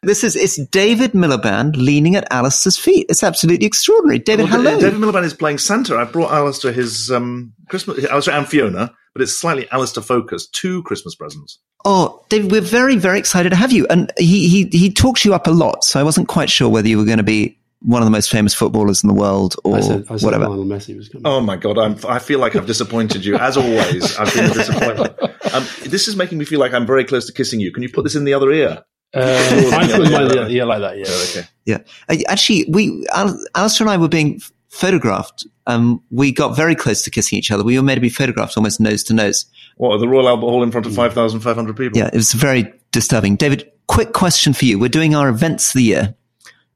This 0.02 0.24
is 0.24 0.36
it's 0.36 0.58
David 0.68 1.12
Miliband 1.12 1.76
leaning 1.76 2.16
at 2.16 2.32
Alastair's 2.32 2.78
feet. 2.78 3.08
It's 3.10 3.24
absolutely 3.24 3.66
extraordinary. 3.66 4.20
David, 4.20 4.44
Well, 4.50 4.62
hello. 4.62 4.80
David 4.80 5.00
Miliband 5.00 5.26
is 5.26 5.34
playing 5.34 5.58
Santa. 5.58 5.98
I 5.98 6.06
brought 6.06 6.32
Alastair 6.32 6.72
his 6.72 7.12
um, 7.12 7.54
Christmas. 7.68 8.06
Alastair 8.06 8.36
and 8.36 8.48
Fiona, 8.48 8.94
but 9.14 9.22
it's 9.22 9.38
slightly 9.38 9.70
Alastair 9.72 10.04
focused. 10.04 10.54
Two 10.54 10.84
Christmas 10.84 11.16
presents. 11.16 11.60
Oh, 11.86 12.24
David, 12.30 12.52
we're 12.52 12.62
very, 12.62 12.96
very 12.96 13.20
excited 13.20 13.50
to 13.50 13.56
have 13.56 13.72
you. 13.72 13.88
And 13.90 14.12
he, 14.18 14.48
he, 14.50 14.66
he 14.78 14.92
talks 14.92 15.24
you 15.24 15.34
up 15.34 15.48
a 15.48 15.52
lot. 15.52 15.84
So 15.84 16.00
I 16.00 16.04
wasn't 16.04 16.28
quite 16.28 16.50
sure 16.50 16.70
whether 16.70 16.88
you 16.88 16.98
were 16.98 17.06
going 17.06 17.18
to 17.18 17.24
be 17.24 17.58
one 17.82 18.02
of 18.02 18.06
the 18.06 18.12
most 18.12 18.30
famous 18.30 18.54
footballers 18.54 19.04
in 19.04 19.08
the 19.08 19.14
world 19.14 19.56
or 19.64 19.78
I 19.78 19.80
said, 19.80 20.06
I 20.10 20.18
said 20.18 20.26
whatever. 20.26 20.48
Lionel 20.50 20.66
Messi 20.66 20.96
was 20.98 21.08
coming. 21.08 21.26
Oh 21.26 21.40
my 21.40 21.56
god, 21.56 21.78
I'm, 21.78 21.96
I 22.08 22.20
feel 22.20 22.40
like 22.40 22.56
I've 22.56 22.66
disappointed 22.66 23.24
you 23.24 23.38
as 23.38 23.56
always. 23.56 24.18
I've 24.18 24.34
been 24.34 24.52
a 24.52 24.54
disappointment. 24.54 25.16
Um, 25.52 25.64
this 25.86 26.08
is 26.08 26.16
making 26.16 26.38
me 26.38 26.46
feel 26.46 26.60
like 26.60 26.74
I'm 26.76 26.86
very 26.86 27.04
close 27.04 27.26
to 27.26 27.34
kissing 27.34 27.60
you. 27.60 27.72
Can 27.72 27.82
you 27.82 27.90
put 27.90 28.04
this 28.04 28.14
in 28.14 28.24
the 28.24 28.36
other 28.36 28.52
ear? 28.52 28.84
Uh, 29.14 29.72
I 29.74 29.88
put 29.88 30.12
my 30.12 30.34
yeah, 30.34 30.48
yeah 30.48 30.64
like 30.64 30.80
that. 30.82 30.98
Yeah. 30.98 31.06
Oh, 31.08 31.28
okay. 31.30 31.48
Yeah. 31.66 31.78
Uh, 32.08 32.18
Actually, 32.28 32.66
we, 32.70 33.08
Al- 33.14 33.44
Alastair 33.56 33.88
and 33.88 33.92
I 33.92 33.98
were 33.98 34.10
being 34.10 34.40
photographed. 34.70 35.48
Um, 35.66 36.02
we 36.12 36.32
got 36.32 36.56
very 36.56 36.76
close 36.76 37.02
to 37.04 37.12
kissing 37.12 37.38
each 37.38 37.52
other. 37.52 37.64
We 37.64 37.78
were 37.78 37.84
made 37.84 37.96
to 37.96 38.02
be 38.02 38.10
photographed 38.10 38.56
almost 38.58 38.80
nose 38.80 39.04
to 39.06 39.14
nose. 39.14 39.46
What, 39.78 39.98
the 39.98 40.08
Royal 40.08 40.28
Albert 40.28 40.48
Hall 40.48 40.64
in 40.64 40.72
front 40.72 40.86
of 40.86 40.94
5,500 40.94 41.76
people? 41.78 41.98
Yeah, 41.98 42.08
it 42.08 42.16
was 42.16 42.34
very, 42.34 42.72
disturbing. 42.92 43.36
David, 43.36 43.72
quick 43.88 44.14
question 44.14 44.54
for 44.54 44.66
you. 44.66 44.80
We're 44.80 44.90
doing 44.90 45.16
our 45.16 45.30
events 45.30 45.70
of 45.70 45.74
the 45.74 45.84
year. 45.84 46.16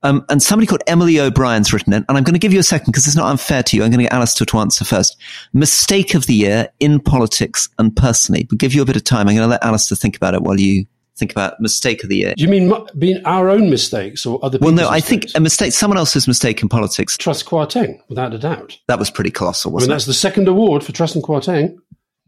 Um, 0.03 0.25
and 0.27 0.43
somebody 0.43 0.67
called 0.67 0.83
Emily 0.85 1.17
O'Brien's 1.17 1.71
written 1.71 1.93
it, 1.93 2.03
and 2.09 2.17
I'm 2.17 2.23
going 2.23 2.33
to 2.33 2.39
give 2.39 2.51
you 2.51 2.59
a 2.59 2.63
second 2.63 2.87
because 2.87 3.07
it's 3.07 3.15
not 3.15 3.29
unfair 3.29 3.63
to 3.63 3.77
you. 3.77 3.83
I'm 3.83 3.89
going 3.89 3.99
to 3.99 4.03
get 4.03 4.13
Alastair 4.13 4.45
to 4.47 4.57
answer 4.57 4.83
first. 4.83 5.15
Mistake 5.53 6.13
of 6.13 6.25
the 6.25 6.33
year 6.33 6.67
in 6.81 6.99
politics 6.99 7.69
and 7.79 7.95
personally. 7.95 8.45
We'll 8.51 8.57
give 8.57 8.73
you 8.73 8.81
a 8.81 8.85
bit 8.85 8.97
of 8.97 9.05
time. 9.05 9.29
I'm 9.29 9.35
going 9.35 9.45
to 9.45 9.51
let 9.51 9.63
Alastair 9.63 9.95
think 9.95 10.17
about 10.17 10.33
it 10.33 10.41
while 10.41 10.59
you 10.59 10.85
think 11.17 11.31
about 11.31 11.59
mistake 11.59 12.03
of 12.03 12.09
the 12.09 12.17
year. 12.17 12.33
Do 12.35 12.43
you 12.43 12.49
mean 12.49 12.73
being 12.97 13.23
our 13.25 13.49
own 13.49 13.69
mistakes 13.69 14.25
or 14.25 14.39
other 14.43 14.57
people's. 14.57 14.73
Well, 14.73 14.77
people's 14.77 14.89
no, 14.91 14.95
I 14.95 14.99
think 14.99 15.25
a 15.35 15.39
mistake, 15.39 15.73
someone 15.73 15.97
else's 15.97 16.27
mistake 16.27 16.61
in 16.61 16.69
politics, 16.69 17.17
Truss 17.17 17.43
Kwarteng, 17.43 17.99
without 18.09 18.33
a 18.33 18.37
doubt. 18.39 18.79
that 18.87 18.99
was 18.99 19.09
pretty 19.09 19.31
colossal, 19.31 19.69
I 19.69 19.71
mean, 19.71 19.73
wasn't 19.75 19.91
it? 19.91 19.93
that's 19.95 20.05
the 20.05 20.13
second 20.13 20.47
award 20.47 20.83
for 20.83 20.91
Truss 20.91 21.15
and 21.15 21.23
Kwarteng. 21.23 21.75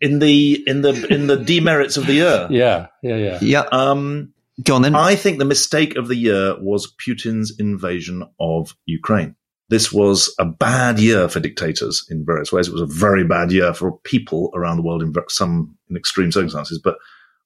in 0.01 0.19
the 0.19 0.63
in 0.67 0.81
the 0.81 1.07
in 1.13 1.27
the 1.27 1.37
demerits 1.37 1.97
of 1.97 2.05
the 2.05 2.13
year. 2.13 2.47
Yeah, 2.51 2.87
yeah, 3.01 3.15
yeah. 3.17 3.39
Yeah. 3.41 3.63
Um, 3.71 4.33
Go 4.63 4.75
on 4.75 4.83
then. 4.83 4.95
I 4.95 5.15
think 5.15 5.39
the 5.39 5.45
mistake 5.45 5.97
of 5.97 6.07
the 6.07 6.15
year 6.15 6.55
was 6.61 6.93
Putin's 6.95 7.59
invasion 7.59 8.23
of 8.39 8.73
Ukraine. 8.85 9.35
This 9.67 9.91
was 9.91 10.33
a 10.39 10.45
bad 10.45 10.99
year 10.99 11.27
for 11.27 11.39
dictators 11.41 12.05
in 12.09 12.25
various 12.25 12.51
ways. 12.51 12.67
It 12.67 12.73
was 12.73 12.81
a 12.81 12.85
very 12.85 13.25
bad 13.25 13.51
year 13.51 13.73
for 13.73 13.97
people 13.99 14.51
around 14.53 14.77
the 14.77 14.83
world 14.83 15.01
in 15.01 15.13
some 15.27 15.75
in 15.89 15.97
extreme 15.97 16.31
circumstances. 16.31 16.79
But 16.81 16.97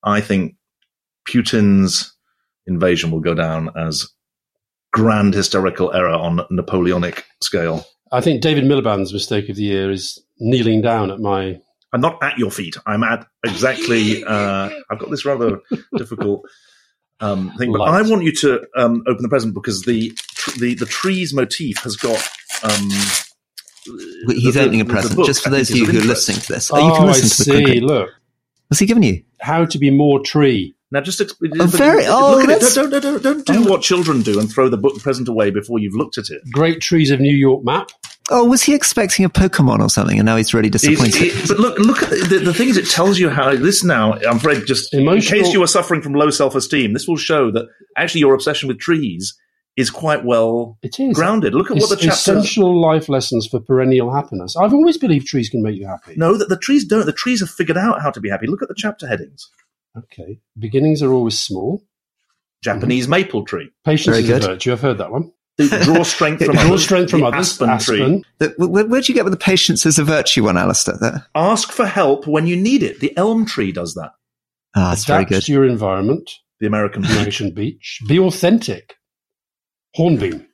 I 0.04 0.22
think 0.22 0.56
Putin's 1.28 2.14
invasion 2.68 3.12
will 3.12 3.20
go 3.20 3.34
down 3.34 3.70
as 3.78 4.08
grand 4.94 5.34
historical 5.34 5.94
error 5.94 6.10
on 6.14 6.42
Napoleonic 6.50 7.26
scale. 7.42 7.86
I 8.12 8.22
think 8.22 8.42
David 8.42 8.64
Miliband's 8.64 9.14
mistake 9.14 9.50
of 9.50 9.56
the 9.56 9.64
year 9.64 9.92
is 9.92 10.20
kneeling 10.40 10.82
down 10.82 11.12
at 11.12 11.20
my. 11.20 11.60
I'm 11.94 12.02
not 12.02 12.22
at 12.24 12.38
your 12.38 12.52
feet. 12.52 12.76
I'm 12.86 13.04
at 13.04 13.26
exactly. 13.46 14.24
Uh, 14.24 14.70
I've 14.90 15.00
got 15.00 15.10
this 15.10 15.26
rather 15.26 15.60
difficult 15.98 16.44
um, 17.20 17.52
thing, 17.58 17.72
but 17.72 17.82
Light. 17.82 18.04
I 18.06 18.10
want 18.10 18.24
you 18.24 18.32
to 18.34 18.62
um, 18.76 19.04
open 19.08 19.22
the 19.24 19.30
present 19.30 19.54
because 19.54 19.82
the 19.84 20.12
the 20.60 20.74
the 20.76 20.86
trees 20.86 21.34
motif 21.34 21.78
has 21.80 21.96
got. 21.96 22.22
Um, 22.64 22.90
He's 24.28 24.54
the- 24.54 24.62
opening 24.62 24.82
a 24.82 24.84
the- 24.84 24.88
the 24.90 24.94
present. 24.94 25.16
book, 25.16 25.26
Just 25.26 25.44
for 25.44 25.50
those 25.50 25.70
of 25.72 25.78
you 25.78 25.86
who 25.86 25.98
are 26.00 26.04
listening 26.04 26.40
to 26.42 26.54
this. 26.54 26.70
Oh, 26.72 26.78
you 26.86 26.94
can 26.94 27.04
I 27.04 27.08
listen 27.08 27.30
to 27.46 27.52
the 27.52 27.58
see. 27.58 27.64
quick. 27.64 27.82
Look, 27.84 28.10
What's 28.68 28.80
he 28.80 28.86
giving 28.86 29.04
you? 29.04 29.24
how 29.42 29.66
to 29.66 29.78
be 29.80 29.90
more 29.90 30.20
tree. 30.20 30.76
Now, 30.92 31.02
just 31.02 31.20
exp- 31.20 31.36
Oh, 31.60 31.66
very- 31.68 32.06
oh, 32.08 32.38
look 32.38 32.50
at 32.50 32.64
it. 32.64 32.74
Don't, 32.74 32.90
don't, 32.90 33.02
don't, 33.02 33.22
don't 33.24 33.46
do 33.46 33.68
oh. 33.68 33.70
what 33.70 33.82
children 33.84 34.22
do 34.24 34.40
and 34.40 34.50
throw 34.52 34.70
the 34.70 34.78
book 34.78 34.98
present 35.00 35.28
away 35.28 35.52
before 35.52 35.78
you've 35.80 35.94
looked 35.94 36.18
at 36.18 36.30
it. 36.30 36.42
Great 36.52 36.82
trees 36.82 37.12
of 37.12 37.20
New 37.20 37.36
York 37.36 37.64
map. 37.64 37.90
Oh, 38.32 38.44
was 38.46 38.64
he 38.64 38.74
expecting 38.76 39.24
a 39.26 39.30
Pokemon 39.30 39.80
or 39.80 39.90
something? 39.90 40.18
And 40.20 40.26
now 40.26 40.36
he's 40.36 40.54
really 40.54 40.70
He's- 40.70 40.82
disappointed. 40.82 41.32
he- 41.32 41.48
but 41.48 41.60
look, 41.60 41.78
look 41.80 42.02
at 42.04 42.10
the, 42.10 42.42
the 42.44 42.54
thing 42.54 42.70
is, 42.70 42.78
it 42.78 42.88
tells 42.90 43.20
you 43.20 43.30
how 43.30 43.56
this 43.56 43.84
now. 43.84 44.14
I'm 44.14 44.38
afraid, 44.38 44.66
just 44.66 44.92
in 44.94 45.06
case 45.22 45.54
you 45.54 45.62
are 45.64 45.68
suffering 45.68 46.02
from 46.02 46.14
low 46.14 46.30
self-esteem, 46.32 46.94
this 46.94 47.08
will 47.08 47.18
show 47.18 47.52
that 47.52 47.68
actually 47.98 48.22
your 48.22 48.34
obsession 48.34 48.68
with 48.68 48.80
trees 48.80 49.36
is 49.78 49.90
quite 49.92 50.26
well 50.26 50.78
It 50.82 51.00
is 51.00 51.16
grounded. 51.16 51.54
Look 51.54 51.72
at 51.72 51.78
what 51.78 51.90
the 51.90 51.96
Es- 51.96 52.02
chapter. 52.26 52.40
essential 52.40 52.82
life 52.82 53.08
lessons 53.10 53.48
for 53.48 53.60
perennial 53.60 54.12
happiness. 54.14 54.56
I've 54.58 54.74
always 54.74 54.98
believed 54.98 55.28
trees 55.28 55.50
can 55.50 55.62
make 55.62 55.76
you 55.78 55.86
happy. 55.88 56.16
No, 56.18 56.36
that 56.36 56.50
the 56.50 56.58
trees 56.58 56.84
don't. 56.86 57.06
The 57.06 57.14
trees 57.14 57.40
have 57.42 57.50
figured 57.50 57.78
out 57.78 58.02
how 58.02 58.10
to 58.12 58.20
be 58.20 58.30
happy. 58.30 58.48
Look 58.48 58.62
at 58.64 58.68
the 58.68 58.76
chapter 58.76 59.08
headings. 59.08 59.50
Okay. 59.98 60.40
Beginnings 60.58 61.02
are 61.02 61.12
always 61.14 61.40
small. 61.40 61.84
Japanese 62.64 63.08
maple 63.08 63.46
tree. 63.46 63.70
Patience 63.86 64.16
Very 64.18 64.24
is 64.24 64.28
good. 64.30 64.44
a 64.44 64.48
virtue. 64.54 64.72
I've 64.72 64.82
heard 64.82 64.98
that 64.98 65.12
one. 65.12 65.32
Draw 65.58 66.04
strength 66.04 66.46
from 66.46 66.56
Draw 66.68 66.78
strength 66.78 67.12
from 67.12 67.22
The 67.22 67.26
others. 67.28 67.40
Aspen, 67.62 67.80
tree. 67.80 68.02
Aspen. 68.02 68.24
The- 68.38 68.68
where, 68.68 68.86
where'd 68.86 69.08
you 69.10 69.16
get 69.16 69.24
with 69.26 69.34
the 69.34 69.38
patience 69.40 69.86
as 69.86 69.98
a 70.00 70.04
virtue 70.04 70.44
one, 70.46 70.58
Alastair? 70.58 70.96
There? 71.00 71.26
Ask 71.36 71.72
for 71.72 71.86
help 71.86 72.28
when 72.28 72.48
you 72.48 72.56
need 72.56 72.84
it. 72.84 73.00
The 73.00 73.16
elm 73.18 73.46
tree 73.46 73.72
does 73.72 73.94
that. 73.96 74.12
ah, 74.76 74.94
it's 74.94 75.06
very 75.06 75.26
good. 75.26 75.42
to 75.44 75.52
your 75.52 75.66
environment. 75.66 76.30
The 76.60 76.68
American 76.68 77.02
beech. 77.04 77.12
American 77.12 77.54
beech. 77.54 78.00
Be 78.08 78.20
authentic. 78.20 78.96
Hornbeam. 79.96 80.46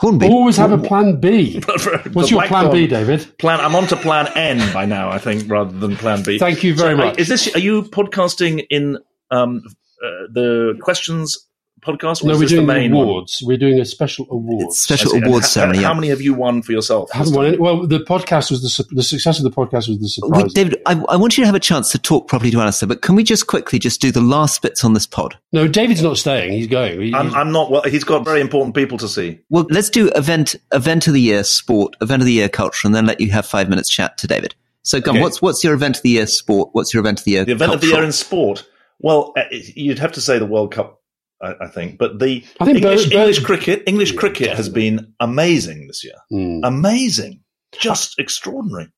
Always 0.00 0.56
have 0.56 0.72
a 0.72 0.78
plan 0.78 1.20
B. 1.20 1.60
What's 2.12 2.30
your 2.30 2.44
plan. 2.46 2.72
B, 2.72 2.86
David? 2.86 3.38
Plan. 3.38 3.60
I'm 3.60 3.74
on 3.74 3.86
to 3.86 3.96
plan 3.96 4.28
N 4.34 4.72
by 4.72 4.84
now. 4.84 5.10
I 5.10 5.18
think 5.18 5.48
rather 5.48 5.76
than 5.78 5.96
plan 5.96 6.22
B. 6.24 6.38
Thank 6.38 6.64
you 6.64 6.74
very 6.74 6.96
So, 6.96 7.02
uh, 7.02 7.06
much. 7.06 7.18
Is 7.18 7.28
this? 7.28 7.54
Are 7.54 7.60
you 7.60 7.82
podcasting 7.84 8.66
in 8.68 8.98
um, 9.30 9.62
uh, 10.02 10.08
the 10.32 10.76
questions 10.80 11.46
podcast? 11.82 12.22
Or 12.22 12.28
no, 12.28 12.32
is 12.32 12.38
we're 12.38 12.40
this 12.44 12.50
doing 12.52 12.66
the 12.66 12.72
the 12.72 12.78
main 12.78 12.94
one? 12.94 13.04
awards. 13.04 13.42
We're 13.44 13.56
doing 13.56 13.78
a 13.80 13.84
special 13.84 14.26
award. 14.30 14.66
It's 14.68 14.80
special 14.80 15.08
I 15.08 15.12
see. 15.12 15.16
And 15.18 15.26
awards 15.26 15.46
ha- 15.46 15.50
ceremony. 15.50 15.78
How 15.82 15.90
yeah. 15.90 15.94
many 15.94 16.08
have 16.08 16.20
you 16.20 16.34
won 16.34 16.62
for 16.62 16.72
yourself? 16.72 17.10
I 17.12 17.18
haven't 17.18 17.34
won 17.34 17.46
any. 17.46 17.58
Well, 17.58 17.86
the 17.86 17.98
podcast 18.00 18.50
was 18.50 18.62
the 18.62 18.68
su- 18.68 18.84
the 18.92 19.02
success 19.02 19.38
of 19.38 19.44
the 19.44 19.50
podcast 19.50 19.88
was 19.88 19.98
the 20.00 20.08
surprise. 20.08 20.42
Wait, 20.44 20.54
David, 20.54 20.80
I, 20.86 20.92
I 21.08 21.16
want 21.16 21.36
you 21.36 21.42
to 21.42 21.46
have 21.46 21.54
a 21.54 21.60
chance 21.60 21.90
to 21.92 21.98
talk 21.98 22.28
properly 22.28 22.50
to 22.52 22.60
Alastair, 22.60 22.86
but 22.88 23.02
can 23.02 23.14
we 23.16 23.24
just 23.24 23.46
quickly 23.46 23.78
just 23.78 24.00
do 24.00 24.10
the 24.10 24.20
last 24.20 24.62
bits 24.62 24.84
on 24.84 24.92
this 24.94 25.06
pod? 25.06 25.36
no, 25.52 25.68
David's 25.68 26.02
not 26.02 26.16
staying. 26.18 26.52
He's 26.52 26.66
going. 26.68 27.00
He- 27.00 27.14
I'm, 27.14 27.26
he's- 27.26 27.36
I'm 27.36 27.52
not. 27.52 27.70
Well, 27.70 27.82
he's 27.82 28.04
got 28.04 28.24
very 28.24 28.40
important 28.40 28.74
people 28.74 28.96
to 28.98 29.08
see. 29.08 29.40
Well, 29.50 29.66
let's 29.70 29.90
do 29.90 30.08
event 30.14 30.54
event 30.72 31.06
of 31.08 31.14
the 31.14 31.20
year 31.20 31.44
sport, 31.44 31.96
event 32.00 32.22
of 32.22 32.26
the 32.26 32.32
year 32.32 32.48
culture, 32.48 32.86
and 32.86 32.94
then 32.94 33.06
let 33.06 33.20
you 33.20 33.30
have 33.32 33.44
five 33.46 33.68
minutes 33.68 33.88
chat 33.90 34.16
to 34.18 34.26
David. 34.26 34.54
So, 34.84 35.00
Gun, 35.00 35.14
Okay. 35.16 35.22
what's 35.22 35.42
what's 35.42 35.62
your 35.62 35.74
event 35.74 35.96
of 35.98 36.02
the 36.02 36.10
year 36.10 36.26
sport? 36.26 36.70
What's 36.72 36.92
your 36.94 37.00
event 37.02 37.18
of 37.20 37.24
the 37.24 37.30
year? 37.32 37.44
The 37.44 37.52
event 37.52 37.72
of 37.74 37.80
the 37.80 37.86
year 37.88 38.02
in 38.02 38.10
sport. 38.12 38.66
Well, 38.98 39.32
uh, 39.36 39.42
you'd 39.50 39.98
have 39.98 40.12
to 40.12 40.20
say 40.20 40.38
the 40.38 40.46
World 40.46 40.72
Cup. 40.72 41.00
I, 41.42 41.54
I 41.62 41.66
think, 41.68 41.98
but 41.98 42.18
the 42.18 42.44
I 42.60 42.64
think 42.64 42.78
English, 42.78 43.04
Bur- 43.06 43.10
Bur- 43.10 43.18
English 43.20 43.40
cricket, 43.40 43.82
English 43.86 44.12
Yeah, 44.12 44.18
cricket 44.20 44.48
has 44.56 44.68
been 44.68 45.14
amazing 45.20 45.86
this 45.88 46.04
year. 46.04 46.14
Hmm. 46.30 46.60
Amazing, 46.64 47.40
just 47.72 48.18
extraordinary. 48.18 48.88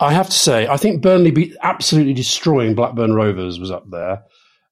I 0.00 0.12
have 0.12 0.26
to 0.26 0.36
say, 0.36 0.66
I 0.66 0.76
think 0.76 1.02
Burnley 1.02 1.30
be 1.30 1.54
absolutely 1.62 2.14
destroying 2.14 2.74
Blackburn 2.74 3.14
Rovers 3.14 3.58
was 3.60 3.70
up 3.70 3.84
there. 3.90 4.22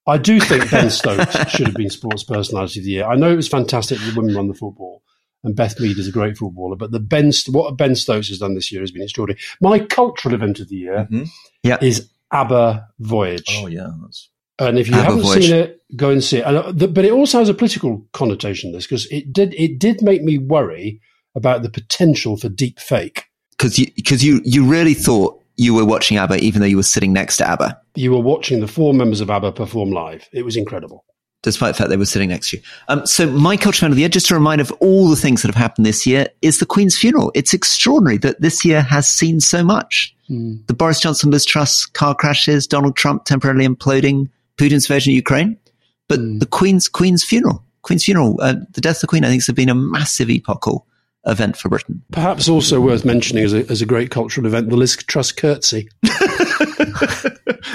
I 0.06 0.18
do 0.18 0.40
think 0.40 0.68
Ben 0.70 0.90
Stokes 1.00 1.48
should 1.50 1.66
have 1.68 1.76
been 1.76 1.90
Sports 1.90 2.24
Personality 2.24 2.80
of 2.80 2.84
the 2.84 2.90
Year. 2.90 3.04
I 3.06 3.14
know 3.14 3.30
it 3.32 3.36
was 3.36 3.48
fantastic 3.48 3.98
that 3.98 4.04
the 4.12 4.20
women 4.20 4.34
won 4.34 4.48
the 4.48 4.54
football, 4.54 5.02
and 5.44 5.54
Beth 5.54 5.78
Mead 5.78 5.96
is 5.98 6.08
a 6.08 6.12
great 6.12 6.36
footballer, 6.36 6.74
but 6.76 6.90
the 6.90 6.98
Ben 7.00 7.30
what 7.50 7.76
Ben 7.78 7.94
Stokes 7.94 8.28
has 8.28 8.38
done 8.38 8.54
this 8.54 8.72
year 8.72 8.80
has 8.82 8.90
been 8.90 9.02
extraordinary. 9.02 9.40
My 9.60 9.78
cultural 9.78 10.34
event 10.34 10.58
of 10.60 10.68
the 10.68 10.76
year 10.76 11.06
Mhm. 11.10 11.28
Yeah. 11.62 11.78
is 11.80 12.10
ABBA 12.32 12.88
Voyage. 12.98 13.56
Oh 13.60 13.68
yeah, 13.68 13.90
that's 14.02 14.28
And 14.58 14.78
if 14.78 14.88
you 14.88 14.94
ABBA 14.94 15.04
haven't 15.04 15.42
seen 15.42 15.54
it, 15.54 15.82
go 15.96 16.10
and 16.10 16.22
see 16.22 16.38
it. 16.38 16.46
And, 16.46 16.56
uh, 16.56 16.72
the, 16.72 16.88
but 16.88 17.04
it 17.04 17.12
also 17.12 17.38
has 17.38 17.48
a 17.48 17.54
political 17.54 18.06
connotation. 18.12 18.72
This 18.72 18.84
because 18.84 19.06
it 19.06 19.32
did 19.32 19.54
it 19.54 19.78
did 19.78 20.02
make 20.02 20.22
me 20.22 20.38
worry 20.38 21.00
about 21.34 21.62
the 21.62 21.70
potential 21.70 22.36
for 22.36 22.48
deep 22.48 22.78
fake. 22.78 23.24
because 23.52 23.78
you 23.78 23.86
because 23.96 24.22
you 24.22 24.40
you 24.44 24.64
really 24.64 24.94
thought 24.94 25.42
you 25.56 25.74
were 25.74 25.84
watching 25.84 26.16
ABBA, 26.16 26.38
even 26.38 26.60
though 26.60 26.66
you 26.66 26.76
were 26.76 26.82
sitting 26.82 27.12
next 27.12 27.36
to 27.38 27.48
ABBA, 27.48 27.78
You 27.94 28.10
were 28.12 28.20
watching 28.20 28.60
the 28.60 28.68
four 28.68 28.94
members 28.94 29.20
of 29.20 29.30
ABBA 29.30 29.52
perform 29.52 29.90
live. 29.90 30.28
It 30.32 30.44
was 30.44 30.56
incredible. 30.56 31.04
despite 31.42 31.74
the 31.74 31.78
fact 31.78 31.90
they 31.90 31.96
were 31.96 32.06
sitting 32.06 32.28
next 32.28 32.50
to 32.50 32.56
you. 32.56 32.62
Um, 32.88 33.04
so, 33.04 33.26
my 33.26 33.56
culture 33.56 33.84
of 33.86 33.94
the 33.94 34.00
year, 34.00 34.08
just 34.08 34.30
a 34.30 34.34
reminder 34.34 34.62
of 34.62 34.72
all 34.80 35.08
the 35.08 35.16
things 35.16 35.42
that 35.42 35.48
have 35.48 35.56
happened 35.56 35.84
this 35.86 36.06
year, 36.06 36.28
is 36.40 36.58
the 36.58 36.66
Queen's 36.66 36.96
funeral. 36.96 37.32
It's 37.34 37.52
extraordinary 37.52 38.18
that 38.18 38.40
this 38.40 38.64
year 38.64 38.80
has 38.82 39.08
seen 39.08 39.40
so 39.40 39.64
much. 39.64 40.14
The 40.66 40.72
Boris 40.74 41.00
Johnson 41.00 41.30
Liz 41.30 41.44
Truss 41.44 41.84
car 41.84 42.14
crashes, 42.14 42.66
Donald 42.66 42.96
Trump 42.96 43.24
temporarily 43.26 43.66
imploding, 43.66 44.30
Putin's 44.62 44.88
invasion 44.88 45.10
of 45.10 45.16
Ukraine, 45.16 45.56
but 46.08 46.20
the 46.20 46.46
Queen's 46.46 46.88
Queen's 46.88 47.24
funeral, 47.24 47.64
Queen's 47.82 48.04
funeral, 48.04 48.38
uh, 48.40 48.54
the 48.72 48.80
death 48.80 48.96
of 48.96 49.00
the 49.02 49.06
Queen, 49.08 49.24
I 49.24 49.28
think 49.28 49.44
has 49.44 49.54
been 49.54 49.68
a 49.68 49.74
massive 49.74 50.30
epochal 50.30 50.86
event 51.26 51.56
for 51.56 51.68
Britain. 51.68 52.02
Perhaps 52.12 52.48
also 52.48 52.80
worth 52.80 53.04
mentioning 53.04 53.44
as 53.44 53.52
a, 53.52 53.68
as 53.68 53.82
a 53.82 53.86
great 53.86 54.10
cultural 54.10 54.46
event, 54.46 54.70
the 54.70 54.76
Liz 54.76 54.96
Truss 54.96 55.32
curtsy. 55.32 55.88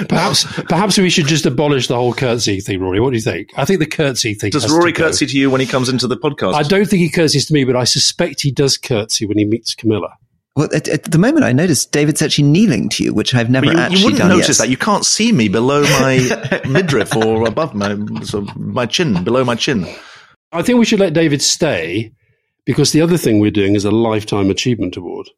perhaps 0.08 0.44
perhaps 0.62 0.98
we 0.98 1.10
should 1.10 1.26
just 1.26 1.44
abolish 1.44 1.88
the 1.88 1.96
whole 1.96 2.14
curtsy 2.14 2.60
thing, 2.60 2.80
Rory. 2.80 3.00
What 3.00 3.10
do 3.10 3.16
you 3.16 3.22
think? 3.22 3.50
I 3.56 3.66
think 3.66 3.80
the 3.80 3.86
curtsy 3.86 4.32
thing. 4.34 4.50
Does 4.50 4.62
has 4.62 4.72
Rory 4.72 4.92
to 4.92 4.98
go. 4.98 5.04
curtsy 5.06 5.26
to 5.26 5.38
you 5.38 5.50
when 5.50 5.60
he 5.60 5.66
comes 5.66 5.90
into 5.90 6.06
the 6.06 6.16
podcast? 6.16 6.54
I 6.54 6.62
don't 6.62 6.86
think 6.86 7.00
he 7.00 7.10
curtsies 7.10 7.46
to 7.46 7.54
me, 7.54 7.64
but 7.64 7.76
I 7.76 7.84
suspect 7.84 8.40
he 8.40 8.50
does 8.50 8.78
curtsy 8.78 9.26
when 9.26 9.36
he 9.36 9.44
meets 9.44 9.74
Camilla. 9.74 10.16
Well, 10.58 10.68
at, 10.74 10.88
at 10.88 11.04
the 11.04 11.18
moment, 11.18 11.44
I 11.44 11.52
noticed 11.52 11.92
David's 11.92 12.20
actually 12.20 12.48
kneeling 12.48 12.88
to 12.90 13.04
you, 13.04 13.14
which 13.14 13.32
I've 13.34 13.48
never 13.48 13.66
But 13.66 13.74
you, 13.76 13.78
actually 13.80 13.98
you 14.00 14.04
wouldn't 14.06 14.18
done 14.22 14.28
notice 14.30 14.58
yet. 14.58 14.64
that. 14.64 14.70
You 14.70 14.76
can't 14.76 15.06
see 15.06 15.30
me 15.30 15.48
below 15.48 15.82
my 15.82 16.60
midriff 16.68 17.14
or 17.16 17.46
above 17.46 17.74
my 17.76 17.96
so 18.24 18.40
my 18.56 18.84
chin, 18.84 19.22
below 19.22 19.44
my 19.44 19.54
chin. 19.54 19.86
I 20.50 20.62
think 20.62 20.80
we 20.80 20.84
should 20.84 20.98
let 20.98 21.12
David 21.12 21.42
stay 21.42 22.12
because 22.66 22.90
the 22.90 23.00
other 23.02 23.16
thing 23.16 23.38
we're 23.38 23.52
doing 23.52 23.76
is 23.76 23.84
a 23.84 23.92
lifetime 23.92 24.50
achievement 24.50 24.96
award. 24.96 25.28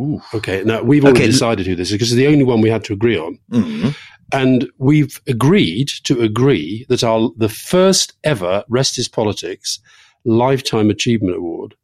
Ooh. 0.00 0.20
Okay, 0.34 0.64
now 0.64 0.82
we've 0.82 1.04
already 1.04 1.20
Okay. 1.20 1.30
decided 1.30 1.66
who 1.66 1.76
this 1.76 1.88
is 1.88 1.92
because 1.92 2.10
it's 2.12 2.16
the 2.18 2.26
only 2.26 2.44
one 2.44 2.60
we 2.60 2.68
had 2.68 2.82
to 2.84 2.92
agree 2.92 3.16
on. 3.16 3.38
Mhm. 3.52 3.94
And 4.32 4.68
we've 4.78 5.20
agreed 5.28 5.88
to 6.04 6.20
agree 6.22 6.84
that 6.88 7.04
our 7.04 7.30
the 7.36 7.48
first 7.48 8.14
ever 8.24 8.64
Rest 8.68 8.98
is 8.98 9.06
Politics 9.06 9.78
Lifetime 10.24 10.90
Achievement 10.90 11.36
Award 11.36 11.76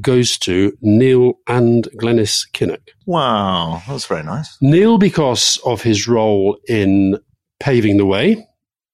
goes 0.00 0.38
to 0.38 0.76
Neil 0.80 1.34
and 1.46 1.88
Glenys 1.96 2.48
Kinnock. 2.52 2.88
Wow, 3.06 3.82
that's 3.86 4.06
very 4.06 4.22
nice. 4.22 4.56
Neil 4.60 4.98
because 4.98 5.60
of 5.64 5.82
his 5.82 6.08
role 6.08 6.58
in 6.68 7.18
paving 7.60 7.98
the 7.98 8.06
way. 8.06 8.46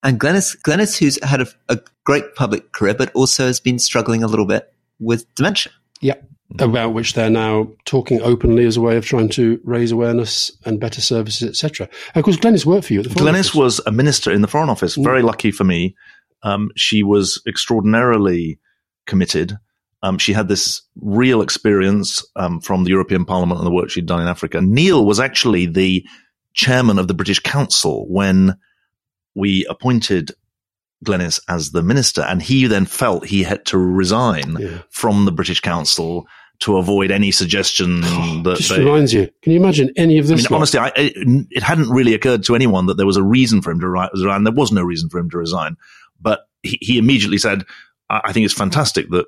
And 0.03 0.19
Glenys, 0.21 0.57
Glenys, 0.63 0.99
who's 0.99 1.23
had 1.25 1.41
a, 1.41 1.47
a 1.69 1.81
great 2.05 2.35
public 2.35 2.73
career, 2.73 2.95
but 2.95 3.13
also 3.15 3.47
has 3.47 3.61
been 3.61 3.79
struggling 3.79 4.23
a 4.23 4.27
little 4.27 4.47
bit 4.47 4.73
with 5.01 5.33
dementia. 5.35 5.73
Yeah. 6.01 6.15
about 6.61 6.95
which 6.95 7.15
they're 7.15 7.29
now 7.29 7.69
talking 7.85 8.21
openly 8.23 8.65
as 8.65 8.77
a 8.77 8.81
way 8.81 8.97
of 8.97 9.05
trying 9.05 9.29
to 9.31 9.61
raise 9.65 9.91
awareness 9.93 10.51
and 10.65 10.81
better 10.81 11.01
services, 11.01 11.49
etc. 11.49 11.89
Of 12.15 12.25
course, 12.25 12.37
Glenys 12.37 12.65
worked 12.65 12.87
for 12.87 12.95
you 12.95 13.01
at 13.01 13.05
the 13.09 13.11
Foreign 13.15 13.35
Glenys 13.35 13.41
Office. 13.49 13.55
was 13.55 13.81
a 13.87 13.93
minister 13.93 14.31
in 14.33 14.41
the 14.41 14.49
Foreign 14.49 14.71
Office. 14.71 14.95
Very 14.95 15.23
lucky 15.23 15.51
for 15.51 15.65
me. 15.65 15.95
Um, 16.43 16.71
she 16.77 17.03
was 17.03 17.43
extraordinarily 17.47 18.59
committed. 19.07 19.59
Um, 20.03 20.19
she 20.19 20.33
had 20.33 20.49
this 20.49 20.83
real 21.01 21.43
experience 21.43 22.25
um, 22.37 22.61
from 22.61 22.85
the 22.85 22.91
European 22.91 23.25
Parliament 23.25 23.59
and 23.59 23.67
the 23.67 23.73
work 23.73 23.91
she'd 23.91 24.07
done 24.07 24.21
in 24.21 24.29
Africa. 24.29 24.61
Neil 24.61 25.05
was 25.05 25.19
actually 25.19 25.67
the 25.67 26.07
chairman 26.55 26.99
of 26.99 27.09
the 27.09 27.15
British 27.15 27.41
Council 27.41 28.07
when 28.09 28.57
we 29.35 29.67
appointed 29.69 30.33
Glenys 31.05 31.41
as 31.49 31.71
the 31.71 31.83
minister, 31.83 32.23
and 32.23 32.43
he 32.43 32.67
then 32.67 32.85
felt 32.87 33.27
he 33.27 33.43
had 33.43 33.65
to 33.67 33.79
resign 33.79 34.57
Yeah. 34.59 34.79
from 34.91 35.25
the 35.25 35.33
British 35.33 35.61
Council 35.61 36.27
to 36.61 36.77
avoid 36.77 37.13
any 37.13 37.31
suggestion 37.31 38.01
that 38.43 38.57
Just 38.59 38.71
they, 38.71 38.81
reminds 38.81 39.13
you. 39.13 39.29
Can 39.43 39.53
you 39.53 39.61
imagine 39.61 39.93
any 39.97 40.19
of 40.19 40.27
I 40.27 40.35
this? 40.35 40.51
mean, 40.51 40.57
honestly, 40.57 40.81
I, 40.81 40.89
it, 40.97 41.47
it 41.51 41.63
hadn't 41.63 41.91
really 41.91 42.15
occurred 42.15 42.43
to 42.45 42.55
anyone 42.57 42.87
that 42.87 42.97
there 42.97 43.07
was 43.07 43.17
a 43.17 43.23
reason 43.23 43.63
for 43.63 43.71
him 43.71 43.79
to 43.81 43.89
resign. 43.89 44.43
There 44.45 44.53
was 44.53 44.73
no 44.73 44.83
reason 44.83 45.09
for 45.09 45.19
him 45.19 45.31
to 45.31 45.39
resign, 45.39 45.77
but 46.21 46.49
he, 46.65 46.79
he 46.81 46.99
immediately 46.99 47.39
said, 47.39 47.65
I, 48.11 48.21
"I 48.27 48.33
think 48.33 48.45
it's 48.45 48.55
fantastic 48.55 49.09
that 49.11 49.27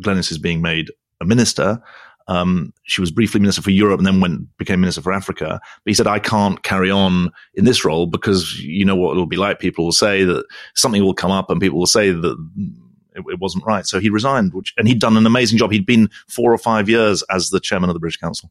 Glenys 0.00 0.30
is 0.30 0.38
being 0.38 0.62
made 0.62 0.90
a 1.20 1.24
minister." 1.24 1.82
Um, 2.26 2.72
she 2.84 3.02
was 3.02 3.10
briefly 3.10 3.40
minister 3.40 3.60
for 3.60 3.70
Europe 3.70 3.98
and 3.98 4.06
then 4.06 4.20
went 4.20 4.56
became 4.56 4.80
minister 4.80 5.02
for 5.02 5.12
Africa. 5.12 5.60
But 5.60 5.90
he 5.90 5.94
said, 5.94 6.06
"I 6.06 6.18
can't 6.18 6.62
carry 6.62 6.90
on 6.90 7.30
in 7.54 7.64
this 7.64 7.84
role 7.84 8.06
because 8.06 8.58
you 8.60 8.84
know 8.84 8.96
what 8.96 9.12
it'll 9.12 9.26
be 9.26 9.36
like. 9.36 9.58
People 9.58 9.84
will 9.84 9.92
say 9.92 10.24
that 10.24 10.44
something 10.74 11.02
will 11.02 11.14
come 11.14 11.30
up, 11.30 11.50
and 11.50 11.60
people 11.60 11.78
will 11.78 11.86
say 11.86 12.10
that." 12.10 12.36
It, 13.16 13.22
it 13.28 13.38
wasn't 13.38 13.64
right, 13.64 13.86
so 13.86 14.00
he 14.00 14.10
resigned. 14.10 14.52
Which, 14.54 14.74
and 14.76 14.88
he'd 14.88 14.98
done 14.98 15.16
an 15.16 15.24
amazing 15.24 15.56
job. 15.56 15.70
He'd 15.70 15.86
been 15.86 16.10
four 16.26 16.52
or 16.52 16.58
five 16.58 16.88
years 16.88 17.22
as 17.30 17.50
the 17.50 17.60
chairman 17.60 17.88
of 17.88 17.94
the 17.94 18.00
British 18.00 18.16
Council. 18.16 18.50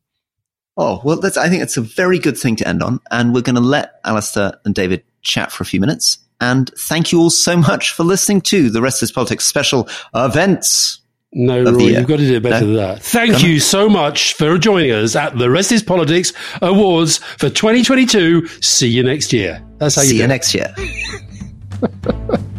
Oh, 0.77 1.01
well, 1.03 1.19
that's, 1.19 1.37
I 1.37 1.49
think 1.49 1.61
it's 1.61 1.77
a 1.77 1.81
very 1.81 2.17
good 2.17 2.37
thing 2.37 2.55
to 2.55 2.67
end 2.67 2.81
on. 2.81 2.99
And 3.11 3.33
we're 3.33 3.41
going 3.41 3.55
to 3.55 3.61
let 3.61 3.99
Alastair 4.05 4.53
and 4.65 4.73
David 4.73 5.03
chat 5.21 5.51
for 5.51 5.63
a 5.63 5.65
few 5.65 5.79
minutes. 5.79 6.17
And 6.41 6.71
thank 6.77 7.11
you 7.11 7.19
all 7.19 7.29
so 7.29 7.55
much 7.55 7.93
for 7.93 8.03
listening 8.03 8.41
to 8.41 8.69
the 8.69 8.81
Rest 8.81 9.13
Politics 9.13 9.45
special 9.45 9.87
events. 10.15 10.99
No, 11.35 11.59
of 11.59 11.65
the 11.65 11.71
Roy, 11.73 11.79
year. 11.85 11.99
you've 11.99 12.07
got 12.07 12.17
to 12.17 12.27
do 12.27 12.39
better 12.39 12.59
No? 12.65 12.67
than 12.67 12.75
that. 12.75 13.01
Thank 13.01 13.43
you 13.43 13.59
so 13.59 13.89
much 13.89 14.33
for 14.35 14.57
joining 14.57 14.91
us 14.91 15.15
at 15.15 15.37
the 15.37 15.49
Rest 15.49 15.71
is 15.71 15.81
Politics 15.81 16.31
Awards 16.61 17.17
for 17.17 17.49
2022. 17.49 18.47
See 18.61 18.87
you 18.87 19.03
next 19.03 19.33
year. 19.33 19.61
That's 19.79 19.95
how 19.95 20.03
See 20.03 20.09
you 20.09 20.13
you 20.13 20.19
do 20.19 20.25
it. 20.25 20.27
next 20.27 20.53
year. 20.53 20.73